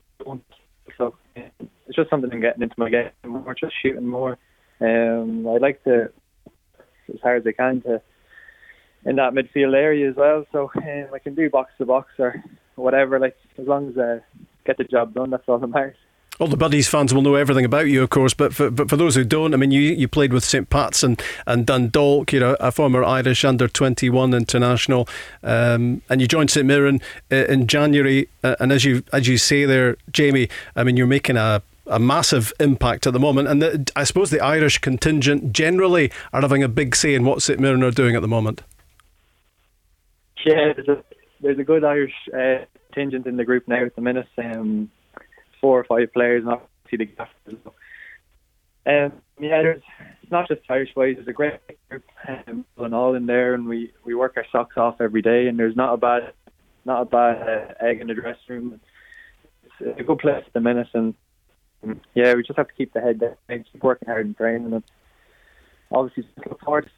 [0.96, 4.38] So it's just something I'm getting into my game more, just shooting more.
[4.80, 6.10] Um, I'd like to
[7.12, 8.00] as hard as they can to
[9.04, 10.44] in that midfield area as well.
[10.52, 12.42] So um, I can do box to box or
[12.74, 13.18] whatever.
[13.18, 14.20] Like as long as I
[14.64, 15.96] get the job done, that's all that matters.
[16.38, 18.96] All the Buddies fans will know everything about you, of course, but for, but for
[18.98, 22.40] those who don't, I mean, you, you played with St Pat's and, and Dundalk, you
[22.40, 25.08] know, a former Irish under 21 international,
[25.42, 27.00] um, and you joined St Mirren
[27.32, 28.28] uh, in January.
[28.44, 31.98] Uh, and as you as you say there, Jamie, I mean, you're making a a
[31.98, 33.48] massive impact at the moment.
[33.48, 37.42] And the, I suppose the Irish contingent generally are having a big say in what
[37.42, 38.62] St Mirren are doing at the moment.
[40.44, 41.04] Yeah, there's a,
[41.40, 44.28] there's a good Irish uh, contingent in the group now at the minute.
[44.38, 44.90] Um,
[45.60, 47.58] four or five players, and obviously the gaffers.
[48.86, 49.82] Um, yeah, there's
[50.22, 51.16] it's not just Irish boys.
[51.16, 54.76] There's a great group um, and all in there, and we, we work our socks
[54.76, 55.48] off every day.
[55.48, 56.32] And there's not a bad
[56.84, 58.80] not a bad uh, egg in the dressing room.
[59.80, 61.14] It's a good place at the minute, and
[62.14, 64.82] yeah, we just have to keep the head down, keep working hard and training, and
[65.92, 66.90] obviously look forward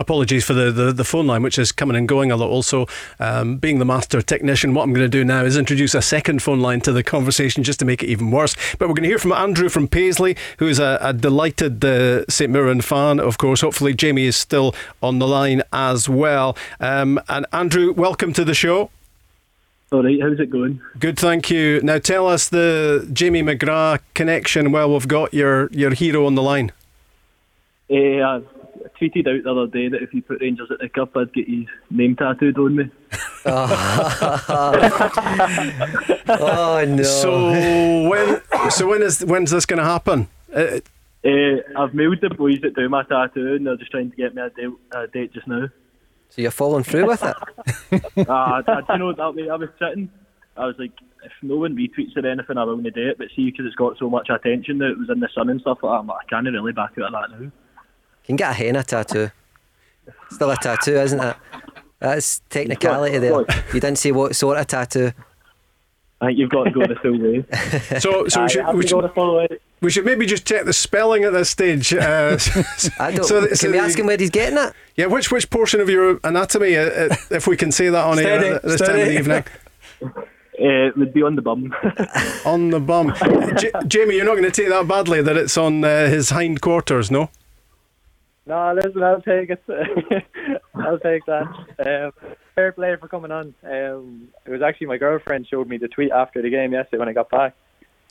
[0.00, 2.48] Apologies for the, the, the, phone line, which is coming and going a lot.
[2.48, 2.86] Also,
[3.18, 6.40] um, being the master technician, what I'm going to do now is introduce a second
[6.40, 8.54] phone line to the conversation just to make it even worse.
[8.78, 12.24] But we're going to hear from Andrew from Paisley, who is a, a delighted uh,
[12.28, 13.60] St Mirren fan, of course.
[13.60, 14.72] Hopefully, Jamie is still
[15.02, 16.56] on the line as well.
[16.78, 18.90] Um, and Andrew, welcome to the show.
[19.90, 20.82] All right, how's it going?
[20.98, 21.80] Good, thank you.
[21.82, 24.70] Now, tell us the Jamie McGrath connection.
[24.70, 26.72] while we've got your, your hero on the line.
[27.90, 28.42] Uh, I
[29.00, 31.48] tweeted out the other day that if he put Rangers at the cup, I'd get
[31.48, 32.90] his name tattooed on me.
[36.28, 37.02] oh no!
[37.02, 38.42] So when?
[38.70, 40.28] So when is when's this going to happen?
[40.54, 40.80] Uh,
[41.24, 44.34] uh, I've mailed the boys that do my tattoo, and they're just trying to get
[44.34, 45.68] me a date, a date just now.
[46.30, 47.36] So you're following through with it?
[48.28, 50.10] uh, I, I, you know that way I was sitting.
[50.56, 50.92] I was like,
[51.24, 53.18] if no one retweets or anything, I will do it.
[53.18, 55.60] But see, because it's got so much attention that it was in the sun and
[55.60, 57.50] stuff like that, I'm like, I can't really back out of that now
[58.28, 59.30] can get a henna tattoo.
[60.30, 61.36] Still a tattoo, isn't it?
[61.98, 63.40] That's technicality there.
[63.72, 65.12] You didn't say what sort of tattoo.
[66.20, 67.44] I think you've got to go the full way.
[68.00, 71.50] so, so we should, we, should, we should maybe just check the spelling at this
[71.50, 71.92] stage.
[71.92, 72.38] Uh,
[72.98, 74.72] I don't, so, can so we ask him where he's getting it?
[74.96, 78.16] Yeah, which which portion of your anatomy, uh, uh if we can say that on
[78.16, 78.92] steady, air this steady.
[78.92, 79.44] time of the evening?
[80.60, 81.72] Uh, it would be on the bum.
[82.44, 83.14] on the bum.
[83.56, 86.60] J- Jamie, you're not going to take that badly that it's on uh, his hind
[86.60, 87.30] quarters, no?
[88.44, 89.62] No, listen, I'll take it.
[90.74, 91.46] I'll take that.
[91.78, 93.54] Um, fair play for coming on.
[93.62, 97.08] Um, it was actually my girlfriend showed me the tweet after the game yesterday when
[97.08, 97.54] I got back,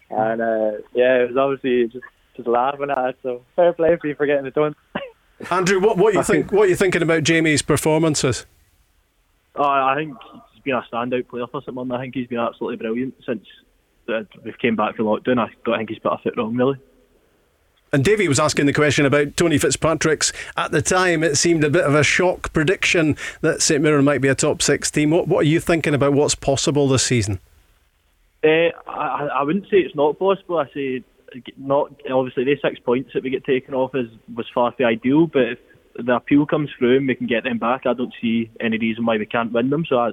[0.09, 2.05] and uh, yeah, it was obviously just
[2.35, 3.17] just laughing at it.
[3.23, 4.75] So fair play for you for getting it done.
[5.51, 6.51] Andrew, what what you think?
[6.51, 8.45] What are you thinking about Jamie's performances?
[9.55, 10.15] Oh, I think
[10.53, 11.91] he's been a standout player for someone.
[11.91, 13.45] I think he's been absolutely brilliant since
[14.07, 15.39] uh, we've came back from lockdown.
[15.39, 16.79] I don't think he's put a foot wrong, really.
[17.93, 20.33] And Davie was asking the question about Tony Fitzpatrick's.
[20.57, 24.21] At the time, it seemed a bit of a shock prediction that St Mirren might
[24.21, 25.09] be a top six team.
[25.09, 27.39] What, what are you thinking about what's possible this season?
[28.43, 30.57] Uh, I, I wouldn't say it's not possible.
[30.57, 31.03] I say
[31.57, 31.91] not.
[32.09, 35.27] Obviously, the six points that we get taken off is was far from ideal.
[35.27, 35.59] But if
[36.05, 39.05] the appeal comes through and we can get them back, I don't see any reason
[39.05, 39.85] why we can't win them.
[39.87, 40.11] So I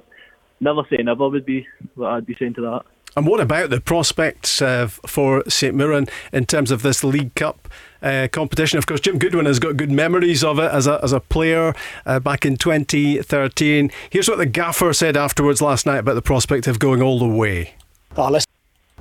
[0.59, 2.81] never say never would be what I'd be saying to that.
[3.17, 7.69] And what about the prospects uh, for St Mirren in terms of this League Cup
[8.01, 8.77] uh, competition?
[8.77, 11.73] Of course, Jim Goodwin has got good memories of it as a, as a player
[12.05, 13.89] uh, back in 2013.
[14.09, 17.27] Here's what the gaffer said afterwards last night about the prospect of going all the
[17.27, 17.75] way.
[18.17, 18.51] Oh, listen.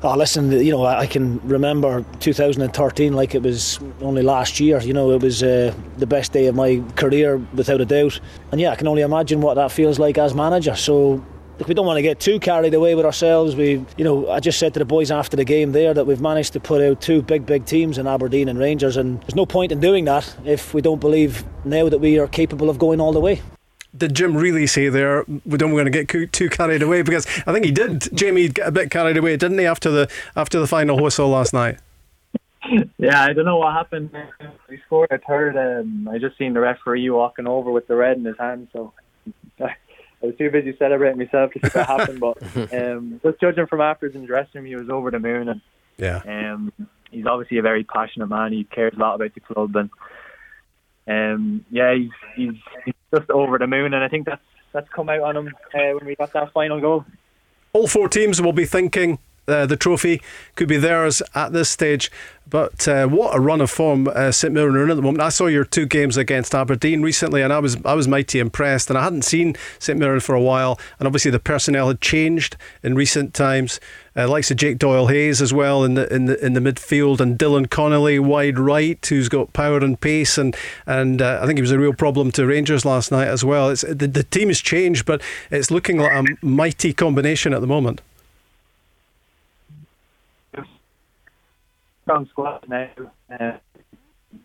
[0.03, 4.81] Oh, listen, you know, I can remember 2013 like it was only last year.
[4.81, 8.21] You know, it was uh, the best day of my career without a doubt.
[8.53, 10.77] And yeah, I can only imagine what that feels like as manager.
[10.77, 11.25] So
[11.59, 13.55] Look, we don't want to get too carried away with ourselves.
[13.55, 16.21] We, you know, I just said to the boys after the game there that we've
[16.21, 19.47] managed to put out two big, big teams in Aberdeen and Rangers, and there's no
[19.47, 23.01] point in doing that if we don't believe now that we are capable of going
[23.01, 23.41] all the way.
[23.97, 27.03] Did Jim really say there we don't want to get too carried away?
[27.03, 28.09] Because I think he did.
[28.17, 31.53] Jamie get a bit carried away, didn't he, after the after the final whistle last
[31.53, 31.79] night?
[32.99, 34.11] Yeah, I don't know what happened
[34.69, 35.57] before I heard.
[35.57, 38.93] Um, I just seen the referee walking over with the red in his hand, so
[39.61, 39.75] I
[40.23, 42.21] was too busy celebrating myself to see what happened.
[42.21, 42.43] But
[42.73, 45.61] um, just judging from afterwards in the dressing room, he was over the moon, and
[45.99, 46.73] yeah, um,
[47.11, 48.53] he's obviously a very passionate man.
[48.53, 49.91] He cares a lot about the club, and
[51.07, 52.55] um, yeah, he's, he's
[52.85, 55.97] he's just over the moon, and I think that's that's come out on him uh,
[55.99, 57.05] when we got that final goal.
[57.73, 60.21] All four teams will be thinking uh, the trophy
[60.57, 62.11] could be theirs at this stage.
[62.49, 65.23] But uh, what a run of form uh, St Mirren are in at the moment.
[65.23, 68.91] I saw your two games against Aberdeen recently, and I was I was mighty impressed.
[68.91, 72.57] And I hadn't seen St Mirren for a while, and obviously the personnel had changed
[72.83, 73.81] in recent times.
[74.17, 77.19] Uh, likes of Jake Doyle Hayes as well in the in the in the midfield,
[77.19, 80.55] and Dylan Connolly wide right, who's got power and pace, and
[80.87, 83.71] and uh, I think he was a real problem to Rangers last night as well.
[83.71, 87.67] It's the, the team has changed, but it's looking like a mighty combination at the
[87.67, 88.03] moment.
[92.31, 92.89] Squad now.
[93.31, 93.53] Uh,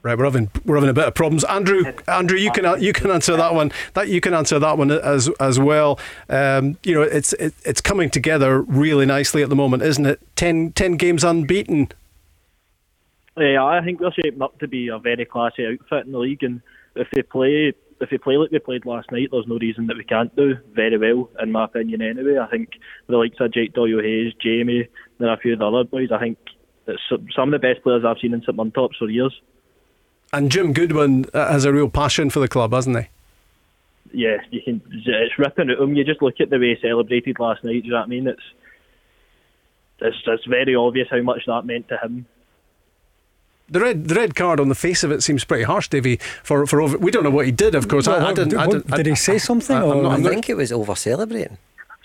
[0.01, 1.43] Right, we're having we're having a bit of problems.
[1.43, 3.71] Andrew, Andrew, you can you can answer that one.
[3.95, 5.99] That you can answer that one as as well.
[6.29, 10.21] Um, you know, it's it, it's coming together really nicely at the moment, isn't it?
[10.35, 11.89] 10, 10 games unbeaten.
[13.35, 16.43] Yeah, I think we're shaping up to be a very classy outfit in the league,
[16.43, 16.61] and
[16.95, 19.97] if they play if they play like they played last night, there's no reason that
[19.97, 22.01] we can't do very well, in my opinion.
[22.01, 22.69] Anyway, I think
[23.07, 24.87] the likes of Jake Doyle Hayes, Jamie,
[25.19, 26.37] and a few of the other boys, I think
[26.89, 29.39] it's some of the best players I've seen in St Muntops for years.
[30.31, 33.07] And Jim Goodwin uh, has a real passion for the club, hasn't he?
[34.11, 34.81] Yeah, you can.
[35.05, 35.95] It's ripping at him.
[35.95, 37.81] You just look at the way he celebrated last night.
[37.81, 38.27] Do you know what I mean?
[38.27, 38.41] It's
[39.99, 42.25] it's it's very obvious how much that meant to him.
[43.71, 46.17] The red, the red card on the face of it seems pretty harsh, Davie.
[46.43, 48.07] For for over, we don't know what he did, of course.
[48.07, 49.75] Well, I, I, didn't, did, I didn't, did he say something?
[49.75, 50.07] I, or?
[50.07, 51.57] I think it was over celebrating.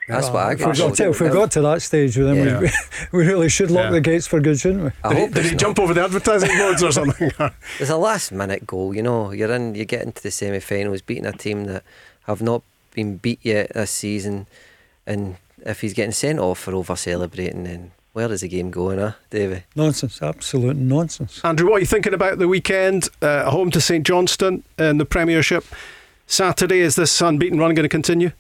[0.09, 2.61] That's what I if, we got to, if we got to that stage, then Yeah.
[2.61, 2.71] we,
[3.19, 3.91] we really should lock Yeah.
[3.93, 4.91] the gates for good, shouldn't we?
[5.03, 7.31] I Did he, did it's he jump over the advertising boards or something?
[7.81, 9.33] it's a last minute goal, you know.
[9.33, 11.85] You're in, you get into the semi finals, beating a team that
[12.25, 12.63] have not
[12.93, 14.47] been beat yet this season.
[15.07, 18.99] And if he's getting sent off for over celebrating, then where is the game going,
[18.99, 19.65] huh, Davie?
[19.75, 21.41] Nonsense, absolute nonsense.
[21.43, 23.09] Andrew, what are you thinking about the weekend?
[23.23, 25.65] Uh, home to St Johnstone in the Premiership.
[26.27, 28.31] Saturday, is this unbeaten run going to continue?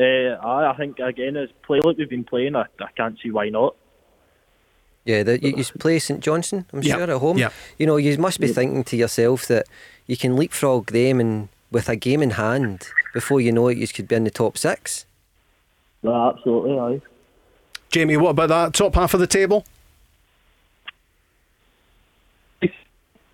[0.00, 3.30] Uh, I I think again, as play like we've been playing, I, I can't see
[3.30, 3.74] why not.
[5.04, 7.38] Yeah, the, you, you play St Johnstone, I'm Yeah, sure, at home.
[7.38, 7.50] yeah.
[7.78, 9.66] You know, you must be thinking to yourself that
[10.06, 13.86] you can leapfrog them and with a game in hand, before you know it, you
[13.88, 15.06] could be in the top six.
[16.02, 17.00] No, absolutely, aye.
[17.90, 19.64] Jamie, what about that top half of the table?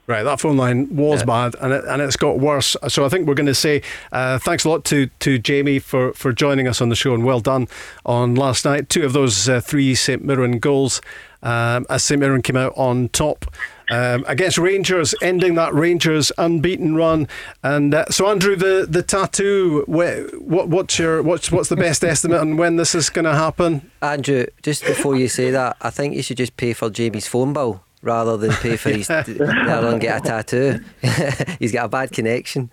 [0.08, 1.24] Right, that phone line was yeah.
[1.24, 2.76] bad, and it, and it's got worse.
[2.86, 6.12] So I think we're going to say uh, thanks a lot to to Jamie for
[6.12, 7.66] for joining us on the show, and well done
[8.04, 8.88] on last night.
[8.88, 11.00] Two of those uh, three St Mirren goals,
[11.42, 13.46] um, as St Mirren came out on top.
[13.88, 17.28] Um, against Rangers, ending that Rangers unbeaten run.
[17.62, 19.84] And uh, so, Andrew, the, the tattoo.
[19.86, 23.90] What, what's your what's what's the best estimate on when this is going to happen?
[24.02, 27.52] Andrew, just before you say that, I think you should just pay for Jamie's phone
[27.52, 30.80] bill rather than pay for his rather than get a tattoo.
[31.58, 32.70] He's got a bad connection.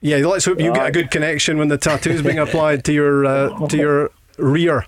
[0.00, 3.24] Yeah, let's hope you get a good connection when the tattoo's being applied to your
[3.24, 4.84] uh, to your rear.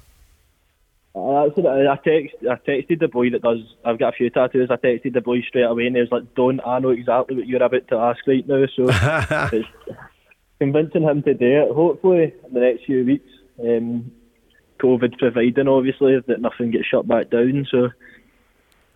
[1.14, 3.60] Uh, I text, I texted the boy that does.
[3.82, 4.70] I've got a few tattoos.
[4.70, 7.46] I texted the boy straight away, and he was like, "Don't I know exactly what
[7.46, 8.88] you're about to ask right now?" So
[9.56, 9.68] it's
[10.58, 11.74] convincing him to do it.
[11.74, 14.12] Hopefully, in the next few weeks, um,
[14.78, 17.66] COVID providing, obviously, that nothing gets shut back down.
[17.70, 17.88] So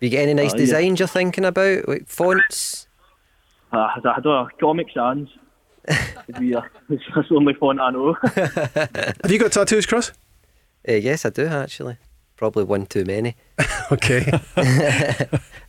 [0.01, 1.03] you get any nice uh, designs yeah.
[1.03, 2.87] you're thinking about, like fonts?
[3.71, 5.29] Uh, I don't know, Comic Sans.
[6.39, 8.13] be it's the only font I know.
[8.23, 10.11] Have you got tattoos, Chris?
[10.87, 11.97] Uh, yes, I do actually.
[12.35, 13.35] Probably one too many.
[13.91, 14.39] okay.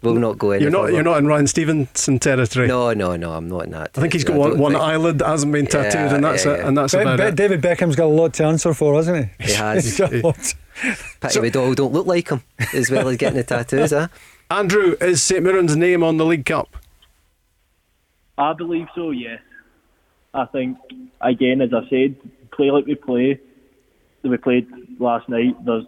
[0.00, 0.62] we'll not go in.
[0.62, 0.90] You're not.
[0.90, 2.66] You're not in Ryan Stevenson territory.
[2.66, 3.32] No, no, no.
[3.32, 3.90] I'm not in that.
[3.94, 6.52] I think he's got one, one eyelid that hasn't been tattooed, yeah, and that's yeah,
[6.52, 6.60] it.
[6.60, 7.34] And that's Be- about Be- it.
[7.34, 9.44] David Beckham's got a lot to answer for, hasn't he?
[9.48, 10.00] He has.
[11.20, 12.42] Pity we all don't look like him
[12.74, 14.08] as well as getting the tattoos, huh?
[14.50, 16.76] Andrew, is St Mirren's name on the League Cup?
[18.36, 19.40] I believe so, yes.
[20.34, 20.78] I think,
[21.20, 22.16] again, as I said,
[22.50, 23.40] play like we play,
[24.22, 24.66] that we played
[24.98, 25.62] last night.
[25.64, 25.84] There's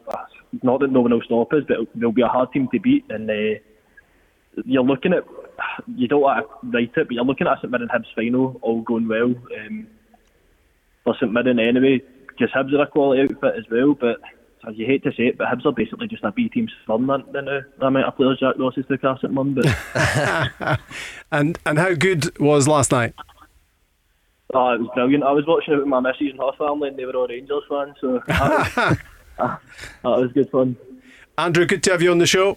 [0.62, 3.04] not that no one will stop us, but there'll be a hard team to beat.
[3.10, 3.58] And uh,
[4.64, 5.24] you're looking at,
[5.94, 8.58] you don't want to write it, but you're looking at a St Mirren Hibs final
[8.62, 9.34] all going well.
[9.58, 9.86] Um,
[11.04, 14.20] for St Mirren anyway, because Hibs are a quality outfit as well, but
[14.68, 17.06] as you hate to say it, but Hibs are basically just a B team spun
[17.06, 19.54] than uh, the, the amount of players Jack Ross is to cast at Mum.
[19.54, 20.80] But
[21.32, 23.14] and and how good was last night?
[24.52, 25.24] Oh, it was brilliant.
[25.24, 27.64] I was watching it with my missus and her family, and they were all Rangers
[27.68, 28.98] fans, so that was,
[29.38, 29.60] that
[30.02, 30.76] was good fun.
[31.36, 32.56] Andrew, good to have you on the show.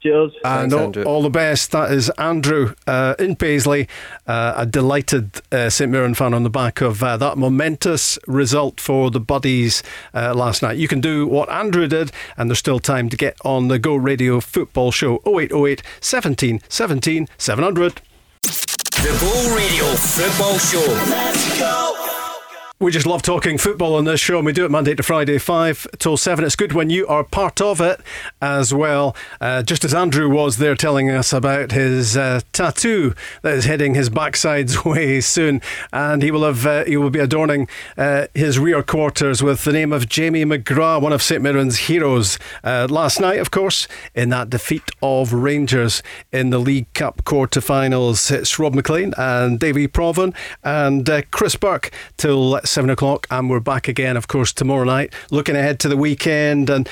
[0.00, 0.32] Cheers.
[0.44, 1.72] And Thanks, all, all, the best.
[1.72, 3.88] That is Andrew uh, in Paisley,
[4.28, 8.80] uh, a delighted uh, St Mirren fan on the back of uh, that momentous result
[8.80, 9.82] for the Buddies
[10.14, 10.78] uh, last night.
[10.78, 13.96] You can do what Andrew did, and there's still time to get on the Go
[13.96, 18.00] Radio football show 0808 17 17 700.
[18.42, 20.86] The Go Radio football show.
[21.10, 22.07] Let's go.
[22.80, 25.38] We just love talking football on this show, and we do it Monday to Friday,
[25.38, 26.44] 5 till 7.
[26.44, 28.00] It's good when you are part of it
[28.40, 29.16] as well.
[29.40, 33.96] Uh, just as Andrew was there telling us about his uh, tattoo that is heading
[33.96, 35.60] his backside's way soon,
[35.92, 39.72] and he will have uh, he will be adorning uh, his rear quarters with the
[39.72, 42.38] name of Jamie McGrath, one of St Mirren's heroes.
[42.62, 46.00] Uh, last night, of course, in that defeat of Rangers
[46.30, 50.32] in the League Cup quarter-finals, it's Rob Maclean and Davie Provan
[50.62, 55.12] and uh, Chris Burke till seven o'clock, and we're back again, of course, tomorrow night.
[55.30, 56.88] Looking ahead to the weekend and.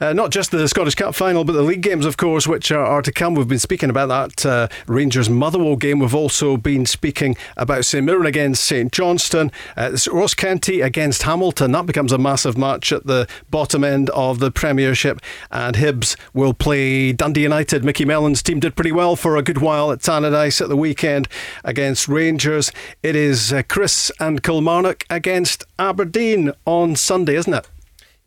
[0.00, 2.84] Uh, not just the Scottish Cup final, but the league games, of course, which are,
[2.84, 3.34] are to come.
[3.34, 5.98] We've been speaking about that uh, Rangers Motherwell game.
[5.98, 11.72] We've also been speaking about St Mirren against St Johnstone, uh, Ross County against Hamilton.
[11.72, 15.20] That becomes a massive match at the bottom end of the Premiership.
[15.50, 17.84] And Hibs will play Dundee United.
[17.84, 21.28] Micky Mellon's team did pretty well for a good while at Tannadice at the weekend
[21.64, 22.70] against Rangers.
[23.02, 27.68] It is uh, Chris and Kilmarnock against Aberdeen on Sunday, isn't it?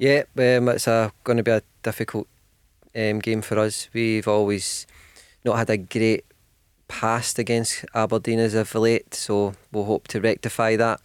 [0.02, 2.28] Yeah, um, it's going to be a difficult
[2.96, 3.88] um, game for us.
[3.94, 4.88] We've always
[5.46, 6.26] not had a great
[6.88, 11.02] past against Aberdeen as of late, so we'll hope to rectify that.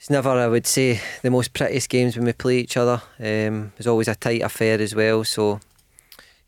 [0.00, 3.00] It's never, I would say, the most prettiest games when we play each other.
[3.20, 5.22] Um, it's always a tight affair as well.
[5.22, 5.60] So,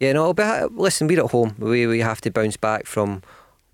[0.01, 0.43] yeah, no, be,
[0.73, 1.55] listen, we're at home.
[1.57, 3.23] We we have to bounce back from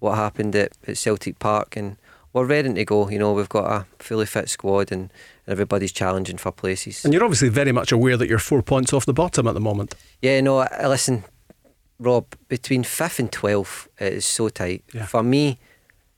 [0.00, 1.96] what happened at, at Celtic Park, and
[2.36, 3.08] we're ready to go.
[3.08, 5.10] You know, we've got a fully fit squad, and
[5.48, 7.04] everybody's challenging for places.
[7.04, 9.60] And you're obviously very much aware that you're four points off the bottom at the
[9.60, 9.94] moment.
[10.20, 11.24] Yeah, no, listen,
[11.98, 14.84] Rob, between fifth and twelfth, it is so tight.
[14.92, 15.06] Yeah.
[15.06, 15.58] For me,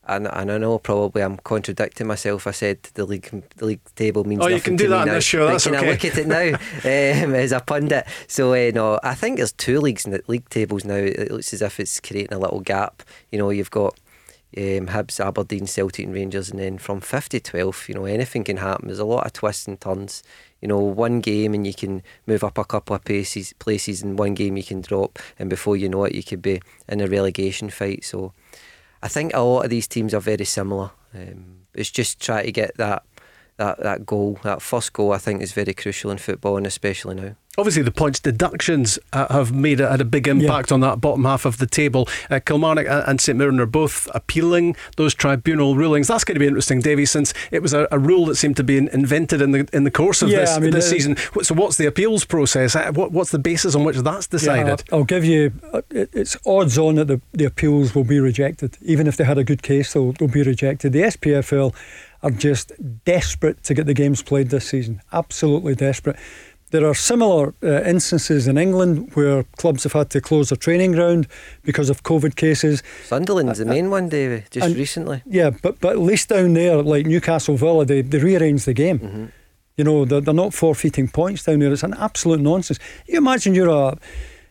[0.09, 2.47] and, and I know probably I'm contradicting myself.
[2.47, 4.41] I said the league the league table means.
[4.43, 5.47] Oh, you can do that on this show.
[5.47, 5.87] That's can okay.
[5.87, 6.47] I look at it now
[7.23, 8.05] um, as a pundit?
[8.27, 10.95] So uh, no, I think there's two leagues in the league tables now.
[10.95, 13.03] It looks as if it's creating a little gap.
[13.31, 13.97] You know, you've got
[14.57, 18.57] um, Hibs, Aberdeen, Celtic, and Rangers, and then from 50 12, you know, anything can
[18.57, 18.87] happen.
[18.87, 20.23] There's a lot of twists and turns.
[20.61, 24.19] You know, one game and you can move up a couple of places, places, and
[24.19, 27.07] one game you can drop, and before you know it, you could be in a
[27.07, 28.03] relegation fight.
[28.03, 28.33] So,
[29.01, 30.91] I think a lot of these teams are very similar.
[31.13, 33.03] Um, it's just try to get that
[33.59, 37.15] that, that goal, that first goal, I think is very crucial in football and especially
[37.15, 37.35] now.
[37.57, 40.75] Obviously, the points deductions uh, have made a, had a big impact yeah.
[40.75, 42.07] on that bottom half of the table.
[42.29, 46.07] Uh, Kilmarnock and St Mirren are both appealing those tribunal rulings.
[46.07, 48.63] That's going to be interesting, Davie, since it was a, a rule that seemed to
[48.63, 51.17] be invented in the in the course of yeah, this, I mean, this uh, season.
[51.41, 52.77] So, what's the appeals process?
[52.77, 54.65] Uh, what, what's the basis on which that's decided?
[54.87, 55.51] Yeah, I'll, I'll, give you.
[55.73, 59.37] Uh, it's odds on that the, the appeals will be rejected, even if they had
[59.37, 59.91] a good case.
[59.91, 60.93] They'll, they'll be rejected.
[60.93, 61.75] The SPFL
[62.21, 62.71] are just
[63.05, 65.01] desperate to get the games played this season.
[65.11, 66.17] Absolutely desperate.
[66.71, 70.91] There are similar uh, instances in England where clubs have had to close their training
[70.91, 71.27] ground
[71.63, 72.83] because of COVID cases.
[73.05, 75.23] Sunderland's uh, the main one, David, just and, recently.
[75.25, 78.99] Yeah, but but at least down there, like Newcastle Villa, they, they rearranged the game.
[78.99, 79.25] Mm-hmm.
[79.77, 81.73] You know, they're, they're not forfeiting points down there.
[81.73, 82.79] It's an absolute nonsense.
[83.07, 83.97] You imagine you're a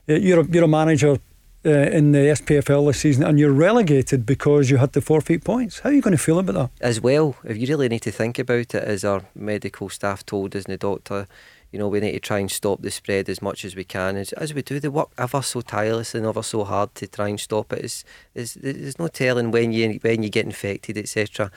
[0.09, 1.19] you're a, you're a manager
[1.65, 5.81] uh, in the SPFL this season and you're relegated because you had to forfeit points.
[5.81, 6.71] How are you going to feel about that?
[6.81, 10.55] As well, if you really need to think about it, as our medical staff told
[10.55, 11.27] us and the doctor,
[11.71, 14.17] you know, we need to try and stop the spread as much as we can.
[14.17, 17.29] As, as we do, they work ever so tirelessly and ever so hard to try
[17.29, 18.05] and stop it.
[18.35, 21.51] There's no telling when you when you get infected, etc.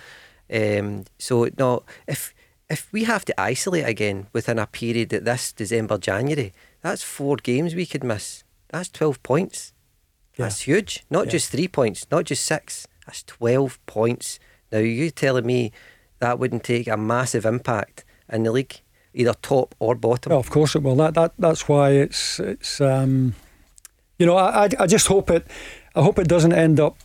[0.52, 2.34] Um, so no, if
[2.70, 6.52] if we have to isolate again within a period at this December January,
[6.82, 8.44] that's four games we could miss.
[8.70, 9.71] That's twelve points.
[10.36, 10.46] Yeah.
[10.46, 11.04] That's huge.
[11.10, 11.32] Not yeah.
[11.32, 12.88] just three points, not just six.
[13.06, 14.40] That's twelve points.
[14.72, 15.72] Now you telling me
[16.20, 18.82] that wouldn't take a massive impact in the league?
[19.14, 20.32] either top or bottom.
[20.32, 20.96] Oh, of course it will.
[20.96, 23.36] That that that's why it's it's um,
[24.18, 25.48] you know I, I, I just hope it
[25.96, 26.98] I hope it doesn't end up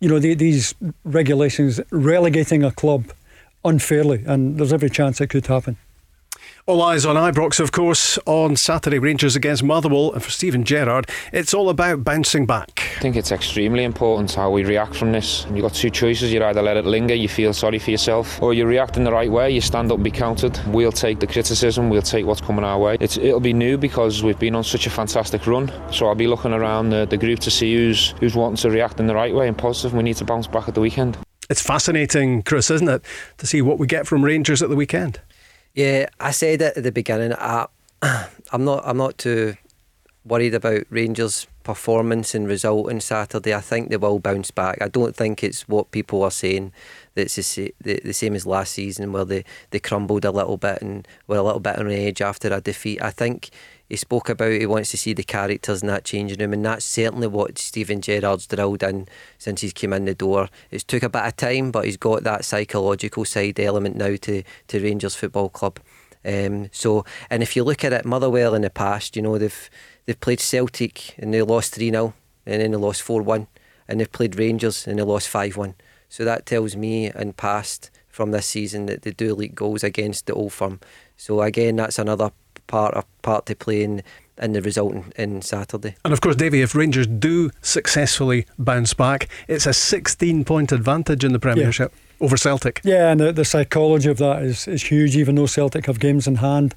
[0.00, 3.12] you know the, these regulations relegating a club
[3.64, 5.76] unfairly, and there's every chance it could happen.
[6.68, 8.98] All eyes on Ibrox, of course, on Saturday.
[8.98, 10.12] Rangers against Motherwell.
[10.12, 12.92] And for Steven Gerrard, it's all about bouncing back.
[12.98, 15.46] I think it's extremely important how we react from this.
[15.46, 16.30] You've got two choices.
[16.30, 19.10] You either let it linger, you feel sorry for yourself, or you react in the
[19.10, 20.60] right way, you stand up and be counted.
[20.66, 22.98] We'll take the criticism, we'll take what's coming our way.
[23.00, 25.72] It's, it'll be new because we've been on such a fantastic run.
[25.90, 29.00] So I'll be looking around the, the group to see who's, who's wanting to react
[29.00, 29.94] in the right way and positive.
[29.94, 31.16] We need to bounce back at the weekend.
[31.48, 33.02] It's fascinating, Chris, isn't it,
[33.38, 35.22] to see what we get from Rangers at the weekend?
[35.78, 37.34] Yeah, I said it at the beginning.
[37.34, 37.68] I,
[38.02, 38.82] I'm not.
[38.84, 39.54] I'm not too
[40.24, 43.54] worried about Rangers' performance and result on Saturday.
[43.54, 44.82] I think they will bounce back.
[44.82, 46.72] I don't think it's what people are saying
[47.14, 51.06] that's the, the, same as last season where they, they crumbled a little bit and
[51.28, 53.00] were a little bit on edge after a defeat.
[53.00, 53.50] I think
[53.88, 56.84] he spoke about he wants to see the characters in that changing room, and that's
[56.84, 59.08] certainly what Steven Gerrard's drilled in
[59.38, 60.48] since he's came in the door.
[60.70, 64.42] It's took a bit of time, but he's got that psychological side element now to,
[64.68, 65.80] to Rangers Football Club.
[66.24, 69.70] Um, so, and if you look at it, Motherwell in the past, you know they've
[70.04, 72.12] they've played Celtic and they lost three 0
[72.44, 73.46] and then they lost four one,
[73.86, 75.74] and they've played Rangers and they lost five one.
[76.10, 80.26] So that tells me in past from this season that they do leak goals against
[80.26, 80.80] the old firm.
[81.16, 82.32] So again, that's another
[82.68, 84.02] part a part to play in
[84.40, 85.96] in the result in, in, Saturday.
[86.04, 91.24] And of course, Davie, if Rangers do successfully bounce back, it's a 16 point advantage
[91.24, 91.92] in the Premiership.
[91.92, 92.24] Yeah.
[92.24, 92.80] Over Celtic.
[92.82, 96.26] Yeah, and the, the, psychology of that is, is huge, even though Celtic have games
[96.26, 96.74] in hand.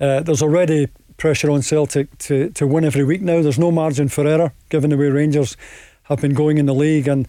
[0.00, 0.88] Uh, there's already
[1.18, 3.42] pressure on Celtic to, to win every week now.
[3.42, 5.56] There's no margin for error, given the way Rangers
[6.04, 7.06] have been going in the league.
[7.06, 7.28] And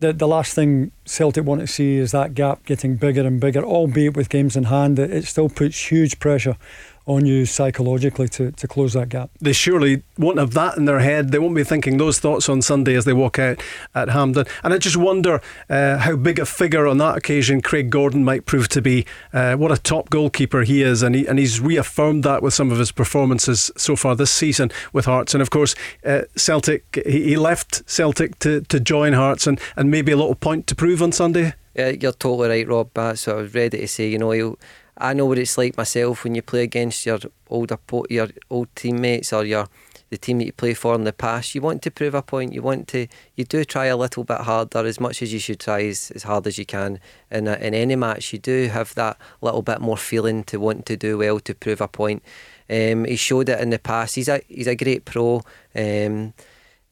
[0.00, 3.62] the, the last thing Celtic want to see is that gap getting bigger and bigger,
[3.62, 4.98] albeit with games in hand.
[4.98, 6.56] It, it still puts huge pressure
[7.06, 9.30] on you psychologically to, to close that gap.
[9.40, 11.30] They surely won't have that in their head.
[11.30, 13.62] They won't be thinking those thoughts on Sunday as they walk out
[13.94, 14.46] at Hampden.
[14.64, 18.44] And I just wonder uh, how big a figure on that occasion Craig Gordon might
[18.44, 19.06] prove to be.
[19.32, 22.72] Uh, what a top goalkeeper he is, and he and he's reaffirmed that with some
[22.72, 25.32] of his performances so far this season with Hearts.
[25.34, 25.74] And of course,
[26.04, 30.34] uh, Celtic he, he left Celtic to, to join Hearts, and, and maybe a little
[30.34, 31.54] point to prove on Sunday.
[31.74, 32.90] Yeah, you're totally right, Rob.
[32.94, 34.08] That's what I was ready to say.
[34.08, 34.58] You know, he'll
[34.98, 37.18] I know what it's like myself when you play against your
[37.48, 37.78] older
[38.08, 39.68] your old teammates or your
[40.08, 41.54] the team that you play for in the past.
[41.54, 42.52] You want to prove a point.
[42.52, 45.60] You want to you do try a little bit harder as much as you should
[45.60, 47.00] try as, as hard as you can.
[47.30, 50.86] In a, in any match, you do have that little bit more feeling to want
[50.86, 52.22] to do well to prove a point.
[52.70, 54.14] Um, he showed it in the past.
[54.14, 55.42] He's a he's a great pro,
[55.74, 56.32] um,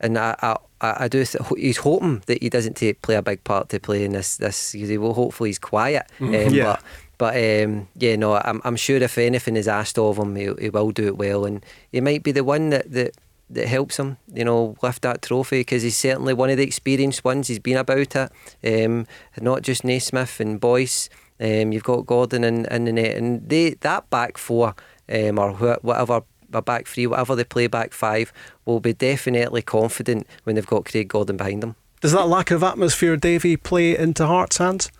[0.01, 1.25] and I, I I, do.
[1.25, 4.37] Th- he's hoping that he doesn't take, play a big part to play in this.
[4.37, 5.15] This he will.
[5.15, 6.07] Hopefully, he's quiet.
[6.19, 6.49] Mm-hmm.
[6.49, 6.65] Um, yeah.
[6.65, 6.83] But
[7.19, 10.71] but um, yeah, no, I'm, I'm sure if anything is asked of him, he, he
[10.71, 13.17] will do it well, and he might be the one that, that
[13.51, 17.25] that helps him, you know, lift that trophy because he's certainly one of the experienced
[17.25, 17.49] ones.
[17.49, 19.07] He's been about it, um,
[19.41, 21.09] not just Naismith and Boyce.
[21.39, 24.75] Um, you've got Gordon in, in the net, and they that back four
[25.13, 26.23] um, or whatever
[26.53, 28.33] a back three, whatever they play back five,
[28.65, 31.75] will be definitely confident when they've got Craig Gordon behind them.
[32.01, 34.91] Does that lack of atmosphere, Davie, play into Hearts' hands?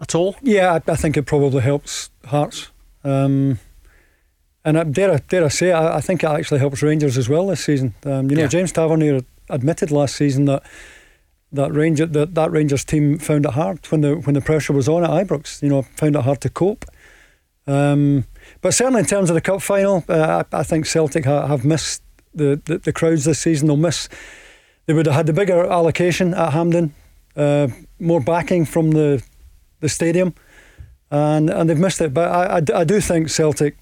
[0.00, 0.36] At all?
[0.42, 2.70] Yeah, I, I think it probably helps Hearts.
[3.04, 3.58] Um,
[4.64, 7.28] and I, dare, I, dare I say, I, I, think it actually helps Rangers as
[7.28, 7.94] well this season.
[8.04, 8.48] Um, you know, yeah.
[8.48, 10.64] James Tavernier admitted last season that
[11.52, 14.88] that Ranger that, that Rangers team found it hard when the when the pressure was
[14.88, 15.62] on at Ibrox.
[15.62, 16.84] You know, found it hard to cope.
[17.68, 18.26] Um,
[18.60, 21.64] but certainly in terms of the cup final, uh, I, I, think Celtic ha, have
[21.64, 22.02] missed
[22.32, 23.66] the, the, the crowds this season.
[23.66, 24.08] They'll miss.
[24.86, 26.94] They would have had the bigger allocation at Hampden,
[27.34, 27.68] uh,
[27.98, 29.22] more backing from the
[29.80, 30.34] the stadium,
[31.10, 32.14] and and they've missed it.
[32.14, 33.76] But I, I, I do think Celtic.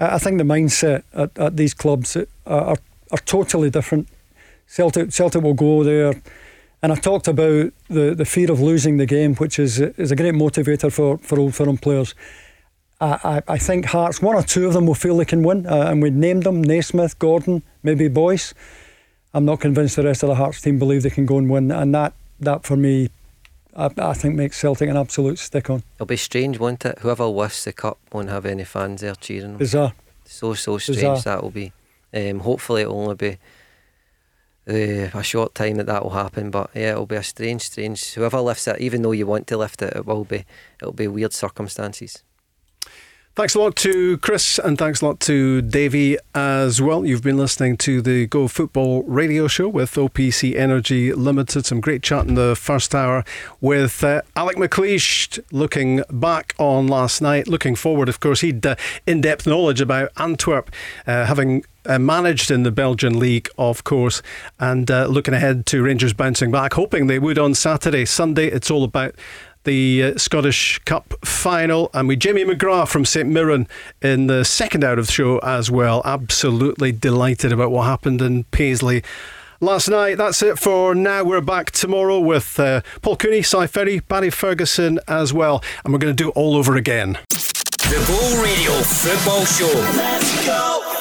[0.00, 2.76] I, think the mindset at, at these clubs are, are,
[3.12, 4.08] are totally different.
[4.66, 6.14] Celtic Celtic will go there
[6.84, 10.16] and I talked about the, the fear of losing the game, which is is a
[10.16, 12.14] great motivator for, for Old Firm players.
[13.00, 15.66] I, I, I think Hearts, one or two of them will feel they can win,
[15.66, 18.52] uh, and we named them Naismith, Gordon, maybe Boyce.
[19.32, 21.70] I'm not convinced the rest of the Hearts team believe they can go and win,
[21.70, 23.08] and that, that for me,
[23.76, 25.82] I, I think makes Celtic an absolute stick on.
[25.96, 26.98] It'll be strange, won't it?
[27.00, 29.56] Whoever lifts the cup won't have any fans there cheering them.
[29.58, 29.94] Bizarre.
[30.24, 31.22] So, so strange Bizarre.
[31.36, 31.72] that will be.
[32.12, 33.38] Um, hopefully, it'll only be
[34.68, 36.50] uh, a short time that that will happen.
[36.50, 38.14] But yeah, it'll be a strange, strange.
[38.14, 40.44] Whoever lifts it, even though you want to lift it, it will be.
[40.80, 42.22] It'll be weird circumstances.
[43.36, 47.04] Thanks a lot to Chris and thanks a lot to Davie as well.
[47.04, 51.66] You've been listening to the Go Football radio show with OPC Energy Limited.
[51.66, 53.24] Some great chat in the first hour
[53.60, 57.48] with uh, Alex McLeish looking back on last night.
[57.48, 60.70] Looking forward, of course, he'd uh, in depth knowledge about Antwerp,
[61.04, 64.22] uh, having uh, managed in the Belgian league, of course,
[64.60, 68.04] and uh, looking ahead to Rangers bouncing back, hoping they would on Saturday.
[68.04, 69.16] Sunday, it's all about
[69.64, 71.90] the uh, Scottish Cup final.
[71.92, 73.68] And with Jamie McGrath from St Mirren
[74.00, 76.02] in the second hour of the show as well.
[76.04, 79.02] Absolutely delighted about what happened in Paisley
[79.60, 80.16] last night.
[80.16, 81.24] That's it for now.
[81.24, 85.62] We're back tomorrow with uh, Paul Cooney, Si Ferry, Barry Ferguson as well.
[85.84, 87.18] And we're going to do it all over again.
[87.30, 89.66] The Go Radio Football Show.
[89.96, 90.93] Let's go.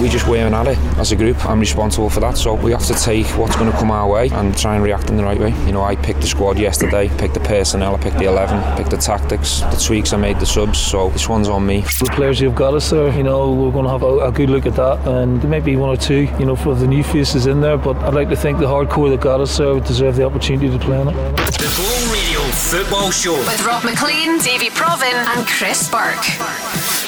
[0.00, 1.44] We just weren't at it as a group.
[1.46, 4.28] I'm responsible for that, so we have to take what's going to come our way
[4.30, 5.50] and try and react in the right way.
[5.66, 8.90] You know, I picked the squad yesterday, picked the personnel, I picked the 11, picked
[8.90, 11.82] the tactics, the tweaks, I made the subs, so this one's on me.
[11.82, 14.50] The players you've got us there, you know, we're going to have a, a good
[14.50, 17.04] look at that, and there may be one or two, you know, for the new
[17.04, 20.16] faces in there, but I'd like to think the hardcore that got us there deserve
[20.16, 21.14] the opportunity to play in it.
[21.14, 26.26] The Go Radio Football Show with Rob Maclean, Davie Provan, and Chris Burke.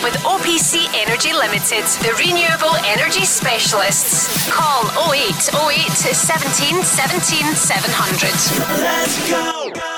[0.03, 4.51] With OPC Energy Limited the renewable energy specialists.
[4.51, 8.81] Call 0808 17 17 700.
[8.81, 9.94] Let's go.